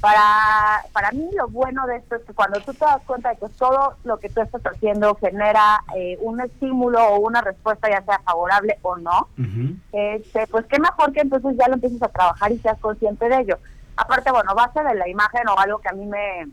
Para, 0.00 0.82
para 0.94 1.12
mí 1.12 1.28
lo 1.36 1.48
bueno 1.48 1.86
de 1.86 1.96
esto 1.96 2.16
es 2.16 2.22
que 2.24 2.32
cuando 2.32 2.58
tú 2.60 2.72
te 2.72 2.86
das 2.86 3.02
cuenta 3.06 3.30
de 3.30 3.36
que 3.36 3.48
todo 3.50 3.96
lo 4.04 4.18
que 4.18 4.30
tú 4.30 4.40
estás 4.40 4.62
haciendo 4.64 5.14
genera 5.16 5.82
eh, 5.94 6.16
un 6.22 6.40
estímulo 6.40 7.06
o 7.06 7.20
una 7.20 7.42
respuesta 7.42 7.90
ya 7.90 8.02
sea 8.02 8.18
favorable 8.20 8.78
o 8.80 8.96
no, 8.96 9.28
uh 9.36 9.42
-huh. 9.42 9.76
este, 9.92 10.46
pues 10.46 10.64
qué 10.66 10.78
mejor 10.80 11.12
que 11.12 11.20
entonces 11.20 11.54
ya 11.58 11.68
lo 11.68 11.74
empieces 11.74 12.02
a 12.02 12.08
trabajar 12.08 12.50
y 12.50 12.58
seas 12.60 12.78
consciente 12.78 13.28
de 13.28 13.40
ello. 13.40 13.58
Aparte, 13.96 14.30
bueno, 14.30 14.54
base 14.54 14.82
de 14.82 14.94
la 14.94 15.06
imagen 15.06 15.46
o 15.48 15.58
algo 15.58 15.78
que 15.80 15.90
a 15.90 15.92
mí 15.92 16.06
me, 16.06 16.48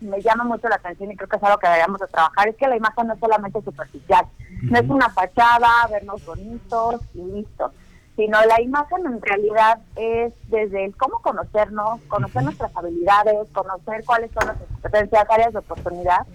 me 0.00 0.22
llama 0.22 0.44
mucho 0.44 0.68
la 0.68 0.76
atención 0.76 1.10
y 1.10 1.16
creo 1.16 1.28
que 1.28 1.36
es 1.36 1.42
algo 1.42 1.58
que 1.58 1.66
deberíamos 1.66 2.00
de 2.00 2.06
trabajar, 2.06 2.46
es 2.46 2.56
que 2.56 2.68
la 2.68 2.76
imagen 2.76 3.08
no 3.08 3.14
es 3.14 3.20
solamente 3.20 3.60
superficial, 3.60 4.24
uh 4.24 4.38
-huh. 4.38 4.70
no 4.70 4.78
es 4.78 4.88
una 4.88 5.08
fachada, 5.10 5.68
vernos 5.90 6.24
bonitos 6.24 7.00
y 7.14 7.22
listo 7.22 7.72
sino 8.18 8.36
la 8.46 8.60
imagen 8.60 9.06
en 9.06 9.22
realidad 9.22 9.78
es 9.94 10.32
desde 10.48 10.86
el 10.86 10.96
cómo 10.96 11.20
conocernos, 11.20 12.00
conocer 12.08 12.42
nuestras 12.42 12.76
habilidades, 12.76 13.48
conocer 13.52 14.02
cuáles 14.04 14.32
son 14.32 14.46
nuestras 14.46 14.68
competencias, 14.70 15.30
áreas 15.30 15.52
de 15.52 15.60
oportunidad, 15.60 16.26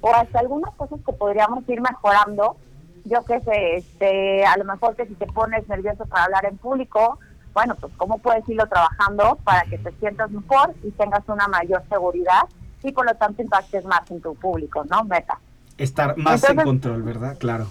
o 0.00 0.14
hasta 0.14 0.38
algunas 0.38 0.72
cosas 0.76 1.00
que 1.04 1.12
podríamos 1.12 1.68
ir 1.68 1.80
mejorando. 1.80 2.56
Yo 3.04 3.24
qué 3.24 3.40
sé, 3.40 3.76
este, 3.78 4.46
a 4.46 4.56
lo 4.58 4.64
mejor 4.64 4.94
que 4.94 5.06
si 5.06 5.14
te 5.14 5.26
pones 5.26 5.68
nervioso 5.68 6.06
para 6.06 6.22
hablar 6.22 6.44
en 6.44 6.56
público, 6.56 7.18
bueno, 7.52 7.74
pues 7.80 7.92
cómo 7.96 8.18
puedes 8.18 8.48
irlo 8.48 8.68
trabajando 8.68 9.36
para 9.42 9.62
que 9.64 9.78
te 9.78 9.90
sientas 9.98 10.30
mejor 10.30 10.72
y 10.84 10.92
tengas 10.92 11.28
una 11.28 11.48
mayor 11.48 11.82
seguridad 11.88 12.44
y 12.84 12.92
por 12.92 13.06
lo 13.06 13.14
tanto 13.16 13.42
impactes 13.42 13.84
más 13.86 14.08
en 14.08 14.20
tu 14.20 14.36
público, 14.36 14.84
¿no? 14.88 15.02
Meta. 15.02 15.40
Estar 15.78 16.16
más 16.16 16.48
en 16.48 16.58
control, 16.58 17.02
¿verdad? 17.02 17.36
Claro. 17.38 17.66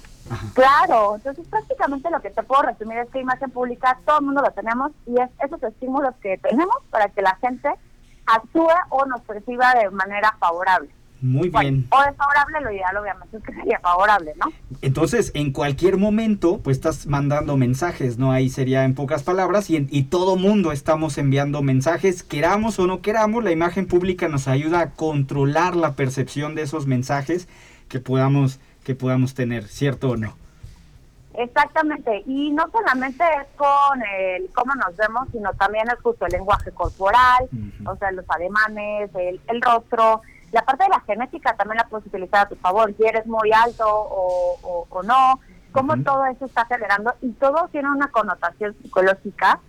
Claro, 0.54 1.16
entonces 1.16 1.48
prácticamente 1.48 2.10
lo 2.10 2.22
que 2.22 2.30
te 2.30 2.44
puedo 2.44 2.64
resumir 2.64 3.00
es 3.00 3.10
que 3.10 3.20
imagen 3.20 3.52
pública 3.52 4.00
todo 4.06 4.20
el 4.20 4.26
mundo 4.26 4.42
lo 4.42 4.52
tenemos 4.52 4.92
y 5.06 5.20
es 5.20 5.30
esos 5.44 5.62
estímulos 5.64 6.14
que 6.22 6.38
tenemos 6.38 6.76
para 6.90 7.10
que 7.10 7.22
la 7.22 7.36
gente 7.36 7.70
actúe 8.26 8.70
o 8.90 9.06
nos 9.06 9.22
perciba 9.22 9.74
de 9.76 9.90
manera 9.90 10.36
favorable. 10.40 10.90
Muy 11.22 11.48
bien. 11.48 11.88
O 11.90 12.04
desfavorable, 12.04 12.60
lo 12.60 12.72
ideal 12.72 12.98
obviamente 12.98 13.38
es 13.38 13.44
que 13.44 13.54
sería 13.54 13.80
favorable, 13.80 14.34
¿no? 14.36 14.52
Entonces, 14.82 15.32
en 15.36 15.54
cualquier 15.54 15.96
momento, 15.96 16.60
pues 16.62 16.76
estás 16.76 17.08
mandando 17.08 17.56
mensajes, 17.56 18.18
¿no? 18.18 18.34
Ahí 18.34 18.50
sería 18.50 18.84
en 18.84 18.94
pocas 18.94 19.24
palabras, 19.24 19.70
y, 19.70 19.88
y 19.90 20.04
todo 20.04 20.36
mundo 20.36 20.74
estamos 20.74 21.18
enviando 21.18 21.62
mensajes, 21.62 22.24
queramos 22.24 22.78
o 22.80 22.88
no 22.88 23.02
queramos, 23.02 23.42
la 23.42 23.52
imagen 23.52 23.88
pública 23.88 24.28
nos 24.28 24.50
ayuda 24.50 24.82
a 24.82 24.90
controlar 24.92 25.78
la 25.78 25.96
percepción 25.96 26.56
de 26.56 26.64
esos 26.64 26.88
mensajes 26.88 27.48
que 27.88 28.02
podamos 28.02 28.60
que 28.84 28.96
podamos 28.96 29.34
tener, 29.34 29.64
¿cierto 29.68 30.12
o 30.12 30.18
no? 30.18 30.36
Exactamente, 31.36 32.22
y 32.28 32.52
no 32.52 32.70
solamente 32.72 33.24
es 33.24 33.48
con 33.58 34.02
el 34.20 34.52
cómo 34.54 34.76
nos 34.76 34.96
vemos, 34.96 35.28
sino 35.32 35.52
también 35.54 35.88
es 35.88 36.00
justo 36.00 36.28
el 36.28 36.32
lenguaje 36.32 36.72
corporal, 36.72 37.50
o 37.86 37.96
sea, 37.96 38.12
los 38.12 38.26
ademanes, 38.30 39.10
el, 39.16 39.42
el, 39.48 39.62
rostro, 39.62 40.22
la 40.52 40.64
parte 40.64 40.84
de 40.84 40.90
la 40.90 41.00
genética 41.02 41.56
también 41.56 41.78
la 41.78 41.88
puedes 41.88 42.06
utilizar 42.06 42.46
a 42.46 42.50
tu 42.50 42.56
favor, 42.58 42.94
si 42.96 43.04
eres 43.04 43.26
muy 43.26 43.52
alto 43.52 43.84
o, 43.88 44.86
o, 44.88 45.04
no, 45.04 45.40
cómo 45.72 45.98
todo 46.04 46.24
eso 46.28 46.46
está 46.46 46.66
generando, 46.66 47.16
y 47.22 47.32
todo 47.32 47.68
tiene 47.72 47.90
una 47.90 48.10
connotación 48.10 48.76
psicológica 48.84 49.60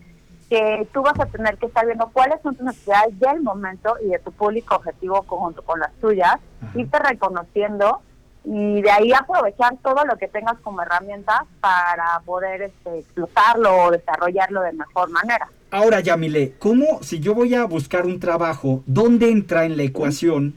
que 0.50 0.86
tú 0.92 1.00
vas 1.00 1.18
a 1.18 1.24
tener 1.26 1.56
que 1.56 1.64
estar 1.64 1.86
viendo 1.86 2.10
cuáles 2.12 2.42
son 2.42 2.56
tus 2.56 2.66
necesidades 2.66 3.18
del 3.18 3.40
momento 3.40 3.96
y 4.04 4.08
de 4.08 4.18
tu 4.18 4.32
público 4.32 4.76
objetivo 4.76 5.22
conjunto 5.22 5.62
con 5.62 5.80
las 5.80 5.92
tuyas, 5.94 6.36
irte 6.74 6.98
reconociendo 6.98 8.02
y 8.44 8.82
de 8.82 8.90
ahí 8.90 9.12
aprovechar 9.12 9.76
todo 9.82 10.04
lo 10.04 10.16
que 10.18 10.28
tengas 10.28 10.58
como 10.60 10.82
herramienta 10.82 11.46
para 11.60 12.20
poder 12.24 12.62
este, 12.62 12.98
explotarlo 12.98 13.84
o 13.84 13.90
desarrollarlo 13.90 14.60
de 14.60 14.72
mejor 14.72 15.10
manera. 15.10 15.48
Ahora, 15.70 16.00
Yamile, 16.00 16.54
¿cómo 16.58 17.02
si 17.02 17.20
yo 17.20 17.34
voy 17.34 17.54
a 17.54 17.64
buscar 17.64 18.06
un 18.06 18.20
trabajo, 18.20 18.82
dónde 18.86 19.30
entra 19.30 19.64
en 19.64 19.76
la 19.76 19.82
ecuación 19.82 20.54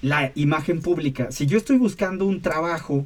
la 0.00 0.32
imagen 0.34 0.80
pública? 0.80 1.30
Si 1.30 1.46
yo 1.46 1.58
estoy 1.58 1.76
buscando 1.76 2.26
un 2.26 2.40
trabajo 2.40 3.04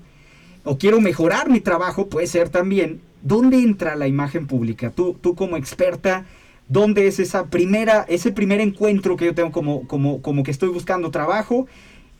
o 0.64 0.78
quiero 0.78 1.00
mejorar 1.00 1.50
mi 1.50 1.60
trabajo, 1.60 2.08
puede 2.08 2.28
ser 2.28 2.50
también, 2.50 3.00
¿dónde 3.22 3.58
entra 3.58 3.96
la 3.96 4.06
imagen 4.06 4.46
pública? 4.46 4.90
Tú, 4.90 5.18
tú 5.20 5.34
como 5.34 5.56
experta, 5.56 6.24
¿dónde 6.68 7.08
es 7.08 7.18
esa 7.18 7.46
primera, 7.46 8.06
ese 8.08 8.30
primer 8.30 8.60
encuentro 8.60 9.16
que 9.16 9.26
yo 9.26 9.34
tengo 9.34 9.50
como, 9.50 9.88
como, 9.88 10.22
como 10.22 10.44
que 10.44 10.52
estoy 10.52 10.68
buscando 10.68 11.10
trabajo? 11.10 11.66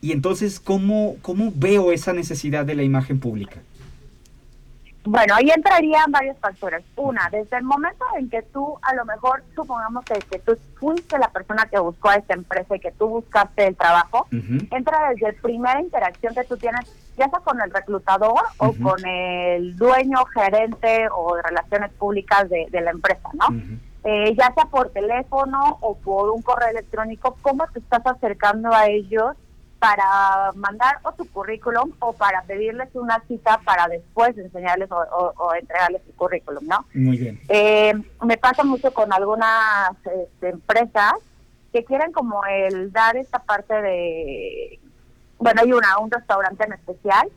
Y 0.01 0.11
entonces, 0.11 0.59
¿cómo, 0.59 1.15
¿cómo 1.21 1.51
veo 1.55 1.91
esa 1.91 2.11
necesidad 2.11 2.65
de 2.65 2.75
la 2.75 2.83
imagen 2.83 3.19
pública? 3.19 3.59
Bueno, 5.03 5.33
ahí 5.35 5.49
entrarían 5.49 6.11
varios 6.11 6.37
factores. 6.37 6.83
Una, 6.95 7.27
desde 7.31 7.57
el 7.57 7.63
momento 7.63 8.05
en 8.17 8.29
que 8.29 8.43
tú, 8.43 8.77
a 8.83 8.93
lo 8.93 9.05
mejor, 9.05 9.43
supongamos 9.55 10.05
que, 10.05 10.15
que 10.29 10.39
tú 10.39 10.57
fuiste 10.75 11.17
la 11.17 11.29
persona 11.29 11.65
que 11.65 11.79
buscó 11.79 12.09
a 12.09 12.15
esta 12.15 12.35
empresa 12.35 12.75
y 12.75 12.79
que 12.79 12.91
tú 12.91 13.07
buscaste 13.07 13.67
el 13.67 13.75
trabajo, 13.75 14.27
entra 14.31 15.09
desde 15.09 15.33
la 15.33 15.41
primera 15.41 15.81
interacción 15.81 16.35
que 16.35 16.43
tú 16.43 16.57
tienes, 16.57 16.85
ya 17.17 17.29
sea 17.29 17.39
con 17.39 17.59
el 17.61 17.71
reclutador 17.71 18.41
o 18.57 18.73
con 18.73 19.03
el 19.05 19.75
dueño, 19.75 20.23
gerente 20.35 21.07
o 21.15 21.35
de 21.35 21.41
relaciones 21.43 21.91
públicas 21.93 22.47
de, 22.49 22.67
de 22.69 22.81
la 22.81 22.91
empresa, 22.91 23.29
¿no? 23.33 23.59
Eh, 24.03 24.35
ya 24.35 24.51
sea 24.53 24.65
por 24.65 24.89
teléfono 24.89 25.77
o 25.81 25.95
por 25.95 26.31
un 26.31 26.41
correo 26.41 26.69
electrónico, 26.69 27.37
¿cómo 27.41 27.67
te 27.67 27.79
estás 27.79 28.05
acercando 28.05 28.73
a 28.73 28.87
ellos 28.87 29.35
para 29.81 30.51
mandar 30.53 30.99
o 31.01 31.11
tu 31.13 31.27
currículum 31.31 31.91
o 31.97 32.13
para 32.13 32.43
pedirles 32.43 32.89
una 32.93 33.19
cita 33.27 33.59
para 33.65 33.87
después 33.87 34.37
enseñarles 34.37 34.89
o, 34.91 35.55
entregarles 35.59 36.05
tu 36.05 36.13
currículum, 36.13 36.67
¿no? 36.67 36.85
Muy 36.93 37.17
bien. 37.17 37.41
Eh, 37.49 37.91
me 38.23 38.37
pasa 38.37 38.63
mucho 38.63 38.93
con 38.93 39.11
algunas 39.11 39.89
este, 40.05 40.49
empresas 40.49 41.13
que 41.73 41.83
quieren 41.83 42.11
como 42.11 42.45
el 42.45 42.91
dar 42.91 43.17
esta 43.17 43.39
parte 43.39 43.73
de 43.81 44.79
bueno, 45.39 45.61
hay 45.63 45.73
una, 45.73 45.97
un 45.97 46.11
restaurante 46.11 46.63
en 46.63 46.73
especial 46.73 47.27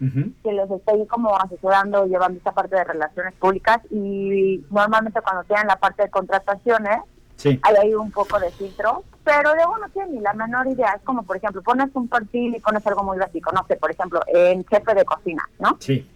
que 0.43 0.53
los 0.53 0.71
estoy 0.71 1.07
como 1.07 1.41
asesorando, 1.41 2.05
llevando 2.05 2.37
esta 2.37 2.53
parte 2.53 2.77
de 2.77 2.85
relaciones 2.85 3.33
públicas 3.37 3.79
y 3.91 4.63
normalmente 4.71 5.23
cuando 5.23 5.45
tienen 5.45 5.69
la 5.69 5.77
parte 5.77 6.03
de 6.03 6.11
contrataciones, 6.11 6.99
Sí. 7.37 7.59
Hay 7.63 7.75
ahí 7.77 7.95
un 7.95 8.11
poco 8.11 8.39
de 8.39 8.51
filtro, 8.51 9.05
pero 9.25 9.55
luego 9.55 9.79
no 9.79 9.89
tiene 9.89 10.13
ni 10.13 10.21
la 10.21 10.33
menor 10.35 10.67
idea. 10.67 10.95
Es 10.97 11.03
como, 11.03 11.23
por 11.23 11.37
ejemplo, 11.37 11.63
pones 11.63 11.89
un 11.95 12.09
perfil 12.09 12.55
y 12.57 12.61
pones 12.61 12.87
algo 12.87 13.03
muy 13.03 13.19
básico, 13.19 13.51
no 13.53 13.65
sé, 13.67 13.77
por 13.77 13.91
ejemplo, 13.91 14.21
en 14.27 14.65
jefe 14.65 14.95
de 14.95 15.05
cocina, 15.05 15.49
¿no? 15.59 15.77
Sí. 15.81 16.09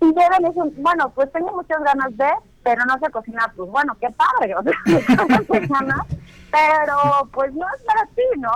Y 0.00 0.06
llegan 0.06 0.44
y 0.44 0.48
dicen, 0.48 0.74
bueno, 0.78 1.10
pues 1.14 1.30
tengo 1.32 1.52
muchas 1.52 1.82
ganas 1.82 2.16
de, 2.16 2.28
pero 2.62 2.84
no 2.84 2.98
sé 2.98 3.10
cocinar. 3.10 3.52
Pues 3.54 3.70
bueno, 3.70 3.96
qué 4.00 4.08
padre, 4.10 4.54
o 4.54 4.62
sea, 4.62 4.72
pero 6.50 7.28
pues 7.32 7.52
no 7.54 7.66
es 7.74 7.82
para 7.82 8.06
ti, 8.06 8.22
¿no? 8.38 8.52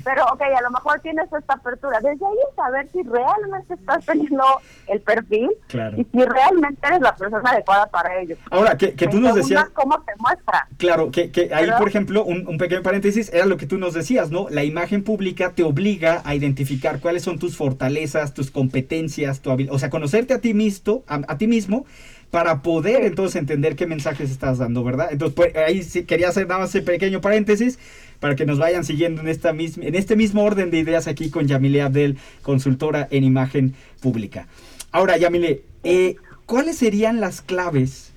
Pero 0.04 0.24
ok, 0.32 0.42
a 0.42 0.62
lo 0.62 0.70
mejor 0.70 1.00
tienes 1.00 1.32
esta 1.32 1.54
apertura. 1.54 1.98
Desde 2.00 2.24
ahí 2.24 2.36
saber 2.56 2.88
si 2.92 3.02
realmente 3.02 3.74
estás 3.74 4.04
teniendo 4.04 4.44
el 4.86 5.00
perfil 5.00 5.50
y 5.96 6.04
si 6.04 6.24
realmente 6.24 6.86
eres 6.86 7.00
la 7.00 7.14
persona 7.14 7.50
adecuada 7.50 7.86
para 7.86 8.20
ello. 8.20 8.36
Ahora, 8.50 8.76
que, 8.76 8.94
que 8.94 9.06
tú 9.06 9.20
nos 9.20 9.34
decías... 9.34 9.68
¿Cómo 9.74 10.00
te 10.02 10.12
muestra? 10.18 10.68
Claro, 10.78 11.10
que, 11.10 11.30
que 11.30 11.52
ahí, 11.54 11.68
por 11.78 11.88
ejemplo, 11.88 12.24
un, 12.24 12.46
un, 12.46 12.58
pequeño 12.58 12.82
paréntesis, 12.82 13.32
era 13.32 13.46
lo 13.46 13.56
que 13.56 13.66
tú 13.66 13.78
nos 13.78 13.94
decías, 13.94 14.30
¿no? 14.30 14.48
La 14.50 14.64
imagen 14.64 15.02
pública 15.02 15.52
te 15.52 15.62
obliga 15.62 16.22
a 16.24 16.34
identificar 16.34 17.00
cuáles 17.00 17.22
son 17.22 17.38
tus 17.38 17.56
fortalezas, 17.56 18.34
tus 18.34 18.50
competencias, 18.50 19.40
tu 19.40 19.50
o 19.70 19.78
sea, 19.78 19.90
conocerte 19.90 20.34
a 20.34 20.40
ti 20.40 20.54
mismo, 20.54 21.02
a, 21.08 21.20
a 21.28 21.38
ti 21.38 21.46
mismo 21.46 21.86
para 22.34 22.62
poder 22.62 23.04
entonces 23.04 23.36
entender 23.36 23.76
qué 23.76 23.86
mensajes 23.86 24.28
estás 24.28 24.58
dando, 24.58 24.82
¿verdad? 24.82 25.10
Entonces, 25.12 25.36
pues, 25.36 25.54
ahí 25.54 25.84
sí 25.84 26.02
quería 26.02 26.30
hacer 26.30 26.48
nada 26.48 26.62
más 26.62 26.70
ese 26.70 26.82
pequeño 26.82 27.20
paréntesis 27.20 27.78
para 28.18 28.34
que 28.34 28.44
nos 28.44 28.58
vayan 28.58 28.84
siguiendo 28.84 29.20
en, 29.20 29.28
esta 29.28 29.52
misma, 29.52 29.84
en 29.84 29.94
este 29.94 30.16
mismo 30.16 30.42
orden 30.42 30.72
de 30.72 30.80
ideas 30.80 31.06
aquí 31.06 31.30
con 31.30 31.46
Yamile 31.46 31.82
Abdel, 31.82 32.18
consultora 32.42 33.06
en 33.12 33.22
imagen 33.22 33.76
pública. 34.00 34.48
Ahora, 34.90 35.16
Yamile, 35.16 35.62
eh, 35.84 36.16
¿cuáles 36.44 36.76
serían 36.76 37.20
las 37.20 37.40
claves 37.40 38.10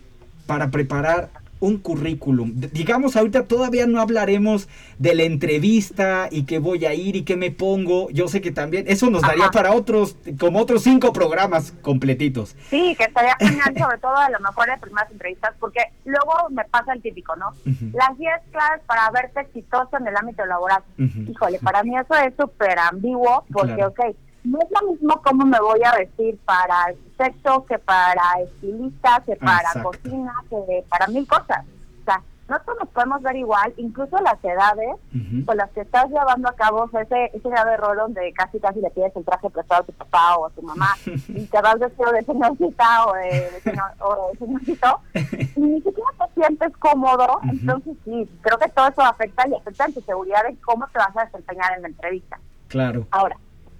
para 0.48 0.72
preparar 0.72 1.30
un 1.60 1.78
currículum. 1.78 2.54
Digamos, 2.72 3.16
ahorita 3.16 3.46
todavía 3.46 3.88
no 3.88 4.02
hablaremos 4.02 4.68
de 5.00 5.16
la 5.16 5.24
entrevista 5.24 6.28
y 6.32 6.44
que 6.44 6.60
voy 6.60 6.86
a 6.86 6.94
ir 6.94 7.16
y 7.16 7.24
que 7.24 7.36
me 7.36 7.52
pongo. 7.52 8.10
Yo 8.12 8.28
sé 8.28 8.42
que 8.42 8.52
también 8.52 8.86
eso 8.88 9.10
nos 9.10 9.22
daría 9.22 9.50
para 9.50 9.74
otros, 9.74 10.18
como 10.40 10.60
otros 10.60 10.84
cinco 10.84 11.14
programas 11.14 11.74
completitos. 11.82 12.56
Sí, 12.70 12.96
que 12.98 13.06
estaría 13.06 13.36
genial, 13.40 13.74
sobre 13.78 13.98
todo 13.98 14.16
a 14.16 14.30
lo 14.30 14.40
mejor 14.40 14.68
de 14.68 14.78
primeras 14.78 15.12
entrevistas, 15.12 15.54
porque 15.60 15.82
luego 16.06 16.34
me 16.52 16.64
pasa 16.66 16.94
el 16.94 17.02
típico, 17.02 17.36
¿no? 17.36 17.54
Las 17.94 18.18
10 18.18 18.32
claves 18.52 18.82
para 18.86 19.10
verte 19.12 19.42
exitoso 19.42 19.98
en 20.00 20.08
el 20.08 20.16
ámbito 20.16 20.46
laboral. 20.46 20.84
Híjole, 20.98 21.60
para 21.60 21.84
mí 21.84 21.98
eso 21.98 22.16
es 22.16 22.34
súper 22.38 22.78
ambiguo, 22.80 23.46
porque, 23.52 23.84
ok, 23.84 24.00
no 24.48 24.60
es 24.60 24.68
lo 24.72 24.92
mismo 24.92 25.22
cómo 25.24 25.46
me 25.46 25.60
voy 25.60 25.82
a 25.84 25.98
vestir 25.98 26.38
para 26.46 26.94
sexo 27.18 27.66
que 27.66 27.78
para 27.80 28.22
estilista, 28.42 29.22
que 29.26 29.36
para 29.36 29.84
cocina, 29.84 30.34
que 30.50 30.86
para 30.90 31.08
mil 31.08 31.28
cosas. 31.28 31.66
O 32.02 32.06
sea, 32.06 32.24
nosotros 32.48 32.78
nos 32.80 32.90
podemos 32.90 33.22
ver 33.22 33.36
igual, 33.36 33.74
incluso 33.76 34.18
las 34.22 34.42
edades 34.42 34.96
con 35.46 35.58
las 35.58 35.70
que 35.72 35.82
estás 35.82 36.10
llevando 36.10 36.48
a 36.48 36.56
cabo 36.56 36.90
ese, 36.94 37.32
ese 37.34 37.50
grave 37.50 37.76
rol 37.76 37.98
donde 37.98 38.32
casi 38.34 38.58
casi 38.60 38.80
le 38.80 38.90
pides 38.92 39.14
el 39.18 39.26
traje 39.26 39.50
prestado 39.50 39.82
a 39.82 39.86
tu 39.86 39.92
papá 39.92 40.38
o 40.38 40.46
a 40.46 40.50
tu 40.52 40.62
mamá 40.62 40.96
y 41.06 41.46
te 41.46 41.62
vas 41.62 41.78
vestido 41.78 42.12
de 42.14 42.24
señorcita 42.24 43.06
o 43.06 43.14
de, 43.16 43.50
señor, 43.62 43.92
o 44.00 44.32
de 44.32 44.38
señorito 44.38 45.02
y 45.58 45.60
ni 45.60 45.82
siquiera 45.82 46.10
te 46.20 46.42
sientes 46.42 46.78
cómodo, 46.78 47.42
entonces 47.52 47.98
sí, 48.06 48.30
creo 48.42 48.58
que 48.58 48.70
todo 48.70 48.88
eso 48.88 49.02
afecta 49.02 49.46
y 49.50 49.54
afecta 49.54 49.86
en 49.86 49.94
tu 49.94 50.02
seguridad 50.02 50.44
de 50.48 50.56
cómo 50.62 50.88
te 50.88 51.00
vas 51.00 51.18
a 51.18 51.26
desempeñar 51.26 51.74
en 51.76 51.82
la 51.82 51.88
entrevista. 51.90 52.40
Claro. 52.70 53.08
Ahora, 53.12 53.38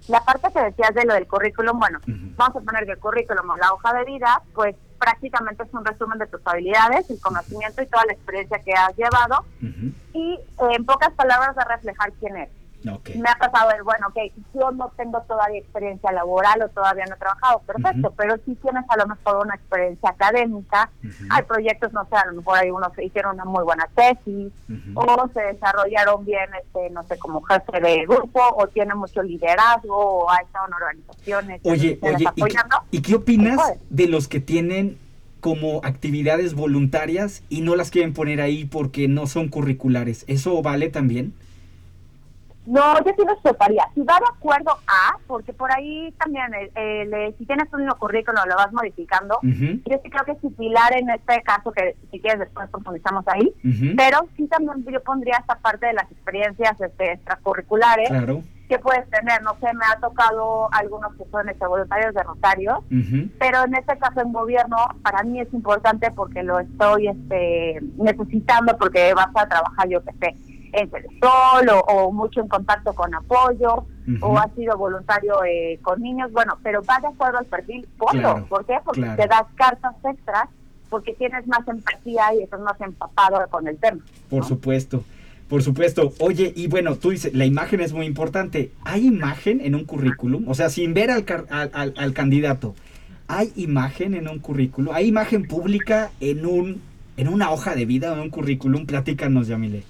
la 0.08 0.20
parte 0.24 0.48
que 0.52 0.62
decías 0.62 0.94
de 0.94 1.04
lo 1.04 1.14
del 1.14 1.26
currículum, 1.26 1.78
bueno, 1.78 2.00
vamos 2.36 2.56
a 2.56 2.60
poner 2.60 2.86
que 2.86 2.92
el 2.92 2.98
currículum 2.98 3.50
o 3.50 3.56
la 3.56 3.72
hoja 3.72 3.92
de 3.94 4.04
vida, 4.04 4.42
pues 4.54 4.74
prácticamente 4.98 5.62
es 5.62 5.72
un 5.72 5.84
resumen 5.84 6.18
de 6.18 6.26
tus 6.26 6.40
habilidades, 6.44 7.08
el 7.10 7.20
conocimiento 7.20 7.82
y 7.82 7.86
toda 7.86 8.04
la 8.06 8.12
experiencia 8.12 8.58
que 8.62 8.72
has 8.72 8.96
llevado. 8.96 9.44
Y 10.12 10.34
eh, 10.34 10.40
en 10.72 10.84
pocas 10.84 11.10
palabras 11.12 11.56
va 11.56 11.62
a 11.62 11.76
reflejar 11.76 12.12
quién 12.14 12.36
eres. 12.36 12.57
Me 13.16 13.28
ha 13.28 13.34
pasado 13.38 13.70
el, 13.72 13.82
bueno, 13.82 14.06
ok, 14.08 14.16
yo 14.54 14.70
no 14.70 14.90
tengo 14.96 15.20
todavía 15.22 15.58
experiencia 15.58 16.12
laboral 16.12 16.62
o 16.62 16.68
todavía 16.68 17.04
no 17.06 17.14
he 17.16 17.18
trabajado, 17.18 17.60
perfecto, 17.60 18.14
pero 18.16 18.36
si 18.44 18.54
tienes 18.54 18.84
a 18.88 18.96
lo 18.96 19.06
mejor 19.06 19.44
una 19.44 19.54
experiencia 19.56 20.10
académica, 20.10 20.90
hay 21.30 21.42
proyectos, 21.42 21.92
no 21.92 22.04
sé, 22.08 22.16
a 22.16 22.26
lo 22.26 22.34
mejor 22.34 22.58
hay 22.58 22.70
unos 22.70 22.92
que 22.92 23.04
hicieron 23.04 23.34
una 23.34 23.44
muy 23.44 23.64
buena 23.64 23.88
tesis, 23.94 24.52
o 24.94 25.28
se 25.34 25.40
desarrollaron 25.42 26.24
bien, 26.24 26.48
este, 26.62 26.90
no 26.90 27.02
sé, 27.04 27.18
como 27.18 27.42
jefe 27.42 27.80
de 27.80 28.06
grupo, 28.06 28.40
o 28.56 28.66
tiene 28.68 28.94
mucho 28.94 29.22
liderazgo, 29.22 29.96
o 29.96 30.30
ha 30.30 30.36
estado 30.38 30.66
en 30.68 30.74
organizaciones. 30.74 31.60
Oye, 31.64 31.98
que 31.98 32.06
oye, 32.08 32.14
¿y, 32.14 32.18
qué- 32.18 32.28
apoyan, 32.28 32.68
¿no? 32.68 32.76
¿y 32.90 33.02
qué 33.02 33.14
opinas 33.16 33.56
Puede. 33.56 33.80
de 33.90 34.06
los 34.08 34.28
que 34.28 34.40
tienen 34.40 34.98
como 35.40 35.80
actividades 35.84 36.54
voluntarias 36.54 37.42
y 37.48 37.60
no 37.60 37.76
las 37.76 37.90
quieren 37.90 38.12
poner 38.12 38.40
ahí 38.40 38.64
porque 38.64 39.08
no 39.08 39.26
son 39.26 39.48
curriculares? 39.48 40.24
¿Eso 40.28 40.62
vale 40.62 40.88
también? 40.90 41.34
No, 42.68 42.98
yo 43.02 43.12
sí 43.16 43.22
lo 43.26 43.34
separía. 43.42 43.82
Si 43.94 44.02
va 44.02 44.18
de 44.18 44.26
acuerdo 44.36 44.72
a, 44.86 45.16
porque 45.26 45.54
por 45.54 45.72
ahí 45.72 46.12
también, 46.18 46.52
eh, 46.52 46.70
eh, 46.74 47.34
si 47.38 47.46
tienes 47.46 47.66
un 47.72 47.88
currículum, 47.98 48.42
lo 48.46 48.56
vas 48.56 48.70
modificando. 48.72 49.38
Yo 49.42 49.98
sí 50.02 50.10
creo 50.10 50.24
que 50.26 50.32
es 50.32 50.40
similar 50.40 50.92
en 50.94 51.08
este 51.08 51.42
caso, 51.42 51.72
que 51.72 51.96
si 52.10 52.20
quieres 52.20 52.40
después 52.40 52.68
profundizamos 52.68 53.24
ahí. 53.28 53.52
Pero 53.96 54.28
sí 54.36 54.46
también 54.48 54.84
yo 54.84 55.02
pondría 55.02 55.38
esta 55.38 55.54
parte 55.56 55.86
de 55.86 55.94
las 55.94 56.10
experiencias 56.12 56.78
este, 56.78 57.12
extracurriculares 57.12 58.08
Claro. 58.10 58.42
que 58.68 58.78
puedes 58.78 59.08
tener. 59.08 59.42
No 59.42 59.54
sé, 59.60 59.72
me 59.72 59.86
ha 59.86 59.98
tocado 59.98 60.68
algunos 60.72 61.14
que 61.16 61.24
son 61.30 61.48
este, 61.48 61.66
voluntarios 61.66 62.12
de 62.14 62.22
Rosario. 62.22 62.84
Pero 63.38 63.64
en 63.64 63.74
este 63.76 63.96
caso 63.96 64.20
en 64.20 64.32
gobierno, 64.32 64.76
para 65.02 65.22
mí 65.22 65.40
es 65.40 65.52
importante 65.54 66.10
porque 66.10 66.42
lo 66.42 66.58
estoy 66.58 67.08
este, 67.08 67.80
necesitando, 67.96 68.76
porque 68.76 69.14
vas 69.14 69.28
a 69.34 69.48
trabajar, 69.48 69.88
yo 69.88 70.04
que 70.04 70.12
sé, 70.20 70.36
en 70.72 70.90
sol 70.90 71.68
o, 71.72 71.80
o 71.80 72.12
mucho 72.12 72.40
en 72.40 72.48
contacto 72.48 72.92
con 72.94 73.14
apoyo, 73.14 73.86
o 74.22 74.38
has 74.38 74.52
sido 74.54 74.76
voluntario 74.78 75.34
eh, 75.44 75.78
con 75.82 76.00
niños, 76.00 76.32
bueno, 76.32 76.56
pero 76.62 76.82
va 76.82 76.98
de 77.00 77.08
acuerdo 77.08 77.38
al 77.38 77.46
perfil, 77.46 77.86
ponlo. 77.98 78.20
Claro, 78.22 78.46
¿Por 78.48 78.64
qué? 78.66 78.74
Porque 78.84 79.02
claro. 79.02 79.22
te 79.22 79.28
das 79.28 79.44
cartas 79.54 79.94
extras, 80.04 80.48
porque 80.88 81.12
tienes 81.14 81.46
más 81.46 81.66
empatía 81.68 82.34
y 82.38 82.42
estás 82.42 82.60
más 82.60 82.80
empapado 82.80 83.38
con 83.50 83.68
el 83.68 83.76
tema. 83.76 84.00
Por 84.30 84.44
supuesto, 84.46 85.04
por 85.48 85.62
supuesto. 85.62 86.12
Oye, 86.20 86.52
y 86.56 86.66
bueno, 86.68 86.96
tú 86.96 87.10
dices, 87.10 87.34
la 87.34 87.44
imagen 87.44 87.80
es 87.80 87.92
muy 87.92 88.06
importante. 88.06 88.72
¿Hay 88.84 89.06
imagen 89.06 89.60
en 89.60 89.74
un 89.74 89.84
currículum? 89.84 90.48
O 90.48 90.54
sea, 90.54 90.70
sin 90.70 90.94
ver 90.94 91.10
al, 91.10 91.26
al, 91.50 91.70
al- 91.74 91.94
al 91.98 92.12
candidato, 92.14 92.74
¿hay 93.26 93.52
imagen 93.56 94.14
en 94.14 94.28
un 94.28 94.38
currículum? 94.38 94.94
¿Hay 94.94 95.06
imagen 95.08 95.46
pública 95.46 96.10
en 96.20 96.46
un 96.46 96.80
en 97.18 97.28
una 97.28 97.50
hoja 97.50 97.74
de 97.74 97.84
vida 97.84 98.12
o 98.12 98.14
en 98.14 98.20
un 98.20 98.30
currículum? 98.30 98.86
Platícanos, 98.86 99.48
Yamile. 99.48 99.82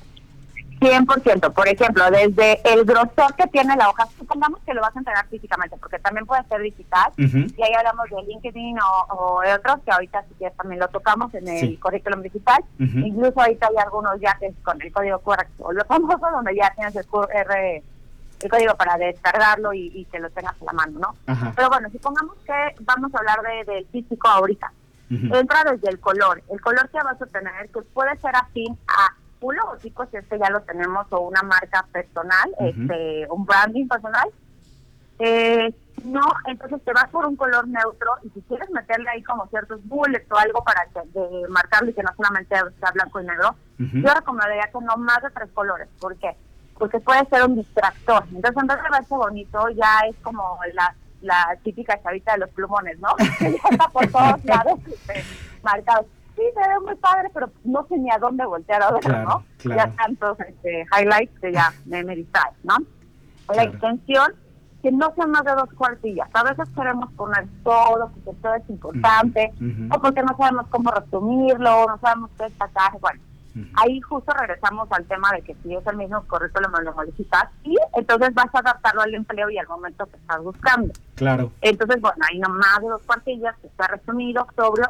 100%, 0.81 1.53
por 1.53 1.69
ejemplo, 1.69 2.05
desde 2.11 2.61
el 2.73 2.85
grosor 2.85 3.35
que 3.37 3.47
tiene 3.49 3.75
la 3.77 3.89
hoja, 3.91 4.07
supongamos 4.19 4.61
que 4.65 4.75
lo 4.75 4.81
vas 4.81 4.95
a 4.95 4.99
entregar 5.01 5.27
físicamente, 5.29 5.77
porque 5.79 5.99
también 5.99 6.25
puede 6.27 6.45
ser 6.45 6.61
digital, 6.63 7.13
y 7.17 7.63
ahí 7.63 7.73
hablamos 7.77 8.07
de 8.11 8.23
LinkedIn 8.23 8.79
o, 8.81 9.07
o 9.15 9.41
de 9.41 9.55
otros, 9.55 9.79
que 9.85 9.91
ahorita 9.91 10.23
si 10.29 10.35
quieres 10.35 10.57
también 10.57 10.81
lo 10.81 10.89
tocamos 10.89 11.33
en 11.35 11.49
el 11.49 11.59
Sí. 11.61 11.77
currículum 11.79 12.23
digital, 12.23 12.65
incluso 12.79 13.41
ahorita 13.41 13.67
hay 13.69 13.77
algunos 13.85 14.21
ya 14.21 14.37
que 14.39 14.47
es 14.47 14.55
con 14.63 14.81
el 14.81 14.93
código 14.93 15.19
QR, 15.21 15.47
o 15.59 15.73
lo 15.73 15.85
famoso 15.85 16.31
donde 16.31 16.55
ya 16.55 16.73
tienes 16.75 16.95
el 16.97 17.07
QR, 17.07 17.83
el 18.41 18.51
código 18.51 18.75
para 18.77 18.97
descargarlo 18.97 19.73
y, 19.73 19.91
y 19.95 20.05
que 20.05 20.21
lo 20.21 20.31
tengas 20.31 20.55
a 20.63 20.65
la 20.65 20.73
mano, 20.73 20.99
¿no? 21.01 21.17
Ajá. 21.27 21.53
Pero 21.57 21.69
bueno, 21.71 21.89
supongamos 21.91 22.37
que 22.47 22.53
vamos 22.83 23.13
a 23.15 23.19
hablar 23.19 23.41
de, 23.43 23.73
del 23.73 23.87
físico 23.89 24.29
ahorita. 24.29 24.73
Entra 25.11 25.65
desde 25.73 25.89
el 25.89 25.99
color. 26.01 26.43
El 26.51 26.61
color 26.61 26.89
que 26.91 26.99
vas 27.03 27.21
a 27.21 27.27
tener 27.27 27.69
que 27.71 27.81
puede 27.95 28.15
ser 28.19 28.37
afín 28.37 28.79
a 28.87 29.09
logotipo, 29.41 30.07
si 30.07 30.17
este 30.17 30.39
ya 30.39 30.51
lo 30.51 30.61
tenemos, 30.63 31.07
o 31.11 31.21
una 31.21 31.43
marca 31.43 31.87
personal, 31.93 32.51
Ujú. 32.59 32.69
este, 32.69 33.27
un 33.31 33.45
branding 33.47 33.89
personal. 33.89 34.29
Eh, 35.21 35.75
no, 36.05 36.23
entonces 36.47 36.81
te 36.85 36.93
vas 36.93 37.09
por 37.09 37.27
un 37.27 37.35
color 37.35 37.67
neutro 37.67 38.13
y 38.23 38.31
si 38.31 38.41
quieres 38.43 38.71
meterle 38.71 39.11
ahí 39.11 39.23
como 39.25 39.49
ciertos 39.49 39.81
bullets 39.89 40.31
o 40.31 40.37
algo 40.37 40.63
para 40.63 40.87
que, 40.87 41.01
de 41.19 41.49
marcarlo 41.49 41.91
y 41.91 41.95
que 41.95 42.05
no 42.05 42.11
solamente 42.17 42.55
sea 42.79 42.91
blanco 42.93 43.21
y 43.21 43.25
negro, 43.25 43.57
Ujú. 43.81 43.99
yo 43.99 44.15
recomendaría 44.15 44.71
que 44.73 44.79
no 44.81 44.97
más 44.97 45.23
de 45.23 45.31
tres 45.31 45.51
colores. 45.53 45.89
¿Por 46.01 46.17
qué? 46.17 46.37
Porque 46.79 47.01
puede 47.01 47.25
ser 47.27 47.45
un 47.45 47.57
distractor. 47.57 48.25
Entonces, 48.33 48.57
en 48.63 48.67
vez 48.69 48.77
de 48.77 48.91
verse 48.91 49.15
bonito, 49.15 49.69
ya 49.71 50.01
es 50.09 50.15
como 50.23 50.59
la, 50.75 50.95
la 51.23 51.59
típica 51.65 52.01
chavita 52.01 52.33
de 52.33 52.39
los 52.39 52.51
plumones, 52.51 52.99
¿no? 53.01 53.09
Que 53.39 53.51
ya 53.51 53.69
está 53.71 53.89
por 53.89 54.07
todos 54.07 54.45
lados 54.45 54.79
este, 54.87 55.25
marcado. 55.65 56.07
Sí, 56.39 56.45
se 56.55 56.69
ve 56.69 56.79
muy 56.85 56.95
padre, 56.97 57.29
pero 57.35 57.51
no 57.65 57.85
sé 57.89 57.99
ni 57.99 58.11
a 58.13 58.19
dónde 58.19 58.47
voltear 58.47 58.81
a 58.81 58.93
ver, 58.93 59.01
Claro, 59.03 59.29
¿no? 59.29 59.45
claro. 59.59 59.91
Ya 59.91 59.97
tantos 60.05 60.39
este, 60.41 60.87
highlights 60.97 61.41
que 61.41 61.53
ya 61.53 61.73
me, 61.85 62.05
me 62.05 62.15
distrae, 62.15 62.53
¿no? 62.63 62.77
La 63.53 63.65
extensión, 63.65 64.33
que 64.83 64.93
no 64.93 65.13
sean 65.17 65.33
más 65.33 65.43
de 65.45 65.51
dos 65.53 65.69
cuartillas. 65.75 66.29
A 66.35 66.45
veces 66.45 66.69
queremos 66.77 67.11
poner 67.15 67.45
todo, 67.65 68.09
porque 68.15 68.39
todo 68.41 68.55
es 68.55 68.71
importante, 68.71 69.53
Ujú. 69.57 69.89
o 69.93 70.01
porque 70.01 70.23
no 70.23 70.37
sabemos 70.37 70.67
cómo 70.71 70.93
resumirlo, 70.93 71.87
no 71.89 71.99
sabemos 71.99 72.31
qué 72.39 72.45
destacar. 72.45 72.93
Bueno, 73.01 73.21
ahí 73.75 74.01
justo 74.03 74.33
regresamos 74.39 74.87
al 74.93 75.05
tema 75.07 75.33
de 75.33 75.43
que 75.43 75.57
si 75.65 75.75
es 75.75 75.85
el 75.89 75.97
mismo 75.97 76.23
currículum 76.29 76.71
lo 76.85 76.93
modificas 76.95 77.47
y 77.65 77.75
entonces 77.97 78.33
vas 78.35 78.55
a 78.55 78.59
adaptarlo 78.61 79.03
al 79.03 79.13
empleo 79.15 79.51
y 79.51 79.59
al 79.59 79.67
momento 79.67 80.07
que 80.07 80.17
estás 80.19 80.41
buscando. 80.43 80.93
Claro. 81.17 81.51
Entonces, 81.63 82.01
bueno, 82.01 82.19
hay 82.31 82.39
no 82.39 82.49
más 82.51 82.81
de 82.81 82.89
dos 82.89 83.03
cuartillas, 83.03 83.57
que 83.61 83.67
está 83.67 83.89
resumido, 83.89 84.47
sobrio, 84.55 84.89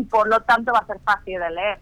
y 0.00 0.04
por 0.04 0.28
lo 0.28 0.40
tanto 0.40 0.72
va 0.72 0.80
a 0.80 0.86
ser 0.86 0.98
fácil 1.04 1.38
de 1.38 1.50
leer. 1.50 1.78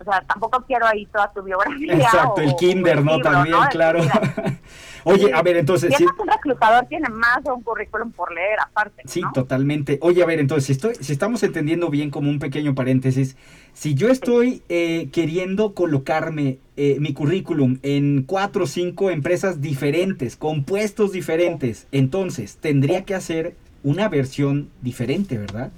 O 0.00 0.04
sea, 0.04 0.20
tampoco 0.28 0.62
quiero 0.64 0.86
ahí 0.86 1.06
toda 1.06 1.32
tu 1.32 1.42
biografía. 1.42 1.92
Exacto, 1.94 2.34
o- 2.40 2.44
el 2.44 2.50
o 2.50 2.56
kinder, 2.56 3.04
¿no? 3.04 3.16
libro, 3.16 3.30
También, 3.30 3.58
claro. 3.70 4.00
Oye, 5.04 5.32
a 5.32 5.42
ver, 5.42 5.56
entonces, 5.56 5.90
sí, 5.96 6.04
además 6.04 6.14
un 6.20 6.28
reclutador 6.28 6.86
tiene 6.86 7.08
más 7.08 7.42
de 7.42 7.50
un 7.50 7.62
currículum 7.62 8.12
por 8.12 8.32
leer 8.32 8.58
aparte. 8.60 9.02
sí, 9.06 9.22
¿no? 9.22 9.32
totalmente. 9.32 9.98
Oye, 10.02 10.22
a 10.22 10.26
ver, 10.26 10.38
entonces, 10.38 10.66
si, 10.66 10.72
estoy, 10.72 10.94
si 10.96 11.12
estamos 11.12 11.42
entendiendo 11.42 11.88
bien 11.88 12.10
como 12.10 12.28
un 12.30 12.38
pequeño 12.38 12.74
paréntesis, 12.74 13.36
si 13.72 13.94
yo 13.94 14.08
estoy 14.08 14.62
eh, 14.68 15.08
queriendo 15.12 15.72
colocarme 15.74 16.58
eh, 16.76 16.96
mi 17.00 17.12
currículum 17.14 17.78
en 17.82 18.22
cuatro 18.24 18.64
o 18.64 18.66
cinco 18.66 19.10
empresas 19.10 19.60
diferentes, 19.60 20.36
con 20.36 20.62
puestos 20.64 21.10
diferentes, 21.12 21.86
entonces 21.90 22.56
tendría 22.58 23.04
que 23.04 23.14
hacer 23.14 23.56
una 23.82 24.08
versión 24.08 24.68
diferente, 24.82 25.38
¿verdad? 25.38 25.70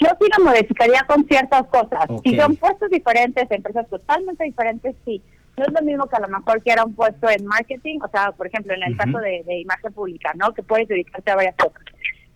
Yo 0.00 0.08
sí 0.18 0.26
lo 0.36 0.44
modificaría 0.44 1.02
con 1.06 1.24
ciertas 1.26 1.66
cosas. 1.66 2.06
Ok. 2.08 2.22
Si 2.24 2.36
son 2.36 2.56
puestos 2.56 2.90
diferentes, 2.90 3.50
empresas 3.50 3.88
totalmente 3.88 4.44
diferentes, 4.44 4.96
sí. 5.04 5.22
No 5.56 5.66
es 5.66 5.72
lo 5.72 5.84
mismo 5.84 6.06
que 6.06 6.16
a 6.16 6.20
lo 6.20 6.28
mejor 6.28 6.62
quiera 6.62 6.84
un 6.84 6.94
puesto 6.94 7.28
en 7.28 7.44
marketing, 7.44 7.98
o 8.02 8.08
sea, 8.08 8.32
por 8.32 8.46
ejemplo, 8.46 8.72
en 8.72 8.82
el 8.82 8.96
caso 8.96 9.18
de, 9.18 9.42
de 9.44 9.60
imagen 9.60 9.92
pública, 9.92 10.32
¿no? 10.34 10.54
Que 10.54 10.62
puedes 10.62 10.88
dedicarte 10.88 11.30
a 11.30 11.36
varias 11.36 11.56
cosas. 11.56 11.82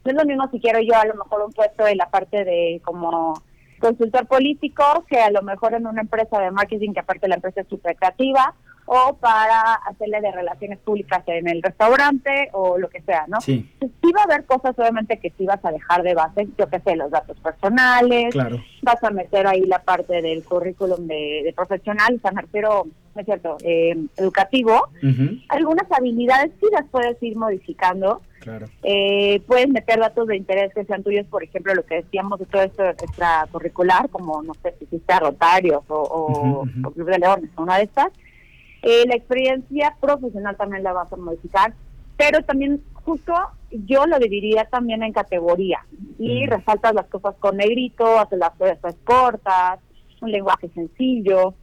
No 0.04 0.10
es 0.10 0.16
lo 0.16 0.24
mismo 0.26 0.48
si 0.50 0.60
quiero 0.60 0.80
yo 0.80 0.94
a 0.94 1.06
lo 1.06 1.14
mejor 1.14 1.42
un 1.42 1.52
puesto 1.52 1.86
en 1.86 1.96
la 1.96 2.10
parte 2.10 2.44
de 2.44 2.82
como 2.84 3.42
consultor 3.78 4.26
político, 4.26 5.04
que 5.08 5.18
a 5.18 5.30
lo 5.30 5.42
mejor 5.42 5.74
en 5.74 5.86
una 5.86 6.02
empresa 6.02 6.38
de 6.40 6.50
marketing, 6.50 6.92
que 6.92 7.00
aparte 7.00 7.28
la 7.28 7.36
empresa 7.36 7.62
es 7.62 7.68
súper 7.68 7.96
creativa, 7.96 8.54
o 8.86 9.16
para 9.16 9.74
hacerle 9.74 10.20
de 10.20 10.32
relaciones 10.32 10.78
públicas 10.78 11.22
en 11.26 11.48
el 11.48 11.62
restaurante 11.62 12.50
o 12.52 12.78
lo 12.78 12.88
que 12.88 13.00
sea, 13.02 13.24
¿no? 13.28 13.40
Sí, 13.40 13.68
Entonces, 13.74 13.98
sí 14.02 14.12
va 14.12 14.22
a 14.22 14.24
haber 14.24 14.44
cosas 14.44 14.78
obviamente 14.78 15.18
que 15.18 15.32
sí 15.36 15.46
vas 15.46 15.64
a 15.64 15.72
dejar 15.72 16.02
de 16.02 16.14
base, 16.14 16.48
yo 16.58 16.68
que 16.68 16.80
sé, 16.80 16.96
los 16.96 17.10
datos 17.10 17.38
personales, 17.40 18.32
claro. 18.32 18.62
vas 18.82 19.02
a 19.02 19.10
meter 19.10 19.46
ahí 19.46 19.62
la 19.62 19.80
parte 19.82 20.20
del 20.20 20.44
currículum 20.44 21.06
de, 21.06 21.42
de 21.44 21.52
profesional, 21.54 22.14
o 22.16 22.20
sea, 22.20 22.32
me 22.32 22.42
refiero, 22.42 22.86
no 23.14 23.20
es 23.20 23.24
cierto, 23.24 23.56
eh, 23.62 23.96
educativo. 24.16 24.88
Algunas 25.48 25.90
habilidades 25.90 26.52
sí 26.60 26.66
las 26.72 26.86
puedes 26.90 27.22
ir 27.22 27.36
modificando. 27.36 28.22
Claro. 28.40 28.66
Eh, 28.82 29.40
puedes 29.46 29.68
meter 29.68 29.98
datos 29.98 30.26
de 30.26 30.36
interés 30.36 30.74
que 30.74 30.84
sean 30.84 31.02
tuyos, 31.02 31.26
por 31.28 31.42
ejemplo, 31.42 31.74
lo 31.74 31.84
que 31.86 31.96
decíamos 32.02 32.38
de 32.38 32.44
todo 32.46 32.62
esto 32.62 32.84
extracurricular, 32.84 34.10
como, 34.10 34.42
no 34.42 34.52
sé, 34.62 34.74
si 34.78 34.84
hiciste 34.84 35.12
a 35.14 35.20
Rotarios 35.20 35.82
o, 35.88 35.94
o, 35.94 36.60
o 36.60 36.90
Club 36.90 37.08
de 37.08 37.18
Leones, 37.18 37.50
una 37.56 37.78
de 37.78 37.84
estas. 37.84 38.08
Eh, 38.86 39.04
la 39.08 39.14
experiencia 39.14 39.96
profesional 39.98 40.56
también 40.58 40.82
la 40.82 40.92
vas 40.92 41.10
a 41.10 41.16
modificar, 41.16 41.72
pero 42.18 42.42
también 42.42 42.82
justo 42.92 43.32
yo 43.70 44.04
lo 44.06 44.18
dividiría 44.18 44.64
también 44.66 45.02
en 45.02 45.12
categoría 45.12 45.80
y 46.18 46.44
Mm. 46.44 46.50
resaltas 46.50 46.94
las 46.94 47.06
cosas 47.06 47.34
con 47.40 47.56
negrito, 47.56 48.18
haces 48.18 48.38
las 48.38 48.50
cosas 48.56 48.94
cortas, 49.04 49.80
un 50.20 50.30
lenguaje 50.30 50.68
sencillo, 50.74 51.54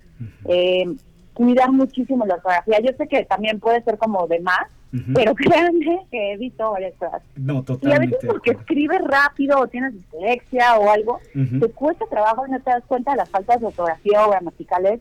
eh, 0.45 0.85
cuidar 1.33 1.71
muchísimo 1.71 2.25
la 2.25 2.35
ortografía. 2.35 2.79
Yo 2.81 2.91
sé 2.97 3.07
que 3.07 3.23
también 3.25 3.59
puede 3.59 3.81
ser 3.83 3.97
como 3.99 4.27
de 4.27 4.39
más, 4.39 4.65
Ujú. 4.93 5.13
pero 5.13 5.33
créanme 5.71 6.05
que 6.11 6.33
he 6.33 6.37
visto 6.37 6.71
varias 6.71 6.95
cosas. 6.95 7.21
No, 7.35 7.53
Y 7.53 7.57
a 7.59 7.61
totalmente. 7.63 8.15
veces 8.17 8.29
porque 8.29 8.51
escribes 8.51 9.01
rápido 9.03 9.59
o 9.59 9.67
tienes 9.67 9.93
dislexia 9.93 10.77
o 10.77 10.89
algo, 10.91 11.19
Ujú. 11.35 11.59
te 11.59 11.71
cuesta 11.73 12.05
trabajo 12.09 12.45
y 12.47 12.51
no 12.51 12.59
te 12.61 12.71
das 12.71 12.83
cuenta 12.87 13.11
de 13.11 13.17
las 13.17 13.29
faltas 13.29 13.59
de 13.61 13.67
ortografía 13.67 14.25
o 14.25 14.31
gramaticales. 14.31 14.99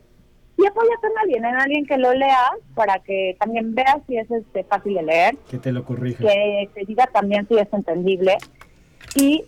Y 0.63 0.67
apóyate 0.67 1.07
en 1.07 1.19
alguien, 1.19 1.45
en 1.47 1.55
alguien 1.57 1.87
que 1.87 1.97
lo 1.97 2.13
leas 2.13 2.51
para 2.75 2.99
que 2.99 3.35
también 3.41 3.75
veas 3.75 3.97
si 4.07 4.19
es 4.19 4.31
este, 4.31 4.63
fácil 4.65 4.95
de 4.95 5.03
leer, 5.03 5.37
Que 5.51 5.57
te 5.59 5.73
lo 5.73 5.85
corrija. 5.85 6.23
que 6.23 6.69
te 6.75 6.85
diga 6.85 7.07
también 7.07 7.49
si 7.49 7.57
es 7.57 7.69
entendible. 7.73 8.37
Y 9.15 9.45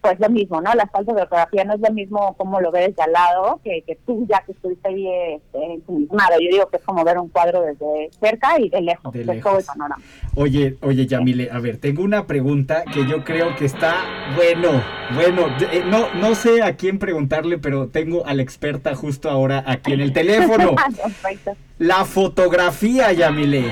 pues 0.00 0.18
lo 0.20 0.28
mismo, 0.30 0.60
¿no? 0.60 0.72
Las 0.74 0.90
faltas 0.90 1.14
de 1.14 1.22
ortografía 1.22 1.64
no 1.64 1.74
es 1.74 1.80
lo 1.80 1.92
mismo 1.92 2.34
como 2.36 2.60
lo 2.60 2.70
ves 2.70 2.94
de 2.96 3.02
al 3.02 3.12
lado 3.12 3.60
que, 3.62 3.82
que 3.86 3.96
tú 4.06 4.26
ya 4.28 4.42
que 4.44 4.52
estuviste 4.52 4.88
ahí 4.88 5.08
este. 5.34 5.80
Yo 5.86 6.50
digo 6.50 6.68
que 6.68 6.76
es 6.78 6.82
como 6.82 7.04
ver 7.04 7.18
un 7.18 7.28
cuadro 7.28 7.62
desde 7.62 8.10
cerca 8.18 8.58
y 8.58 8.68
de 8.68 8.80
lejos, 8.80 9.12
De 9.12 9.20
de, 9.20 9.24
lejos. 9.26 9.42
todo 9.50 9.58
el 9.58 9.64
panorama. 9.64 10.02
Oye, 10.34 10.76
oye, 10.82 11.06
Yamile, 11.06 11.50
a 11.50 11.58
ver, 11.58 11.78
tengo 11.78 12.02
una 12.02 12.26
pregunta 12.26 12.84
que 12.92 13.06
yo 13.06 13.24
creo 13.24 13.54
que 13.56 13.64
está 13.66 13.96
bueno, 14.36 14.82
bueno, 15.14 15.46
eh, 15.72 15.82
no, 15.86 16.12
no 16.14 16.34
sé 16.34 16.62
a 16.62 16.76
quién 16.76 16.98
preguntarle, 16.98 17.58
pero 17.58 17.88
tengo 17.88 18.24
a 18.26 18.34
la 18.34 18.42
experta 18.42 18.94
justo 18.94 19.28
ahora 19.30 19.64
aquí 19.66 19.92
en 19.92 20.00
el 20.00 20.12
teléfono. 20.12 20.74
Perfecto. 21.02 21.56
La 21.80 22.04
fotografía, 22.04 23.10
Yamile. 23.10 23.64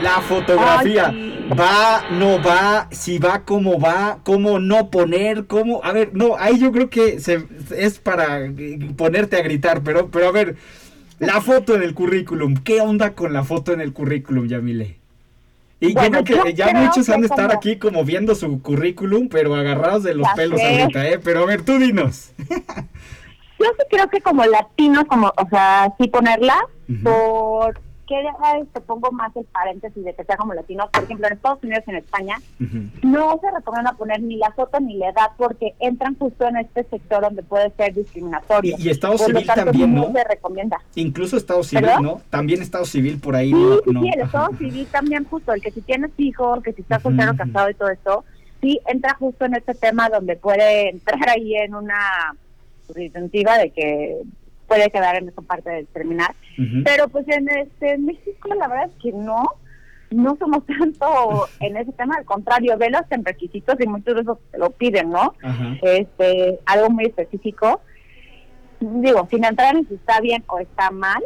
La 0.00 0.20
fotografía. 0.20 1.08
Ay. 1.08 1.48
Va, 1.58 2.04
no 2.12 2.40
va, 2.40 2.86
si 2.92 3.18
va, 3.18 3.42
cómo 3.44 3.80
va, 3.80 4.18
cómo 4.22 4.60
no 4.60 4.88
poner, 4.88 5.46
cómo. 5.46 5.80
A 5.82 5.90
ver, 5.92 6.10
no, 6.14 6.36
ahí 6.38 6.60
yo 6.60 6.70
creo 6.70 6.88
que 6.90 7.18
se, 7.18 7.44
es 7.76 7.98
para 7.98 8.48
ponerte 8.96 9.36
a 9.36 9.42
gritar, 9.42 9.82
pero, 9.82 10.08
pero 10.12 10.28
a 10.28 10.32
ver, 10.32 10.54
la 11.18 11.40
foto 11.40 11.74
en 11.74 11.82
el 11.82 11.92
currículum. 11.92 12.54
¿Qué 12.54 12.80
onda 12.80 13.14
con 13.14 13.32
la 13.32 13.42
foto 13.42 13.72
en 13.72 13.80
el 13.80 13.92
currículum, 13.92 14.46
Yamile? 14.46 14.96
Y 15.80 15.92
Bueno, 15.92 16.20
yo 16.20 16.24
creo 16.24 16.44
que 16.44 16.50
yo 16.52 16.56
ya 16.56 16.70
creo 16.70 16.82
muchos 16.84 17.04
que 17.06 17.12
han 17.14 17.20
de 17.20 17.26
estar 17.26 17.46
como- 17.48 17.58
aquí 17.58 17.76
como 17.78 18.04
viendo 18.04 18.36
su 18.36 18.62
currículum, 18.62 19.28
pero 19.28 19.56
agarrados 19.56 20.04
de 20.04 20.14
los 20.14 20.26
Ya 20.28 20.34
pelos 20.36 20.60
sé. 20.60 20.82
ahorita, 20.82 21.08
¿eh? 21.08 21.18
Pero 21.22 21.42
a 21.42 21.46
ver, 21.46 21.62
tú 21.62 21.78
dinos. 21.80 22.30
Yo 23.58 23.66
sí 23.78 23.84
creo 23.90 24.08
que 24.08 24.20
como 24.20 24.44
latino, 24.44 25.06
como, 25.06 25.28
o 25.28 25.48
sea, 25.48 25.92
sí 25.98 26.08
ponerla, 26.08 26.56
por 27.02 27.80
que 28.06 28.14
te 28.72 28.80
pongo 28.82 29.10
más 29.10 29.34
el 29.34 29.44
paréntesis 29.46 30.04
de 30.04 30.14
que 30.14 30.22
sea 30.22 30.36
como 30.36 30.54
latino, 30.54 30.88
por 30.92 31.02
ejemplo, 31.02 31.26
en 31.26 31.32
Estados 31.32 31.58
Unidos 31.64 31.82
y 31.88 31.90
en 31.90 31.96
España, 31.96 32.36
no 33.02 33.40
se 33.40 33.50
recomienda 33.50 33.94
poner 33.94 34.22
ni 34.22 34.36
la 34.36 34.52
foto 34.52 34.78
ni 34.78 34.96
la 34.96 35.08
edad 35.08 35.30
porque 35.36 35.74
entran 35.80 36.16
justo 36.16 36.46
en 36.46 36.58
este 36.58 36.84
sector 36.84 37.22
donde 37.22 37.42
puede 37.42 37.70
ser 37.70 37.94
discriminatorio. 37.94 38.76
Y- 38.78 38.86
y 38.86 38.90
Estado 38.90 39.16
Por 39.16 39.26
civil 39.26 39.46
también, 39.46 39.92
no 39.94 40.12
se 40.12 40.22
recomienda. 40.22 40.80
Incluso 40.94 41.36
Estado 41.36 41.64
Civil, 41.64 41.84
¿Perdón? 41.86 42.02
¿no? 42.04 42.20
También 42.30 42.62
Estado 42.62 42.84
Civil 42.84 43.18
por 43.18 43.34
ahí, 43.34 43.50
Sí, 43.50 43.54
¿no? 43.54 43.74
sí, 43.78 43.90
no. 43.92 44.02
sí, 44.02 44.10
el. 44.14 44.20
Estado 44.20 44.48
civil 44.56 44.86
también 44.92 45.24
justo, 45.24 45.52
el 45.52 45.60
que 45.60 45.72
si 45.72 45.80
tienes 45.80 46.12
hijos, 46.18 46.62
que 46.62 46.72
si 46.74 46.82
estás 46.82 47.02
soltero, 47.02 47.30
Ujú, 47.32 47.38
casado 47.38 47.70
y 47.70 47.74
todo 47.74 47.88
eso, 47.88 48.24
sí 48.60 48.78
entra 48.86 49.16
justo 49.18 49.46
en 49.46 49.54
este 49.56 49.74
tema 49.74 50.08
donde 50.10 50.36
puede 50.36 50.90
entrar 50.90 51.28
ahí 51.30 51.56
en 51.56 51.74
una 51.74 52.36
disyuntiva 52.94 53.58
de 53.58 53.70
que 53.70 54.16
puede 54.66 54.90
quedar 54.90 55.16
en 55.16 55.28
esa 55.28 55.42
parte 55.42 55.70
de 55.70 55.84
terminar. 55.84 56.34
Ujú. 56.58 56.82
Pero 56.84 57.08
pues 57.08 57.26
en 57.28 57.48
este 57.48 57.92
en 57.94 58.06
México 58.06 58.48
la 58.58 58.66
verdad 58.68 58.86
es 58.94 59.02
que 59.02 59.12
no, 59.12 59.44
no 60.10 60.36
somos 60.38 60.64
tanto 60.78 61.06
en 61.60 61.76
ese 61.76 61.92
tema, 61.92 62.16
al 62.18 62.24
contrario, 62.24 62.76
velos 62.78 63.02
en 63.10 63.24
requisitos 63.24 63.76
y 63.80 63.86
muchos 63.86 64.14
de 64.16 64.20
esos 64.22 64.38
te 64.50 64.58
lo 64.58 64.70
piden, 64.70 65.10
¿no? 65.10 65.34
Ajá. 65.42 65.76
Este, 65.82 66.58
algo 66.66 66.90
muy 66.90 67.04
específico. 67.06 67.80
Digo, 68.80 69.26
sin 69.30 69.44
entrar 69.44 69.74
en 69.74 69.88
si 69.88 69.94
está 69.94 70.20
bien 70.20 70.44
o 70.48 70.58
está 70.58 70.90
mal, 70.90 71.22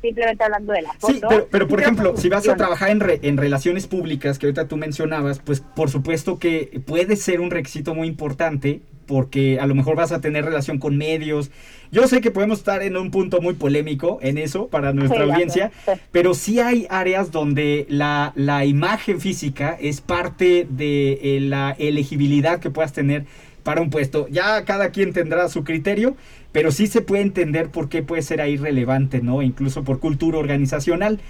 simplemente 0.00 0.44
hablando 0.44 0.72
de 0.72 0.82
la 0.82 0.92
foto. 0.92 1.28
Sí, 1.28 1.36
pero, 1.50 1.66
por 1.66 1.80
ejemplo, 1.80 2.16
si 2.16 2.28
vas 2.28 2.48
a 2.48 2.54
trabajar 2.54 2.90
en, 2.90 3.00
re- 3.00 3.18
en 3.22 3.36
relaciones 3.36 3.88
públicas, 3.88 4.38
que 4.38 4.46
ahorita 4.46 4.68
tú 4.68 4.76
mencionabas, 4.76 5.40
pues 5.40 5.60
por 5.60 5.90
supuesto 5.90 6.38
que 6.38 6.80
puede 6.86 7.16
ser 7.16 7.40
un 7.40 7.50
requisito 7.50 7.92
muy 7.96 8.06
importante, 8.06 8.82
porque 9.10 9.58
a 9.58 9.66
lo 9.66 9.74
mejor 9.74 9.96
vas 9.96 10.12
a 10.12 10.20
tener 10.20 10.44
relación 10.44 10.78
con 10.78 10.96
medios. 10.96 11.50
Yo 11.90 12.06
sé 12.06 12.20
que 12.20 12.30
podemos 12.30 12.58
estar 12.58 12.82
en 12.84 12.96
un 12.96 13.10
punto 13.10 13.40
muy 13.40 13.54
polémico 13.54 14.18
en 14.22 14.38
eso 14.38 14.68
para 14.68 14.92
nuestra 14.92 15.24
Sí, 15.24 15.30
audiencia, 15.32 15.72
sí. 15.84 15.92
pero 16.12 16.34
sí 16.34 16.60
hay 16.60 16.86
áreas 16.90 17.32
donde 17.32 17.86
la, 17.88 18.32
la 18.36 18.64
imagen 18.64 19.20
física 19.20 19.76
es 19.80 20.00
parte 20.00 20.66
de 20.70 21.18
eh, 21.36 21.40
la 21.40 21.74
elegibilidad 21.80 22.60
que 22.60 22.70
puedas 22.70 22.92
tener 22.92 23.24
para 23.64 23.82
un 23.82 23.90
puesto. 23.90 24.28
Ya 24.28 24.64
cada 24.64 24.90
quien 24.90 25.12
tendrá 25.12 25.48
su 25.48 25.64
criterio, 25.64 26.16
pero 26.52 26.70
sí 26.70 26.86
se 26.86 27.00
puede 27.02 27.22
entender 27.22 27.70
por 27.70 27.88
qué 27.88 28.02
puede 28.04 28.22
ser 28.22 28.40
ahí 28.40 28.56
relevante, 28.56 29.20
¿no? 29.20 29.42
Incluso 29.42 29.82
por 29.82 29.98
cultura 29.98 30.38
organizacional. 30.38 31.20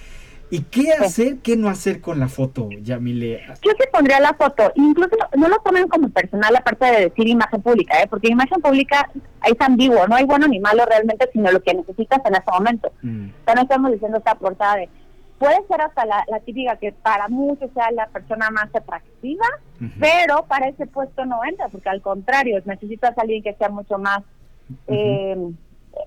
¿Y 0.51 0.63
qué 0.63 0.93
hacer, 0.93 1.39
qué 1.39 1.57
no 1.57 1.69
hacer 1.69 2.01
con 2.01 2.19
la 2.19 2.29
foto, 2.29 2.69
Yamile? 2.83 3.41
Yo 3.63 3.71
sí 3.79 3.85
pondría 3.93 4.19
la 4.19 4.35
foto, 4.35 4.73
incluso 4.75 5.17
no 5.37 5.49
lo 5.49 5.59
tomen 5.59 5.87
como 5.87 6.09
personal 6.09 6.57
aparte 6.57 6.87
de 6.87 7.01
decir 7.03 7.29
imagen 7.29 7.63
pública, 7.63 8.03
¿eh? 8.03 8.07
porque 8.11 8.29
imagen 8.29 8.61
pública 8.61 9.09
es 9.45 9.61
ambiguo, 9.61 10.07
no 10.09 10.17
hay 10.17 10.25
bueno 10.25 10.49
ni 10.49 10.59
malo 10.59 10.85
realmente, 10.87 11.29
sino 11.33 11.53
lo 11.53 11.63
que 11.63 11.75
necesitas 11.75 12.21
en 12.25 12.35
ese 12.35 12.51
momento. 12.51 12.93
Mm, 13.03 13.29
O 13.29 13.45
sea, 13.45 13.55
no 13.55 13.63
estamos 13.63 13.93
diciendo 13.93 14.19
esta 14.19 14.35
portada 14.35 14.77
de, 14.77 14.89
puede 15.39 15.57
ser 15.69 15.81
hasta 15.81 16.05
la, 16.05 16.25
la 16.29 16.41
típica 16.41 16.77
que 16.77 16.93
para 16.93 17.29
muchos 17.29 17.71
sea 17.73 17.91
la 17.93 18.09
persona 18.09 18.51
más 18.51 18.69
atractiva, 18.75 19.47
pero 19.99 20.45
para 20.47 20.69
ese 20.69 20.87
puesto 20.87 21.25
no 21.25 21.41
entra, 21.45 21.69
porque 21.69 21.89
al 21.89 22.03
contrario, 22.03 22.61
necesitas 22.65 23.17
a 23.17 23.23
alguien 23.23 23.43
que 23.43 23.55
sea 23.55 23.71
mucho 23.71 23.99
más, 23.99 24.23
eh, 24.89 25.37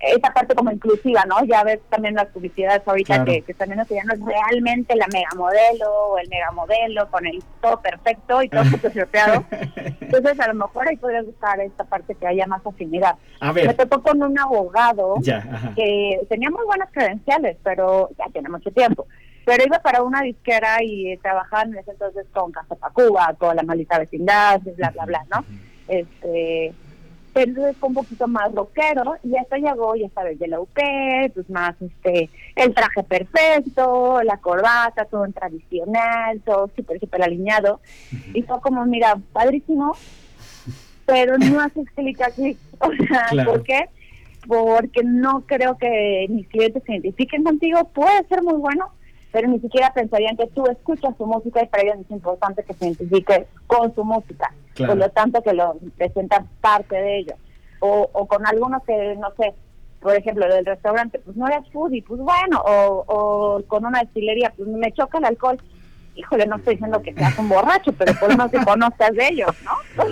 esa 0.01 0.33
parte 0.33 0.55
como 0.55 0.71
inclusiva, 0.71 1.23
¿no? 1.25 1.43
Ya 1.45 1.63
ves 1.63 1.79
también 1.89 2.15
las 2.15 2.27
publicidades 2.27 2.81
ahorita 2.85 3.15
Claro. 3.15 3.25
que, 3.31 3.41
que 3.41 3.53
también 3.53 3.77
no 3.77 3.83
es 4.13 4.19
realmente 4.25 4.95
la 4.95 5.07
mega 5.11 5.29
modelo 5.35 5.89
o 5.91 6.17
el 6.17 6.27
mega 6.29 6.51
modelo 6.51 7.09
con 7.11 7.25
el 7.25 7.43
todo 7.61 7.81
perfecto 7.81 8.41
y 8.41 8.49
todo 8.49 8.63
photoshopeado. 8.71 9.43
Entonces 10.01 10.39
a 10.39 10.47
lo 10.47 10.53
mejor 10.55 10.87
ahí 10.87 10.97
podrías 10.97 11.25
buscar 11.25 11.59
esta 11.59 11.83
parte 11.83 12.15
que 12.15 12.27
haya 12.27 12.45
más 12.47 12.65
afinidad. 12.65 13.15
A 13.39 13.51
ver. 13.51 13.67
Me 13.67 13.73
tocó 13.73 14.01
con 14.01 14.21
un 14.21 14.37
abogado 14.39 15.15
Ya, 15.21 15.73
que 15.75 16.19
tenía 16.29 16.49
muy 16.49 16.65
buenas 16.65 16.89
credenciales, 16.91 17.57
pero 17.63 18.09
ya 18.17 18.25
tiene 18.31 18.49
mucho 18.49 18.71
tiempo. 18.71 19.07
Pero 19.45 19.65
iba 19.65 19.79
para 19.79 20.03
una 20.03 20.21
disquera 20.21 20.81
y 20.81 21.11
eh, 21.11 21.19
trabajaba 21.21 21.63
en 21.63 21.75
ese 21.77 21.91
entonces 21.91 22.25
con 22.33 22.51
Casa 22.53 22.75
Tacuba, 22.77 23.33
con 23.37 23.55
La 23.55 23.63
Maldita 23.63 23.99
Vecindad, 23.99 24.61
bla, 24.61 24.91
bla, 24.91 25.05
bla, 25.05 25.25
¿no? 25.29 25.43
Este, 25.87 26.73
pero 27.33 27.47
entonces 27.49 27.75
fue 27.77 27.89
un 27.89 27.95
poquito 27.95 28.27
más 28.27 28.53
rockero 28.53 29.15
y 29.23 29.35
hasta 29.37 29.57
llegó, 29.57 29.95
ya 29.95 30.07
sabes, 30.09 30.37
de 30.37 30.47
la 30.47 30.59
UP, 30.59 30.77
pues 31.33 31.49
más 31.49 31.75
este, 31.81 32.29
el 32.55 32.73
traje 32.73 33.03
perfecto, 33.03 34.21
la 34.23 34.37
corbata, 34.37 35.05
todo 35.05 35.25
en 35.25 35.33
tradicional, 35.33 36.41
todo 36.45 36.69
súper, 36.75 36.99
súper 36.99 37.23
alineado. 37.23 37.79
Y 38.33 38.43
fue 38.43 38.61
como, 38.61 38.85
mira, 38.85 39.17
padrísimo, 39.31 39.95
pero 41.05 41.37
no 41.37 41.59
haces 41.61 41.89
clic 41.95 42.21
aquí. 42.21 42.57
O 42.79 42.91
sea, 43.07 43.27
Claro. 43.29 43.51
¿por 43.51 43.63
qué? 43.63 43.85
Porque 44.47 45.03
no 45.03 45.41
creo 45.45 45.77
que 45.77 46.25
mis 46.29 46.47
clientes 46.49 46.83
se 46.85 46.93
identifiquen 46.93 47.43
contigo. 47.43 47.85
Puede 47.93 48.27
ser 48.27 48.43
muy 48.43 48.55
bueno, 48.55 48.91
pero 49.33 49.49
ni 49.49 49.59
siquiera 49.59 49.91
pensarían 49.93 50.37
que 50.37 50.47
tú 50.47 50.65
escuchas 50.67 51.13
su 51.17 51.25
música 51.25 51.61
y 51.61 51.67
para 51.67 51.83
ellos 51.83 51.97
es 52.05 52.11
importante 52.11 52.63
que 52.63 52.73
se 52.75 52.85
identifique 52.85 53.47
con 53.67 53.93
su 53.93 54.05
música. 54.05 54.53
Claro. 54.75 54.93
Por 54.93 54.99
lo 55.01 55.09
tanto, 55.09 55.41
que 55.41 55.51
lo 55.53 55.75
presenta 55.97 56.45
parte 56.61 56.95
de 56.95 57.17
ellos. 57.19 57.35
O, 57.81 58.09
o 58.13 58.25
con 58.27 58.45
algunos 58.47 58.81
que, 58.83 59.15
no 59.19 59.27
sé, 59.35 59.53
por 59.99 60.15
ejemplo, 60.15 60.47
del 60.47 60.65
restaurante, 60.65 61.19
pues 61.19 61.35
no 61.35 61.47
eres 61.47 61.67
foodie, 61.73 62.01
pues 62.03 62.21
bueno. 62.21 62.61
O, 62.65 63.03
o 63.07 63.61
con 63.67 63.85
una 63.85 63.99
destilería, 63.99 64.53
pues 64.55 64.69
me 64.69 64.91
choca 64.93 65.17
el 65.17 65.25
alcohol. 65.25 65.59
Híjole, 66.15 66.45
no 66.45 66.57
estoy 66.57 66.75
diciendo 66.75 67.01
que 67.01 67.11
seas 67.13 67.37
un 67.39 67.49
borracho, 67.49 67.91
pero 67.93 68.13
por 68.19 68.29
lo 68.29 68.37
menos 68.37 68.51
que 68.51 68.63
conozcas 68.63 69.11
de 69.13 69.27
ellos, 69.29 69.49
¿no? 69.65 70.03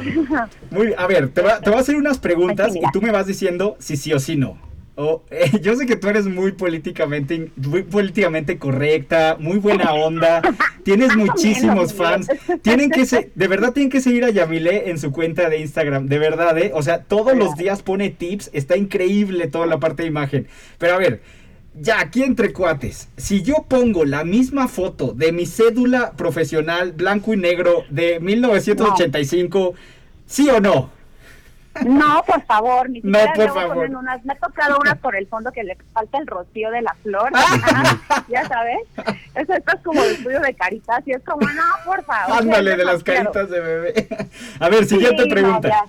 Muy, 0.72 0.96
a 0.98 1.06
ver, 1.06 1.30
te, 1.32 1.42
va- 1.44 1.60
te 1.62 1.70
voy 1.70 1.78
a 1.78 1.82
hacer 1.82 1.96
unas 1.96 2.18
preguntas 2.18 2.76
y 2.76 2.82
tú 2.92 3.02
me 3.04 3.12
vas 3.12 3.28
diciendo 3.28 3.76
si 3.80 3.96
sí 3.98 4.12
o 4.12 4.20
si 4.20 4.36
no. 4.36 4.58
O, 4.96 5.24
eh, 5.32 5.50
yo 5.62 5.76
sé 5.76 5.86
que 5.86 5.96
tú 5.96 6.10
eres 6.10 6.26
muy 6.28 6.52
políticamente, 6.52 7.50
muy 7.56 7.84
políticamente 7.84 8.58
correcta, 8.58 9.38
muy 9.40 9.58
buena 9.58 9.94
onda, 9.94 10.42
tienes 10.84 11.16
muchísimos 11.18 11.94
fans. 11.94 12.28
Tienen 12.62 12.92
que 12.92 13.06
se- 13.06 13.32
de 13.34 13.48
verdad 13.48 13.72
tienen 13.74 13.90
que 13.90 14.02
seguir 14.02 14.26
a 14.26 14.30
Yamile 14.30 14.90
en 14.90 15.00
su 15.00 15.12
cuenta 15.12 15.50
de 15.50 15.60
Instagram, 15.60 16.08
de 16.08 16.20
verdad, 16.20 16.58
¿eh? 16.58 16.72
O 16.76 16.84
sea, 16.84 17.04
todos 17.04 17.36
los 17.38 17.56
días 17.56 17.82
pone 17.84 18.10
tips, 18.10 18.50
está 18.54 18.76
increíble 18.78 19.48
toda 19.48 19.66
la 19.66 19.80
parte 19.80 20.04
de 20.04 20.10
imagen. 20.10 20.48
Pero 20.78 20.96
a 20.96 20.98
ver, 20.98 21.22
ya 21.80 22.02
aquí 22.02 22.22
entre 22.24 22.52
cuates, 22.52 23.08
si 23.16 23.44
yo 23.44 23.66
pongo 23.70 24.04
la 24.04 24.26
misma 24.26 24.68
foto 24.68 25.14
de 25.14 25.32
mi 25.32 25.46
cédula 25.46 26.12
profesional 26.18 26.92
blanco 26.92 27.34
y 27.34 27.38
negro 27.38 27.86
de 27.90 28.20
1985, 28.20 29.74
¿sí 30.28 30.50
o 30.50 30.60
no? 30.60 30.90
No, 31.86 32.24
por 32.28 32.42
favor, 32.46 32.90
ni 32.90 33.00
No, 33.02 33.20
siquiera 33.20 33.34
por 33.34 33.38
luego 33.38 33.54
favor. 33.56 33.76
ponen 33.76 33.96
unas, 33.96 34.26
me 34.26 34.34
ha 34.34 34.36
tocado 34.38 34.78
unas 34.82 34.98
por 34.98 35.16
el 35.16 35.26
fondo 35.28 35.52
que 35.52 35.64
le 35.64 35.78
falta 35.94 36.18
el 36.18 36.28
rocío 36.28 36.70
de 36.70 36.82
la 36.82 36.94
flor, 37.02 37.32
Ah. 37.34 38.26
ya 38.30 38.46
sabes, 38.48 38.80
eso 39.36 39.54
esto 39.54 39.72
es 39.78 39.82
como 39.84 40.04
el 40.04 40.12
estudio 40.12 40.42
de 40.42 40.54
caritas 40.54 41.02
y 41.06 41.12
es 41.14 41.24
como, 41.24 41.48
no, 41.48 41.64
por 41.86 42.04
favor. 42.04 42.38
Ándale, 42.40 42.76
de 42.76 42.84
las 42.86 43.04
caritas 43.04 43.50
de 43.50 43.60
bebé. 43.60 44.08
A 44.60 44.70
ver, 44.70 44.86
siguiente 44.86 45.24
Sí, 45.24 45.30
no, 45.30 45.34
pregunta. 45.34 45.86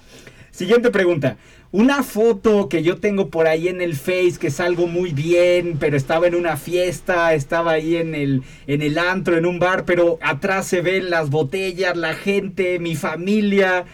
Siguiente 0.51 0.91
pregunta. 0.91 1.37
Una 1.73 2.03
foto 2.03 2.69
que 2.69 2.83
yo 2.83 2.99
tengo 2.99 3.31
por 3.31 3.47
ahí 3.47 3.67
en 3.69 3.81
el 3.81 3.97
Face 3.97 4.35
que 4.39 4.51
salgo 4.51 4.87
muy 4.87 5.13
bien, 5.13 5.79
pero 5.81 5.97
estaba 5.97 6.27
en 6.27 6.35
una 6.35 6.59
fiesta, 6.59 7.33
estaba 7.33 7.73
ahí 7.73 7.97
en 7.97 8.15
el, 8.15 8.43
en 8.67 8.83
el 8.83 8.99
antro, 8.99 9.39
en 9.39 9.47
un 9.47 9.59
bar, 9.59 9.85
pero 9.87 10.19
atrás 10.21 10.67
se 10.67 10.83
ven 10.83 11.09
las 11.09 11.31
botellas, 11.31 11.97
la 11.97 12.13
gente, 12.13 12.79
mi 12.79 12.95
familia. 12.95 13.87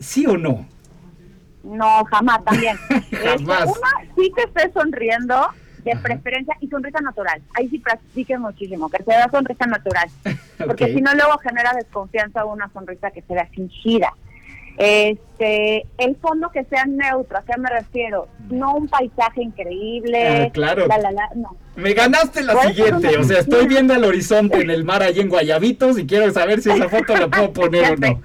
¿Sí 0.00 0.26
o 0.26 0.36
no? 0.36 0.66
No, 1.62 2.04
jamás 2.04 2.44
también. 2.44 2.76
Jamás. 2.88 3.68
Este, 3.68 3.78
una 3.78 4.14
sí 4.16 4.32
que 4.34 4.42
esté 4.42 4.72
sonriendo, 4.72 5.48
de 5.84 5.96
preferencia, 5.96 6.56
y 6.60 6.68
sonrisa 6.68 7.00
natural. 7.00 7.42
Ahí 7.54 7.68
sí 7.68 7.78
practiquen 7.78 8.40
muchísimo, 8.40 8.88
que 8.88 8.98
se 8.98 9.10
vea 9.10 9.28
sonrisa 9.30 9.66
natural. 9.66 10.08
Porque 10.58 10.92
si 10.92 11.00
no, 11.00 11.14
luego 11.14 11.38
genera 11.38 11.72
desconfianza 11.74 12.44
una 12.44 12.70
sonrisa 12.72 13.10
que 13.10 13.22
se 13.22 13.34
vea 13.34 13.46
fingida. 13.46 14.12
Este, 14.78 15.84
el 15.98 16.16
fondo 16.16 16.50
que 16.50 16.64
sea 16.64 16.86
neutro, 16.86 17.36
¿a 17.36 17.42
qué 17.42 17.58
me 17.58 17.68
refiero? 17.68 18.28
No 18.48 18.76
un 18.76 18.88
paisaje 18.88 19.42
increíble. 19.42 20.46
Ah, 20.46 20.50
claro. 20.50 20.86
la, 20.86 20.96
la, 20.96 21.12
la, 21.12 21.28
no. 21.34 21.54
Me 21.76 21.92
ganaste 21.92 22.42
la 22.42 22.62
siguiente, 22.62 23.18
o 23.18 23.24
sea, 23.24 23.40
estoy 23.40 23.66
viendo 23.66 23.94
el 23.94 24.04
horizonte 24.04 24.58
en 24.62 24.70
el 24.70 24.84
mar 24.84 25.02
allí 25.02 25.20
en 25.20 25.28
Guayabitos 25.28 25.98
y 25.98 26.06
quiero 26.06 26.30
saber 26.32 26.62
si 26.62 26.70
esa 26.70 26.88
foto 26.88 27.14
la 27.14 27.28
puedo 27.28 27.52
poner 27.52 27.92
o 27.92 27.96
no. 27.96 28.22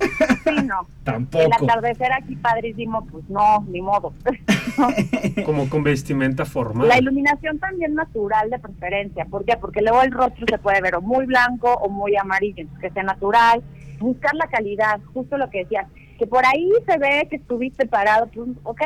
Sí, 0.00 0.50
no. 0.66 0.86
El 1.00 1.04
Tampoco. 1.04 1.64
atardecer 1.64 2.12
aquí 2.12 2.36
padrísimo, 2.36 3.04
pues 3.06 3.28
no, 3.28 3.64
ni 3.68 3.80
modo. 3.80 4.12
Como 5.44 5.68
con 5.68 5.82
vestimenta 5.82 6.44
formal. 6.44 6.88
La 6.88 6.98
iluminación 6.98 7.58
también 7.58 7.94
natural 7.94 8.50
de 8.50 8.58
preferencia. 8.58 9.24
¿Por 9.24 9.44
qué? 9.44 9.56
Porque 9.56 9.82
luego 9.82 10.02
el 10.02 10.12
rostro 10.12 10.46
se 10.48 10.58
puede 10.58 10.80
ver 10.80 10.94
o 10.96 11.00
muy 11.00 11.26
blanco 11.26 11.72
o 11.74 11.88
muy 11.88 12.16
amarillo. 12.16 12.62
Entonces, 12.62 12.88
que 12.88 12.94
sea 12.94 13.02
natural. 13.02 13.62
Buscar 13.98 14.34
la 14.34 14.46
calidad, 14.46 15.00
justo 15.12 15.36
lo 15.36 15.50
que 15.50 15.58
decías. 15.58 15.86
Que 16.18 16.26
por 16.26 16.44
ahí 16.44 16.70
se 16.86 16.98
ve 16.98 17.26
que 17.28 17.36
estuviste 17.36 17.86
parado, 17.86 18.28
pues, 18.28 18.48
ok, 18.62 18.82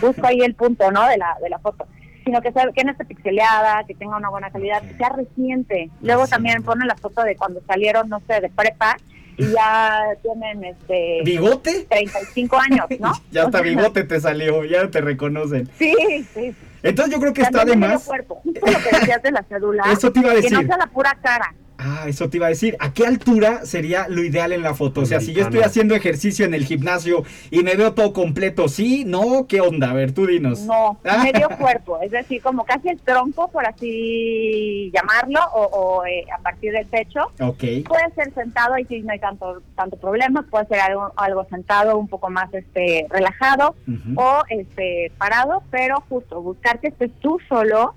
busco 0.00 0.26
ahí 0.26 0.40
el 0.40 0.54
punto, 0.54 0.90
¿no? 0.90 1.06
De 1.06 1.16
la, 1.16 1.36
de 1.40 1.48
la 1.48 1.58
foto. 1.58 1.86
Sino 2.24 2.40
que, 2.42 2.50
sea, 2.52 2.64
que 2.72 2.82
no 2.82 2.90
esté 2.90 3.04
pixeleada, 3.04 3.84
que 3.84 3.94
tenga 3.94 4.16
una 4.16 4.30
buena 4.30 4.50
calidad, 4.50 4.82
que 4.82 4.96
sea 4.96 5.10
reciente. 5.10 5.90
Luego 6.02 6.26
también 6.26 6.64
ponen 6.64 6.88
la 6.88 6.96
foto 6.96 7.22
de 7.22 7.36
cuando 7.36 7.60
salieron, 7.68 8.08
no 8.08 8.20
sé, 8.26 8.40
de 8.40 8.48
prepa 8.48 8.96
y 9.36 9.46
ya 9.52 10.02
tienen 10.22 10.64
este 10.64 11.20
¿Bigote? 11.24 11.86
35 11.88 12.56
años, 12.58 12.86
¿no? 13.00 13.12
Ya 13.30 13.44
hasta 13.44 13.60
bigote 13.60 14.04
te 14.04 14.20
salió, 14.20 14.64
ya 14.64 14.90
te 14.90 15.00
reconocen. 15.00 15.68
Sí, 15.78 15.94
sí. 16.34 16.54
Entonces 16.82 17.14
yo 17.14 17.20
creo 17.20 17.32
que 17.32 17.42
está 17.42 17.58
También 17.58 17.80
de 17.80 17.88
más. 17.88 18.04
cuerpo. 18.04 18.36
Justo 18.42 18.60
lo 18.64 18.78
que 18.78 18.96
decías 18.98 19.22
de 19.22 19.30
la 19.32 19.42
cédula. 19.42 19.84
Eso 19.92 20.12
te 20.12 20.20
iba 20.20 20.30
a 20.30 20.34
Que 20.36 20.42
no 20.50 20.58
decir. 20.58 20.66
sea 20.68 20.76
la 20.78 20.86
pura 20.86 21.18
cara. 21.22 21.54
Ah, 21.78 22.04
eso 22.08 22.28
te 22.30 22.38
iba 22.38 22.46
a 22.46 22.50
decir. 22.50 22.76
¿A 22.80 22.92
qué 22.92 23.06
altura 23.06 23.64
sería 23.66 24.06
lo 24.08 24.22
ideal 24.24 24.52
en 24.52 24.62
la 24.62 24.74
foto? 24.74 25.02
O 25.02 25.06
sea, 25.06 25.20
si 25.20 25.32
yo 25.34 25.42
estoy 25.42 25.60
haciendo 25.60 25.94
ejercicio 25.94 26.46
en 26.46 26.54
el 26.54 26.64
gimnasio 26.64 27.22
y 27.50 27.62
me 27.62 27.74
veo 27.76 27.92
todo 27.92 28.12
completo, 28.12 28.68
¿sí? 28.68 29.04
¿No? 29.06 29.46
¿Qué 29.46 29.60
onda? 29.60 29.90
A 29.90 29.94
ver, 29.94 30.12
tú 30.12 30.26
dinos. 30.26 30.60
No, 30.62 30.98
Ah. 31.04 31.22
medio 31.32 31.48
cuerpo. 31.58 32.00
Es 32.00 32.10
decir, 32.10 32.40
como 32.42 32.64
casi 32.64 32.88
el 32.88 32.98
tronco, 33.00 33.50
por 33.50 33.66
así 33.66 34.90
llamarlo, 34.94 35.40
o, 35.54 35.62
o, 35.64 36.06
eh, 36.06 36.24
a 36.36 36.40
partir 36.40 36.72
del 36.72 36.86
pecho. 36.86 37.20
Ok. 37.40 37.62
Puede 37.86 38.10
ser 38.14 38.32
sentado, 38.34 38.74
ahí 38.74 38.84
sí 38.88 39.00
no 39.02 39.12
hay 39.12 39.18
tanto 39.20 39.62
tanto 39.74 39.96
problema. 39.96 40.42
Puede 40.50 40.66
ser 40.66 40.80
algo, 40.80 41.12
algo 41.16 41.44
sentado, 41.50 41.98
un 41.98 42.08
poco 42.08 42.30
más 42.30 42.52
este 42.54 43.06
relajado. 43.10 43.74
O 44.16 44.42
este 44.48 45.12
parado, 45.18 45.62
pero 45.70 46.02
justo 46.08 46.40
buscar 46.40 46.80
que 46.80 46.88
estés 46.88 47.10
tú 47.20 47.38
solo, 47.48 47.94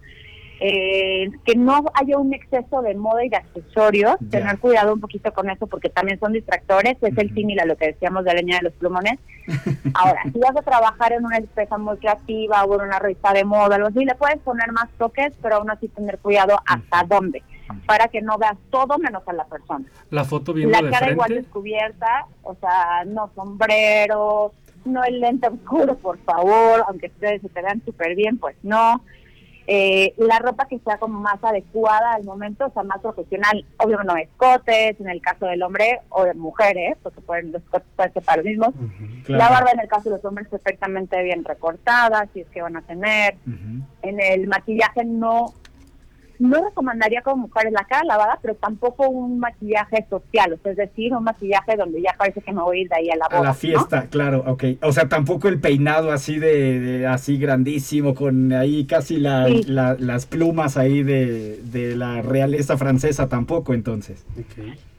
eh, 0.61 1.29
que 1.45 1.55
no 1.55 1.85
haya 1.93 2.17
un 2.17 2.33
exceso 2.33 2.81
de 2.81 2.93
moda 2.95 3.23
y 3.23 3.29
de 3.29 3.37
accesorios, 3.37 4.17
tener 4.29 4.59
cuidado 4.59 4.93
un 4.93 4.99
poquito 4.99 5.31
con 5.31 5.49
eso 5.49 5.67
porque 5.67 5.89
también 5.89 6.19
son 6.19 6.33
distractores, 6.33 6.97
es 7.01 7.17
el 7.17 7.33
símil 7.33 7.59
a 7.61 7.65
lo 7.65 7.77
que 7.77 7.87
decíamos 7.87 8.25
de 8.25 8.33
leña 8.33 8.57
de 8.57 8.63
los 8.63 8.73
plumones. 8.73 9.19
Ahora, 9.93 10.21
si 10.23 10.37
vas 10.37 10.55
a 10.57 10.61
trabajar 10.61 11.13
en 11.13 11.25
una 11.25 11.37
empresa 11.37 11.77
muy 11.77 11.97
creativa 11.97 12.65
o 12.65 12.75
en 12.75 12.87
una 12.87 12.99
revista 12.99 13.31
de 13.31 13.45
moda, 13.45 13.75
algo 13.75 13.87
así, 13.87 14.03
le 14.03 14.15
puedes 14.15 14.39
poner 14.39 14.71
más 14.73 14.89
toques, 14.97 15.33
pero 15.41 15.55
aún 15.55 15.71
así 15.71 15.87
tener 15.87 16.19
cuidado 16.19 16.59
hasta 16.65 17.03
dónde, 17.03 17.41
para 17.85 18.09
que 18.09 18.21
no 18.21 18.37
veas 18.37 18.57
todo 18.69 18.97
menos 18.97 19.23
a 19.27 19.33
la 19.33 19.45
persona. 19.45 19.85
La 20.09 20.25
foto 20.25 20.53
viendo 20.53 20.77
la 20.77 20.85
de 20.85 20.91
cara 20.91 21.11
igual 21.11 21.35
descubierta, 21.35 22.27
o 22.43 22.55
sea, 22.55 23.05
no 23.05 23.31
sombrero, 23.33 24.51
no 24.83 25.03
el 25.03 25.21
lente 25.21 25.47
oscuro, 25.47 25.95
por 25.95 26.17
favor, 26.19 26.83
aunque 26.87 27.07
ustedes 27.07 27.41
se 27.41 27.49
te 27.49 27.61
vean 27.61 27.81
súper 27.85 28.15
bien, 28.15 28.37
pues 28.37 28.55
no. 28.63 29.01
Eh, 29.71 30.15
la 30.17 30.39
ropa 30.39 30.65
que 30.67 30.79
sea 30.79 30.97
como 30.97 31.19
más 31.19 31.43
adecuada 31.43 32.13
al 32.13 32.23
momento, 32.23 32.65
o 32.65 32.71
sea, 32.71 32.81
más 32.81 33.01
profesional, 33.01 33.63
obvio 33.77 34.01
no 34.03 34.17
escotes, 34.17 34.99
en 34.99 35.09
el 35.09 35.21
caso 35.21 35.45
del 35.45 35.61
hombre 35.61 36.01
o 36.09 36.23
de 36.23 36.33
mujeres, 36.33 36.97
porque 37.03 37.21
pueden, 37.21 37.51
los 37.51 37.61
escotes 37.61 37.87
pueden 37.95 38.13
ser 38.13 38.23
para 38.23 38.37
los 38.37 38.45
mismos. 38.45 38.69
claro. 39.25 39.43
La 39.43 39.49
barba 39.51 39.71
en 39.71 39.81
el 39.81 39.87
caso 39.87 40.09
de 40.09 40.15
los 40.15 40.25
hombres 40.25 40.47
perfectamente 40.47 41.21
bien 41.21 41.45
recortada, 41.45 42.27
si 42.33 42.39
es 42.39 42.47
que 42.47 42.63
van 42.63 42.77
a 42.77 42.81
tener. 42.81 43.35
Ujú. 43.45 43.85
En 44.01 44.19
el 44.19 44.47
maquillaje 44.47 45.05
no 45.05 45.53
no 46.39 46.63
recomendaría 46.63 47.21
como 47.21 47.47
mujeres 47.47 47.73
la 47.73 47.83
cara 47.83 48.03
lavada, 48.05 48.39
pero 48.41 48.55
tampoco 48.55 49.09
un 49.09 49.39
maquillaje 49.39 50.05
social, 50.09 50.53
o 50.53 50.57
sea, 50.63 50.71
es 50.71 50.77
decir, 50.77 51.13
un 51.13 51.23
maquillaje 51.25 51.75
donde 51.75 52.01
ya 52.01 52.15
parece 52.17 52.41
que 52.41 52.51
me 52.53 52.61
voy 52.61 52.77
a 52.77 52.81
ir 52.81 52.89
de 52.89 52.95
ahí 52.95 53.09
a 53.09 53.17
la 53.17 53.25
boda. 53.27 53.39
A 53.39 53.43
la 53.43 53.49
¿no? 53.49 53.53
fiesta, 53.55 54.07
claro, 54.09 54.43
ok. 54.47 54.63
O 54.81 54.91
sea, 54.93 55.09
tampoco 55.09 55.49
el 55.49 55.59
peinado 55.59 56.11
así 56.11 56.39
de, 56.39 56.79
de- 56.79 57.07
así 57.07 57.37
grandísimo, 57.37 58.15
con 58.15 58.53
ahí 58.53 58.85
casi 58.85 59.17
la- 59.17 59.47
Sí. 59.47 59.63
la- 59.67 59.95
las 59.99 60.25
plumas 60.25 60.77
ahí 60.77 61.03
de, 61.03 61.57
de 61.63 61.95
la 61.95 62.21
realeza 62.21 62.77
francesa 62.77 63.27
tampoco, 63.27 63.73
entonces. 63.73 64.25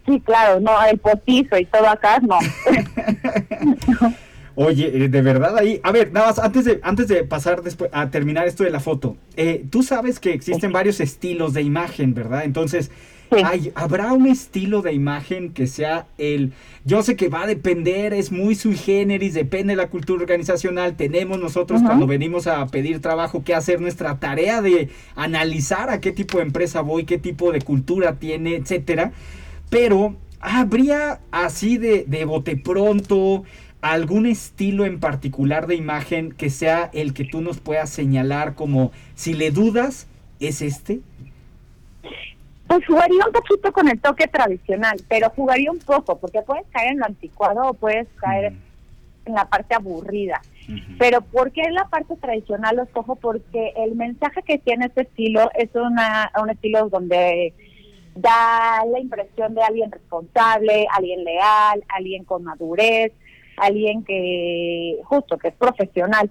Sí, 0.06 0.20
claro, 0.20 0.60
no, 0.60 0.72
el 0.90 0.98
postizo 0.98 1.56
y 1.58 1.64
todo 1.66 1.88
acá, 1.88 2.18
no. 2.20 2.38
Oye, 4.54 5.04
eh, 5.04 5.08
de 5.08 5.22
verdad 5.22 5.56
ahí, 5.56 5.80
a 5.82 5.92
ver, 5.92 6.12
nada 6.12 6.28
más, 6.28 6.38
antes 6.38 6.64
de, 6.64 6.80
antes 6.82 7.08
de 7.08 7.24
pasar 7.24 7.62
después 7.62 7.90
a 7.92 8.10
terminar 8.10 8.46
esto 8.46 8.64
de 8.64 8.70
la 8.70 8.80
foto, 8.80 9.16
eh, 9.36 9.64
tú 9.70 9.82
sabes 9.82 10.20
que 10.20 10.32
existen 10.32 10.72
varios 10.72 11.00
estilos 11.00 11.54
de 11.54 11.62
imagen, 11.62 12.14
¿verdad? 12.14 12.44
Entonces, 12.44 12.90
hay, 13.44 13.70
¿habrá 13.74 14.12
un 14.12 14.26
estilo 14.26 14.82
de 14.82 14.92
imagen 14.92 15.52
que 15.52 15.66
sea 15.66 16.06
el, 16.18 16.52
yo 16.84 17.02
sé 17.02 17.16
que 17.16 17.28
va 17.28 17.42
a 17.42 17.46
depender, 17.46 18.12
es 18.12 18.32
muy 18.32 18.54
sui 18.54 18.76
generis, 18.76 19.34
depende 19.34 19.72
de 19.72 19.76
la 19.76 19.88
cultura 19.88 20.22
organizacional, 20.22 20.96
tenemos 20.96 21.38
nosotros 21.38 21.80
cuando 21.82 22.06
venimos 22.06 22.46
a 22.46 22.66
pedir 22.66 23.00
trabajo 23.00 23.44
que 23.44 23.54
hacer 23.54 23.80
nuestra 23.80 24.18
tarea 24.18 24.62
de 24.62 24.88
analizar 25.14 25.90
a 25.90 26.00
qué 26.00 26.12
tipo 26.12 26.38
de 26.38 26.44
empresa 26.44 26.80
voy, 26.80 27.04
qué 27.04 27.18
tipo 27.18 27.52
de 27.52 27.60
cultura 27.60 28.18
tiene, 28.18 28.56
etcétera, 28.56 29.12
pero 29.68 30.16
habría 30.40 31.20
así 31.30 31.78
de, 31.78 32.04
de 32.08 32.24
bote 32.24 32.56
pronto 32.56 33.44
algún 33.82 34.26
estilo 34.26 34.84
en 34.84 35.00
particular 35.00 35.66
de 35.66 35.74
imagen 35.74 36.32
que 36.32 36.50
sea 36.50 36.90
el 36.92 37.14
que 37.14 37.24
tú 37.24 37.40
nos 37.40 37.60
puedas 37.60 37.90
señalar 37.90 38.54
como 38.54 38.92
si 39.14 39.32
le 39.32 39.50
dudas 39.50 40.06
es 40.38 40.62
este 40.62 41.00
Pues 42.66 42.86
jugaría 42.86 43.24
un 43.26 43.32
poquito 43.32 43.72
con 43.72 43.88
el 43.88 44.00
toque 44.00 44.26
tradicional, 44.26 45.00
pero 45.08 45.30
jugaría 45.30 45.70
un 45.70 45.78
poco, 45.78 46.18
porque 46.18 46.42
puedes 46.42 46.66
caer 46.68 46.92
en 46.92 46.98
lo 46.98 47.06
anticuado 47.06 47.62
o 47.70 47.74
puedes 47.74 48.08
caer 48.16 48.52
en 49.24 49.34
la 49.34 49.48
parte 49.48 49.74
aburrida. 49.74 50.40
Pero 50.98 51.20
¿por 51.20 51.50
qué 51.50 51.62
la 51.70 51.88
parte 51.88 52.14
tradicional 52.16 52.76
lo 52.76 52.84
escojo? 52.84 53.16
Porque 53.16 53.72
el 53.76 53.96
mensaje 53.96 54.42
que 54.42 54.58
tiene 54.58 54.86
este 54.86 55.02
estilo 55.02 55.50
es 55.54 55.74
una, 55.74 56.30
un 56.40 56.50
estilo 56.50 56.88
donde 56.88 57.52
da 58.14 58.84
la 58.86 59.00
impresión 59.00 59.54
de 59.54 59.62
alguien 59.62 59.90
responsable, 59.90 60.86
alguien 60.92 61.24
leal, 61.24 61.82
alguien 61.88 62.24
con 62.24 62.44
madurez, 62.44 63.12
alguien 63.60 64.04
que 64.04 64.98
justo, 65.04 65.38
que 65.38 65.48
es 65.48 65.54
profesional. 65.54 66.30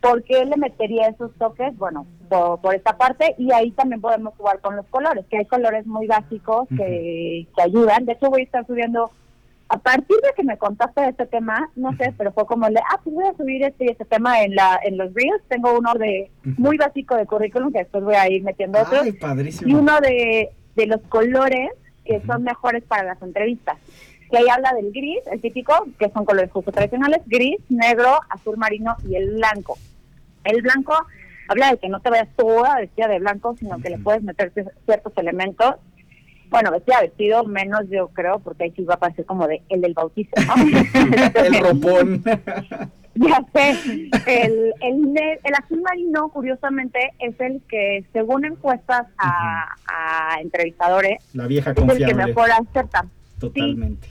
¿Por 0.00 0.22
qué 0.24 0.44
le 0.44 0.56
metería 0.56 1.08
esos 1.08 1.32
toques? 1.34 1.76
Bueno, 1.76 2.06
por, 2.28 2.60
por 2.60 2.74
esta 2.74 2.96
parte 2.96 3.34
y 3.38 3.52
ahí 3.52 3.70
también 3.72 4.00
podemos 4.00 4.34
jugar 4.36 4.60
con 4.60 4.76
los 4.76 4.86
colores, 4.86 5.24
que 5.30 5.38
hay 5.38 5.44
colores 5.46 5.86
muy 5.86 6.06
básicos 6.06 6.68
que, 6.76 7.46
que 7.56 7.62
ayudan. 7.62 8.04
De 8.04 8.12
hecho 8.12 8.30
voy 8.30 8.42
a 8.42 8.44
estar 8.44 8.66
subiendo, 8.66 9.10
a 9.70 9.78
partir 9.78 10.16
de 10.22 10.30
que 10.36 10.44
me 10.44 10.56
contaste 10.56 11.00
de 11.02 11.08
este 11.08 11.26
tema, 11.26 11.70
no 11.76 11.94
sé, 11.96 12.14
pero 12.16 12.32
fue 12.32 12.46
como, 12.46 12.68
le, 12.68 12.80
ah, 12.80 13.00
pues 13.02 13.14
voy 13.14 13.26
a 13.26 13.36
subir 13.36 13.62
este 13.64 13.84
y 13.86 13.88
este 13.88 14.04
tema 14.04 14.42
en, 14.42 14.54
la, 14.54 14.78
en 14.82 14.96
los 14.96 15.12
reels. 15.14 15.42
Tengo 15.48 15.78
uno 15.78 15.92
de 15.94 16.30
muy 16.56 16.76
básico 16.78 17.16
de 17.16 17.26
currículum 17.26 17.72
que 17.72 17.80
después 17.80 18.02
voy 18.04 18.14
a 18.14 18.30
ir 18.30 18.42
metiendo 18.42 18.80
otros. 18.80 19.02
Ay, 19.02 19.10
Y 19.10 19.12
padrísimo. 19.12 19.78
uno 19.78 20.00
de, 20.00 20.50
de 20.74 20.86
los 20.86 21.00
colores 21.08 21.70
que 22.04 22.22
son 22.26 22.42
mejores 22.44 22.82
para 22.84 23.02
las 23.04 23.20
entrevistas. 23.20 23.76
Que 24.30 24.38
ahí 24.38 24.48
habla 24.50 24.72
del 24.74 24.92
gris, 24.92 25.20
el 25.32 25.40
típico, 25.40 25.86
que 25.98 26.10
son 26.10 26.24
colores 26.24 26.50
justo 26.50 26.70
tradicionales, 26.72 27.20
gris, 27.26 27.58
negro, 27.68 28.20
azul 28.28 28.56
marino 28.56 28.96
y 29.08 29.14
el 29.16 29.30
blanco. 29.36 29.78
El 30.44 30.62
blanco 30.62 30.94
habla 31.48 31.70
de 31.70 31.78
que 31.78 31.88
no 31.88 32.00
te 32.00 32.10
vayas 32.10 32.28
toda 32.36 32.76
vestida 32.76 33.08
de 33.08 33.18
blanco, 33.20 33.56
sino 33.58 33.78
que 33.80 33.90
le 33.90 33.98
puedes 33.98 34.22
meter 34.22 34.52
cier- 34.52 34.72
ciertos 34.84 35.12
elementos. 35.16 35.76
Bueno, 36.50 36.70
vestida 36.70 37.00
vestido 37.00 37.44
menos 37.44 37.82
yo 37.90 38.08
creo, 38.08 38.38
porque 38.38 38.64
ahí 38.64 38.72
sí 38.76 38.84
va 38.84 38.94
a 38.94 38.98
parecer 38.98 39.24
como 39.26 39.46
de 39.46 39.62
el 39.68 39.80
del 39.80 39.94
bautizo, 39.94 40.32
¿no? 40.46 40.54
el 41.44 41.60
ropón. 41.60 42.22
Ya 43.20 43.44
sé. 43.52 43.70
El, 44.26 44.72
el, 44.80 45.54
azul 45.60 45.82
marino, 45.82 46.28
curiosamente, 46.28 47.00
es 47.18 47.34
el 47.40 47.60
que, 47.68 48.04
según 48.12 48.44
encuestas 48.44 49.06
a, 49.18 49.74
a 49.88 50.40
entrevistadores, 50.40 51.18
La 51.34 51.48
vieja 51.48 51.72
es 51.72 51.76
el 51.78 52.06
que 52.06 52.14
mejor 52.14 52.48
acepta. 52.52 53.06
Totalmente. 53.40 54.08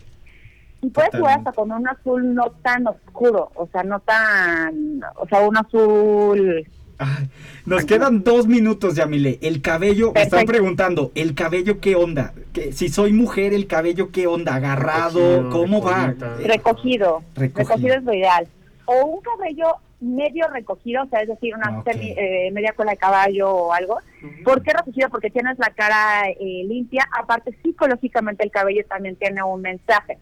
Y 0.81 0.89
puedes 0.89 1.11
jugar 1.11 1.39
hasta 1.39 1.51
con 1.53 1.71
un 1.71 1.87
azul 1.87 2.35
no 2.35 2.51
tan 2.61 2.87
oscuro, 2.87 3.51
o 3.55 3.67
sea, 3.71 3.83
no 3.83 3.99
tan, 3.99 5.01
o 5.15 5.27
sea, 5.27 5.41
un 5.41 5.57
azul 5.57 6.67
Ay, 6.99 7.29
nos 7.65 7.85
quedan 7.85 8.23
dos 8.23 8.47
minutos, 8.47 8.95
Yamile. 8.95 9.37
El 9.41 9.61
cabello, 9.61 10.13
me 10.13 10.23
están 10.23 10.45
preguntando, 10.45 11.11
¿el 11.13 11.35
cabello 11.35 11.79
qué 11.79 11.95
onda? 11.95 12.33
Que, 12.53 12.73
si 12.73 12.89
soy 12.89 13.13
mujer, 13.13 13.53
¿el 13.53 13.67
cabello 13.67 14.11
qué 14.11 14.25
onda? 14.25 14.55
¿Agarrado? 14.55 15.43
Recogido, 15.43 15.49
¿Cómo 15.51 15.81
va? 15.81 16.07
recogido. 16.07 16.47
Recogido. 16.47 17.23
Recogido. 17.35 17.75
Recogido 17.75 17.95
es 17.95 18.03
lo 18.03 18.13
ideal. 18.13 18.47
O 18.85 19.05
un 19.05 19.21
cabello 19.21 19.75
medio 19.99 20.47
recogido, 20.49 21.03
o 21.03 21.07
sea, 21.07 21.21
es 21.21 21.27
decir, 21.27 21.55
una 21.55 21.67
Ah, 21.67 21.83
eh, 21.91 22.51
media 22.51 22.73
cola 22.73 22.91
de 22.91 22.97
caballo 22.97 23.49
o 23.49 23.73
algo, 23.73 23.99
¿Por 24.43 24.63
qué 24.63 24.73
rojillo? 24.73 25.09
Porque 25.09 25.29
tienes 25.29 25.59
la 25.59 25.69
cara 25.75 26.29
eh, 26.29 26.63
limpia. 26.65 27.07
Aparte, 27.17 27.55
psicológicamente 27.61 28.43
el 28.43 28.51
cabello 28.51 28.83
también 28.87 29.15
tiene 29.15 29.43
un 29.43 29.61
mensaje. 29.61 30.17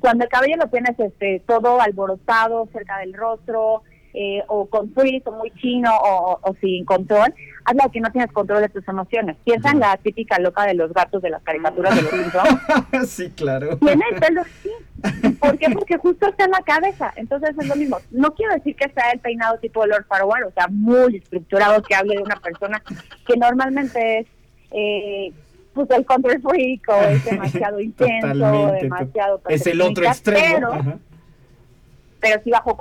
Cuando 0.00 0.24
el 0.24 0.30
cabello 0.30 0.56
lo 0.56 0.68
tienes 0.68 0.98
este, 0.98 1.42
todo 1.46 1.80
alborotado 1.80 2.68
cerca 2.72 2.98
del 2.98 3.14
rostro, 3.14 3.82
eh, 4.14 4.42
o 4.48 4.66
con 4.66 4.92
frizz 4.94 5.26
o 5.26 5.32
muy 5.32 5.50
chino 5.52 5.90
o, 5.94 6.40
o, 6.42 6.54
sin 6.60 6.84
control, 6.84 7.32
habla 7.64 7.88
que 7.92 8.00
no 8.00 8.10
tienes 8.10 8.32
control 8.32 8.62
de 8.62 8.68
tus 8.68 8.86
emociones. 8.88 9.36
Piensa 9.44 9.70
en 9.70 9.80
la 9.80 9.96
típica 9.98 10.38
loca 10.38 10.64
de 10.64 10.74
los 10.74 10.92
gatos 10.92 11.22
de 11.22 11.30
las 11.30 11.42
caricaturas 11.42 11.94
de 11.94 12.02
los 12.02 12.10
Simpsons. 12.10 13.08
sí, 13.08 13.30
claro. 13.30 13.76
Tiene 13.78 14.04
el 14.10 14.18
pelo 14.18 14.40
así. 14.40 14.70
¿Por 15.40 15.58
qué? 15.58 15.70
Porque 15.70 15.96
justo 15.98 16.28
está 16.28 16.44
en 16.44 16.50
la 16.50 16.62
cabeza. 16.62 17.12
Entonces 17.16 17.50
es 17.58 17.66
lo 17.66 17.76
mismo. 17.76 17.98
No 18.10 18.34
quiero 18.34 18.54
decir 18.54 18.74
que 18.76 18.88
sea 18.90 19.10
el 19.12 19.20
peinado 19.20 19.58
tipo 19.58 19.86
Lord 19.86 20.06
Farquaad, 20.06 20.48
o 20.48 20.52
sea, 20.52 20.66
muy 20.68 21.16
estructurado, 21.16 21.82
que 21.82 21.94
hable 21.94 22.16
de 22.16 22.22
una 22.22 22.36
persona 22.36 22.82
que 23.26 23.36
normalmente 23.36 24.20
es... 24.20 24.26
Eh, 24.70 25.32
pues 25.72 25.88
el 25.90 26.04
control 26.04 26.42
freak 26.42 26.88
o 26.88 27.00
es 27.02 27.24
demasiado 27.24 27.80
intenso, 27.80 28.72
demasiado... 28.80 29.40
Es 29.48 29.66
el 29.66 29.80
otro 29.80 30.04
extremo. 30.04 30.70
Pero, 30.72 30.98
pero 32.20 32.42
sí 32.42 32.50
bajo 32.50 32.76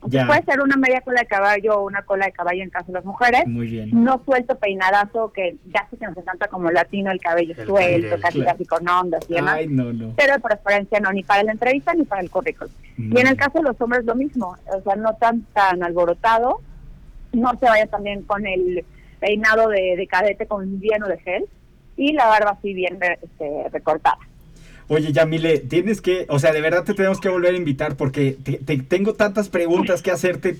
Puede 0.00 0.44
ser 0.44 0.60
una 0.60 0.76
media 0.76 1.00
cola 1.00 1.20
de 1.20 1.26
caballo 1.26 1.78
o 1.78 1.86
una 1.86 2.02
cola 2.02 2.26
de 2.26 2.32
caballo 2.32 2.62
en 2.62 2.70
caso 2.70 2.86
de 2.86 2.92
las 2.94 3.04
mujeres. 3.04 3.46
Muy 3.46 3.66
bien. 3.66 3.90
No 3.92 4.22
suelto 4.24 4.56
peinadazo, 4.56 5.32
que 5.32 5.56
ya 5.66 5.86
se 5.90 6.04
nos 6.04 6.16
encanta 6.16 6.46
como 6.48 6.70
latino 6.70 7.10
el 7.10 7.20
cabello 7.20 7.54
suelto, 7.66 8.16
casi 8.20 8.42
casi 8.42 8.64
con 8.64 8.88
ondas 8.88 9.24
y 9.28 9.34
demás. 9.34 9.56
Ay, 9.56 9.66
no, 9.68 9.92
no. 9.92 10.14
Pero 10.16 10.34
de 10.34 10.40
preferencia 10.40 11.00
no, 11.00 11.12
ni 11.12 11.24
para 11.24 11.42
la 11.42 11.52
entrevista 11.52 11.94
ni 11.94 12.04
para 12.04 12.22
el 12.22 12.30
currículum. 12.30 12.72
Y 12.96 13.18
en 13.18 13.26
el 13.26 13.36
caso 13.36 13.58
de 13.58 13.64
los 13.64 13.80
hombres 13.80 14.04
lo 14.04 14.14
mismo, 14.14 14.56
o 14.66 14.82
sea, 14.82 14.96
no 14.96 15.14
tan 15.14 15.42
tan 15.52 15.82
alborotado, 15.82 16.60
no 17.32 17.50
se 17.58 17.66
vaya 17.66 17.86
también 17.86 18.22
con 18.22 18.46
el 18.46 18.84
peinado 19.20 19.68
de, 19.68 19.96
de 19.96 20.06
cadete 20.06 20.46
con 20.46 20.80
lleno 20.80 21.08
de 21.08 21.18
gel 21.18 21.44
y 21.96 22.12
la 22.12 22.26
barba 22.26 22.52
así 22.52 22.72
bien 22.72 22.98
este, 23.02 23.68
recortada. 23.70 24.18
Oye, 24.90 25.12
Yamile, 25.12 25.58
tienes 25.58 26.00
que, 26.00 26.24
o 26.30 26.38
sea, 26.38 26.50
de 26.52 26.62
verdad 26.62 26.82
te 26.82 26.94
tenemos 26.94 27.20
que 27.20 27.28
volver 27.28 27.52
a 27.52 27.58
invitar 27.58 27.96
porque 27.96 28.38
te, 28.42 28.78
tengo 28.78 29.12
tantas 29.12 29.50
preguntas 29.50 30.00
que 30.00 30.10
hacerte, 30.10 30.56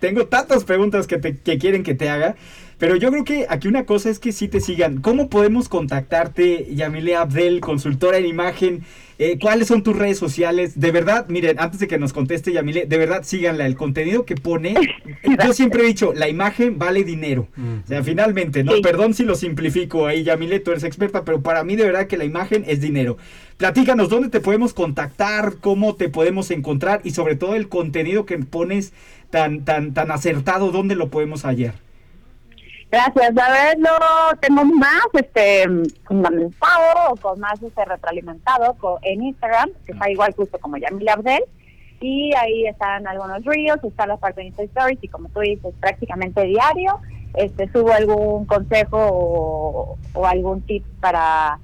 tengo 0.00 0.26
tantas 0.26 0.64
preguntas 0.64 1.06
que, 1.06 1.18
te, 1.18 1.36
que 1.36 1.58
quieren 1.58 1.84
que 1.84 1.94
te 1.94 2.10
haga, 2.10 2.34
pero 2.78 2.94
yo 2.94 3.10
creo 3.10 3.24
que 3.24 3.46
aquí 3.48 3.66
una 3.66 3.84
cosa 3.84 4.08
es 4.08 4.20
que 4.20 4.32
sí 4.32 4.46
te 4.46 4.60
sigan. 4.60 5.00
¿Cómo 5.00 5.28
podemos 5.28 5.68
contactarte, 5.68 6.68
Yamile 6.72 7.16
Abdel, 7.16 7.60
consultora 7.60 8.18
en 8.18 8.26
imagen? 8.26 8.84
Eh, 9.18 9.36
¿Cuáles 9.40 9.66
son 9.66 9.82
tus 9.82 9.96
redes 9.96 10.16
sociales? 10.16 10.78
De 10.78 10.92
verdad, 10.92 11.26
miren, 11.28 11.58
antes 11.58 11.80
de 11.80 11.88
que 11.88 11.98
nos 11.98 12.12
conteste 12.12 12.52
Yamile, 12.52 12.86
de 12.86 12.98
verdad 12.98 13.24
síganla. 13.24 13.66
El 13.66 13.74
contenido 13.74 14.24
que 14.24 14.36
pone, 14.36 14.74
yo 15.44 15.52
siempre 15.52 15.82
he 15.82 15.86
dicho, 15.86 16.12
la 16.14 16.28
imagen 16.28 16.78
vale 16.78 17.02
dinero. 17.02 17.48
O 17.84 17.88
sea, 17.88 18.04
finalmente, 18.04 18.62
¿no? 18.62 18.80
Perdón 18.80 19.12
si 19.12 19.24
lo 19.24 19.34
simplifico 19.34 20.06
ahí, 20.06 20.22
Yamile, 20.22 20.60
tú 20.60 20.70
eres 20.70 20.84
experta, 20.84 21.24
pero 21.24 21.42
para 21.42 21.64
mí 21.64 21.74
de 21.74 21.84
verdad 21.84 22.06
que 22.06 22.16
la 22.16 22.24
imagen 22.24 22.64
es 22.68 22.80
dinero. 22.80 23.18
Platícanos 23.56 24.08
dónde 24.08 24.28
te 24.28 24.38
podemos 24.38 24.72
contactar, 24.72 25.56
cómo 25.60 25.96
te 25.96 26.08
podemos 26.08 26.52
encontrar 26.52 27.00
y 27.02 27.10
sobre 27.10 27.34
todo 27.34 27.56
el 27.56 27.68
contenido 27.68 28.24
que 28.24 28.38
pones 28.38 28.92
tan, 29.30 29.64
tan, 29.64 29.94
tan 29.94 30.12
acertado, 30.12 30.70
dónde 30.70 30.94
lo 30.94 31.10
podemos 31.10 31.42
hallar. 31.42 31.87
Gracias. 32.90 33.36
A 33.36 33.52
ver, 33.52 33.78
lo 33.78 34.36
tengo 34.40 34.64
más 34.64 35.04
este 35.12 35.66
fundamentado, 36.06 37.16
con 37.20 37.38
más 37.38 37.62
este 37.62 37.84
retroalimentado 37.84 38.76
en 39.02 39.22
Instagram, 39.22 39.70
que 39.84 39.92
está 39.92 40.10
igual 40.10 40.34
justo 40.34 40.58
como 40.58 40.78
Yamil 40.78 41.08
Abdel. 41.08 41.44
Y 42.00 42.32
ahí 42.36 42.66
están 42.66 43.06
algunos 43.06 43.44
reels, 43.44 43.82
está 43.82 44.06
la 44.06 44.16
parte 44.16 44.40
de 44.40 44.48
Insta 44.48 44.62
Stories 44.62 44.98
y 45.02 45.08
como 45.08 45.28
tú 45.30 45.40
dices, 45.40 45.74
prácticamente 45.80 46.42
diario. 46.44 47.00
Este, 47.34 47.70
subo 47.70 47.92
algún 47.92 48.46
consejo 48.46 49.96
o, 50.14 50.26
algún 50.26 50.62
tip 50.62 50.84
para 51.00 51.58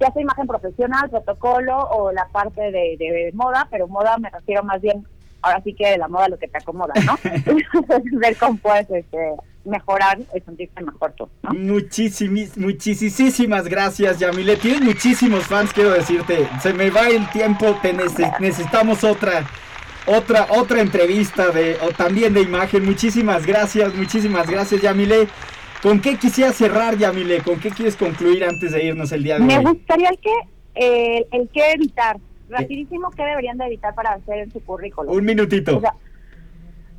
ya 0.00 0.10
sea 0.10 0.22
imagen 0.22 0.46
profesional, 0.48 1.08
protocolo 1.08 1.78
o 1.78 2.10
la 2.10 2.26
parte 2.28 2.60
de, 2.60 2.96
de, 2.98 3.30
moda, 3.32 3.68
pero 3.70 3.86
moda 3.86 4.18
me 4.18 4.28
refiero 4.28 4.64
más 4.64 4.80
bien, 4.82 5.06
ahora 5.44 5.62
sí 5.62 5.74
que 5.74 5.90
de 5.90 5.98
la 5.98 6.08
moda 6.08 6.28
lo 6.28 6.38
que 6.38 6.48
te 6.48 6.58
acomoda, 6.58 6.94
¿no? 7.04 7.18
Ver 8.18 8.36
cómo 8.36 8.58
puedes 8.58 8.90
este, 8.90 9.18
mejorar 9.64 10.18
y 10.18 10.40
sentirse 10.40 10.82
mejor 10.82 11.12
tú. 11.12 11.28
¿no? 11.42 11.54
muchísimas 11.54 13.68
gracias, 13.68 14.18
Yamile. 14.18 14.56
Tienes 14.56 14.82
muchísimos 14.82 15.44
fans, 15.44 15.72
quiero 15.72 15.90
decirte. 15.90 16.48
Se 16.62 16.72
me 16.72 16.90
va 16.90 17.08
el 17.08 17.28
tiempo, 17.30 17.78
te 17.82 17.92
necesitamos 17.92 19.04
otra. 19.04 19.44
Otra, 20.06 20.48
otra 20.50 20.82
entrevista 20.82 21.48
de, 21.48 21.78
o 21.80 21.88
también 21.88 22.34
de 22.34 22.42
imagen. 22.42 22.84
Muchísimas 22.84 23.46
gracias, 23.46 23.94
muchísimas 23.94 24.50
gracias, 24.50 24.82
Yamile. 24.82 25.28
¿Con 25.82 26.00
qué 26.00 26.18
quisiera 26.18 26.52
cerrar, 26.52 26.98
Yamile? 26.98 27.38
¿Con 27.38 27.58
qué 27.58 27.70
quieres 27.70 27.96
concluir 27.96 28.44
antes 28.44 28.72
de 28.72 28.84
irnos 28.84 29.12
el 29.12 29.22
día 29.22 29.38
de 29.38 29.44
Me 29.44 29.56
hoy? 29.56 29.64
Me 29.64 29.70
gustaría 29.70 30.10
el 30.10 30.18
que, 30.18 30.34
eh, 30.74 31.26
el 31.32 31.48
que 31.48 31.72
evitar. 31.72 32.18
Rapidísimo, 32.48 33.10
¿qué 33.10 33.24
deberían 33.24 33.58
de 33.58 33.66
evitar 33.66 33.94
para 33.94 34.12
hacer 34.12 34.38
en 34.38 34.50
su 34.50 34.62
currículum? 34.64 35.14
Un 35.14 35.24
minutito. 35.24 35.80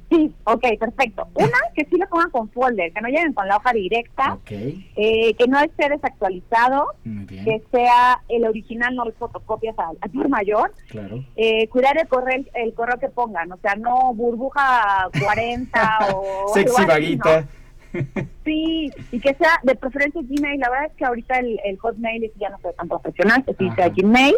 Sí, 0.09 0.31
ok, 0.43 0.63
perfecto. 0.79 1.27
Una, 1.33 1.57
que 1.73 1.85
sí 1.85 1.97
lo 1.97 2.07
pongan 2.07 2.29
con 2.29 2.49
folder, 2.51 2.93
que 2.93 3.01
no 3.01 3.07
lleguen 3.07 3.33
con 3.33 3.47
la 3.47 3.57
hoja 3.57 3.73
directa, 3.73 4.37
eh, 4.47 5.33
que 5.33 5.47
no 5.47 5.59
esté 5.59 5.89
desactualizado, 5.89 6.93
que 7.27 7.63
sea 7.71 8.21
el 8.29 8.45
original, 8.45 8.95
no 8.95 9.05
las 9.05 9.15
fotocopias 9.15 9.75
al, 9.79 9.97
al 9.99 10.29
mayor. 10.29 10.73
Claro. 10.89 11.23
Eh, 11.35 11.67
cuidar 11.69 11.97
el 11.97 12.07
correo, 12.07 12.43
el 12.53 12.73
correo 12.73 12.99
que 12.99 13.09
pongan, 13.09 13.51
o 13.51 13.57
sea, 13.57 13.75
no 13.75 14.13
burbuja 14.13 15.09
40 15.19 15.99
o... 16.15 16.53
Sexy 16.53 16.85
vaguita. 16.85 17.47
Sí, 18.43 18.91
y 19.11 19.19
que 19.19 19.33
sea 19.33 19.59
de 19.63 19.75
preferencia 19.75 20.21
Gmail. 20.21 20.59
La 20.59 20.69
verdad 20.69 20.85
es 20.87 20.93
que 20.93 21.05
ahorita 21.05 21.39
el, 21.39 21.77
Hotmail 21.79 22.31
ya 22.39 22.49
no 22.49 22.57
es 22.57 22.75
tan 22.75 22.87
profesional, 22.87 23.43
que 23.43 23.53
sí 23.55 23.69
sea 23.75 23.89
Gmail. 23.89 24.35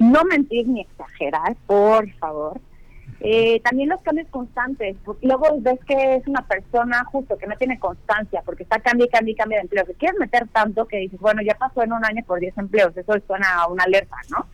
No 0.00 0.24
mentir 0.24 0.66
ni 0.66 0.80
exagerar, 0.80 1.56
por 1.66 2.10
favor. 2.14 2.60
Eh, 3.20 3.60
también 3.60 3.88
los 3.88 4.02
cambios 4.02 4.28
constantes, 4.28 4.96
porque 5.04 5.26
luego 5.26 5.58
ves 5.60 5.80
que 5.86 6.16
es 6.16 6.26
una 6.26 6.46
persona 6.46 7.04
justo 7.04 7.38
que 7.38 7.46
no 7.46 7.56
tiene 7.56 7.78
constancia, 7.78 8.42
porque 8.44 8.64
está 8.64 8.78
cambia 8.80 9.06
y 9.06 9.08
cambia 9.08 9.32
y 9.32 9.36
cambia 9.36 9.58
de 9.58 9.62
empleo. 9.62 9.86
Si 9.86 9.94
quieres 9.94 10.18
meter 10.18 10.46
tanto 10.48 10.86
que 10.86 10.98
dices, 10.98 11.18
bueno, 11.20 11.40
ya 11.42 11.54
pasó 11.54 11.82
en 11.82 11.92
un 11.92 12.04
año 12.04 12.22
por 12.26 12.40
10 12.40 12.58
empleos, 12.58 12.96
eso 12.96 13.14
suena 13.26 13.62
a 13.62 13.68
una 13.68 13.84
alerta, 13.84 14.16
¿no? 14.30 14.46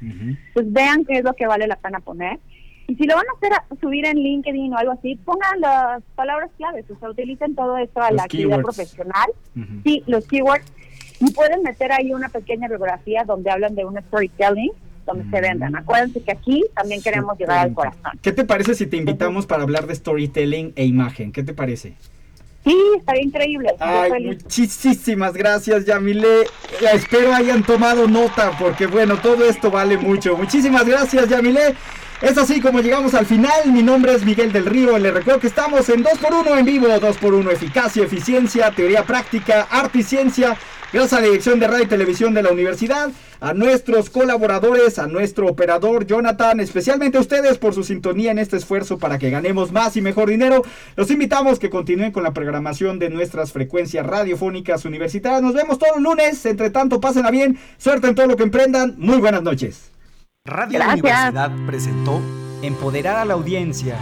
Pues 0.54 0.72
vean 0.72 1.04
qué 1.04 1.18
es 1.18 1.24
lo 1.24 1.34
que 1.34 1.46
vale 1.46 1.66
la 1.66 1.76
pena 1.76 2.00
poner. 2.00 2.38
Y 2.88 2.94
si 2.96 3.04
lo 3.04 3.14
van 3.16 3.24
a 3.26 3.36
hacer, 3.36 3.52
a 3.52 3.64
subir 3.80 4.04
en 4.06 4.18
LinkedIn 4.18 4.72
o 4.74 4.76
algo 4.76 4.92
así, 4.92 5.16
pongan 5.16 5.60
las 5.60 6.02
palabras 6.14 6.50
claves, 6.56 6.84
o 6.90 6.98
sea, 6.98 7.10
utilicen 7.10 7.54
todo 7.54 7.76
esto 7.78 8.00
a 8.00 8.10
la 8.10 8.24
actividad 8.24 8.60
profesional. 8.60 9.30
Sí, 9.84 10.02
los 10.06 10.26
keywords. 10.26 10.66
Y 11.20 11.30
pueden 11.32 11.62
meter 11.62 11.92
ahí 11.92 12.12
una 12.12 12.28
pequeña 12.28 12.68
biografía 12.68 13.24
donde 13.24 13.50
hablan 13.50 13.74
de 13.74 13.84
un 13.84 13.96
storytelling 14.08 14.72
donde 15.06 15.28
se 15.30 15.40
vendan. 15.40 15.74
Acuérdense 15.76 16.22
que 16.22 16.32
aquí 16.32 16.64
también 16.74 17.02
queremos 17.02 17.38
llegar 17.38 17.58
al 17.58 17.74
corazón. 17.74 18.18
¿Qué 18.20 18.32
te 18.32 18.44
parece 18.44 18.74
si 18.74 18.86
te 18.86 18.96
invitamos 18.96 19.46
para 19.46 19.62
hablar 19.62 19.86
de 19.86 19.94
storytelling 19.94 20.72
e 20.76 20.84
imagen? 20.84 21.32
¿Qué 21.32 21.42
te 21.42 21.54
parece? 21.54 21.94
Sí, 22.64 22.76
estaría 22.96 23.22
increíble. 23.22 23.70
Ay, 23.80 24.24
muchísimas 24.24 25.34
gracias, 25.34 25.84
Yamile. 25.84 26.44
Espero 26.92 27.34
hayan 27.34 27.64
tomado 27.64 28.06
nota 28.06 28.52
porque, 28.58 28.86
bueno, 28.86 29.16
todo 29.16 29.44
esto 29.44 29.70
vale 29.70 29.98
mucho. 29.98 30.36
Muchísimas 30.36 30.86
gracias, 30.86 31.28
Yamile. 31.28 31.74
Es 32.22 32.38
así 32.38 32.60
como 32.60 32.80
llegamos 32.80 33.14
al 33.14 33.26
final. 33.26 33.72
Mi 33.72 33.82
nombre 33.82 34.14
es 34.14 34.24
Miguel 34.24 34.52
del 34.52 34.66
Río. 34.66 34.96
Les 34.96 35.12
recuerdo 35.12 35.40
que 35.40 35.48
estamos 35.48 35.88
en 35.88 36.04
2x1 36.04 36.56
en 36.56 36.64
vivo. 36.64 36.86
2x1 36.86 37.50
eficacia, 37.50 38.04
eficiencia, 38.04 38.70
teoría 38.70 39.02
práctica, 39.02 39.66
arte 39.68 39.98
y 39.98 40.02
ciencia. 40.04 40.56
Gracias 40.92 41.14
a 41.14 41.20
la 41.20 41.26
dirección 41.26 41.58
de 41.58 41.66
radio 41.66 41.82
y 41.82 41.88
televisión 41.88 42.32
de 42.32 42.42
la 42.44 42.52
universidad, 42.52 43.10
a 43.40 43.54
nuestros 43.54 44.08
colaboradores, 44.08 44.98
a 44.98 45.06
nuestro 45.08 45.48
operador 45.48 46.06
Jonathan, 46.06 46.60
especialmente 46.60 47.16
a 47.18 47.22
ustedes 47.22 47.58
por 47.58 47.74
su 47.74 47.82
sintonía 47.82 48.30
en 48.30 48.38
este 48.38 48.58
esfuerzo 48.58 48.98
para 48.98 49.18
que 49.18 49.30
ganemos 49.30 49.72
más 49.72 49.96
y 49.96 50.02
mejor 50.02 50.28
dinero. 50.28 50.62
Los 50.94 51.10
invitamos 51.10 51.58
que 51.58 51.70
continúen 51.70 52.12
con 52.12 52.22
la 52.22 52.32
programación 52.32 53.00
de 53.00 53.10
nuestras 53.10 53.52
frecuencias 53.52 54.06
radiofónicas 54.06 54.84
universitarias. 54.84 55.42
Nos 55.42 55.54
vemos 55.54 55.78
todos 55.78 55.94
los 55.96 56.02
lunes. 56.04 56.46
Entre 56.46 56.70
tanto, 56.70 57.00
pásenla 57.00 57.32
bien. 57.32 57.58
Suerte 57.78 58.06
en 58.06 58.14
todo 58.14 58.26
lo 58.26 58.36
que 58.36 58.44
emprendan. 58.44 58.94
Muy 58.96 59.16
buenas 59.16 59.42
noches. 59.42 59.92
Radio 60.44 60.80
Universidad 60.80 61.52
presentó 61.66 62.20
Empoderar 62.62 63.16
a 63.16 63.24
la 63.24 63.34
audiencia. 63.34 63.96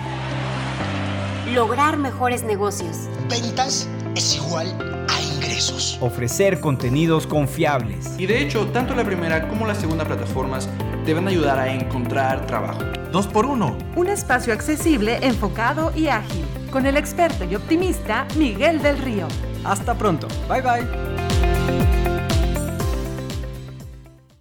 Lograr 1.53 1.99
mejores 1.99 2.45
negocios. 2.45 3.11
Ventas 3.29 3.87
es 4.17 4.37
igual 4.37 5.07
a 5.11 5.21
ingresos. 5.21 5.99
Ofrecer 6.01 6.61
contenidos 6.61 7.27
confiables. 7.27 8.19
Y 8.19 8.25
de 8.25 8.41
hecho, 8.41 8.67
tanto 8.69 8.95
la 8.95 9.05
primera 9.05 9.49
como 9.49 9.67
la 9.67 9.75
segunda 9.75 10.07
plataformas 10.07 10.67
te 11.05 11.13
van 11.13 11.27
a 11.27 11.31
ayudar 11.31 11.59
a 11.59 11.75
encontrar 11.75 12.47
trabajo. 12.47 12.85
Dos 13.13 13.27
por 13.27 13.45
uno. 13.45 13.77
Un 13.95 14.09
espacio 14.09 14.55
accesible, 14.55 15.19
enfocado 15.21 15.93
y 15.95 16.09
ágil. 16.09 16.47
Con 16.73 16.87
el 16.87 16.97
experto 16.97 17.45
y 17.45 17.55
optimista 17.55 18.27
Miguel 18.39 18.81
del 18.81 18.97
Río. 18.97 19.29
Hasta 19.63 19.95
pronto. 19.95 20.27
Bye 20.49 20.63
bye. 20.63 21.30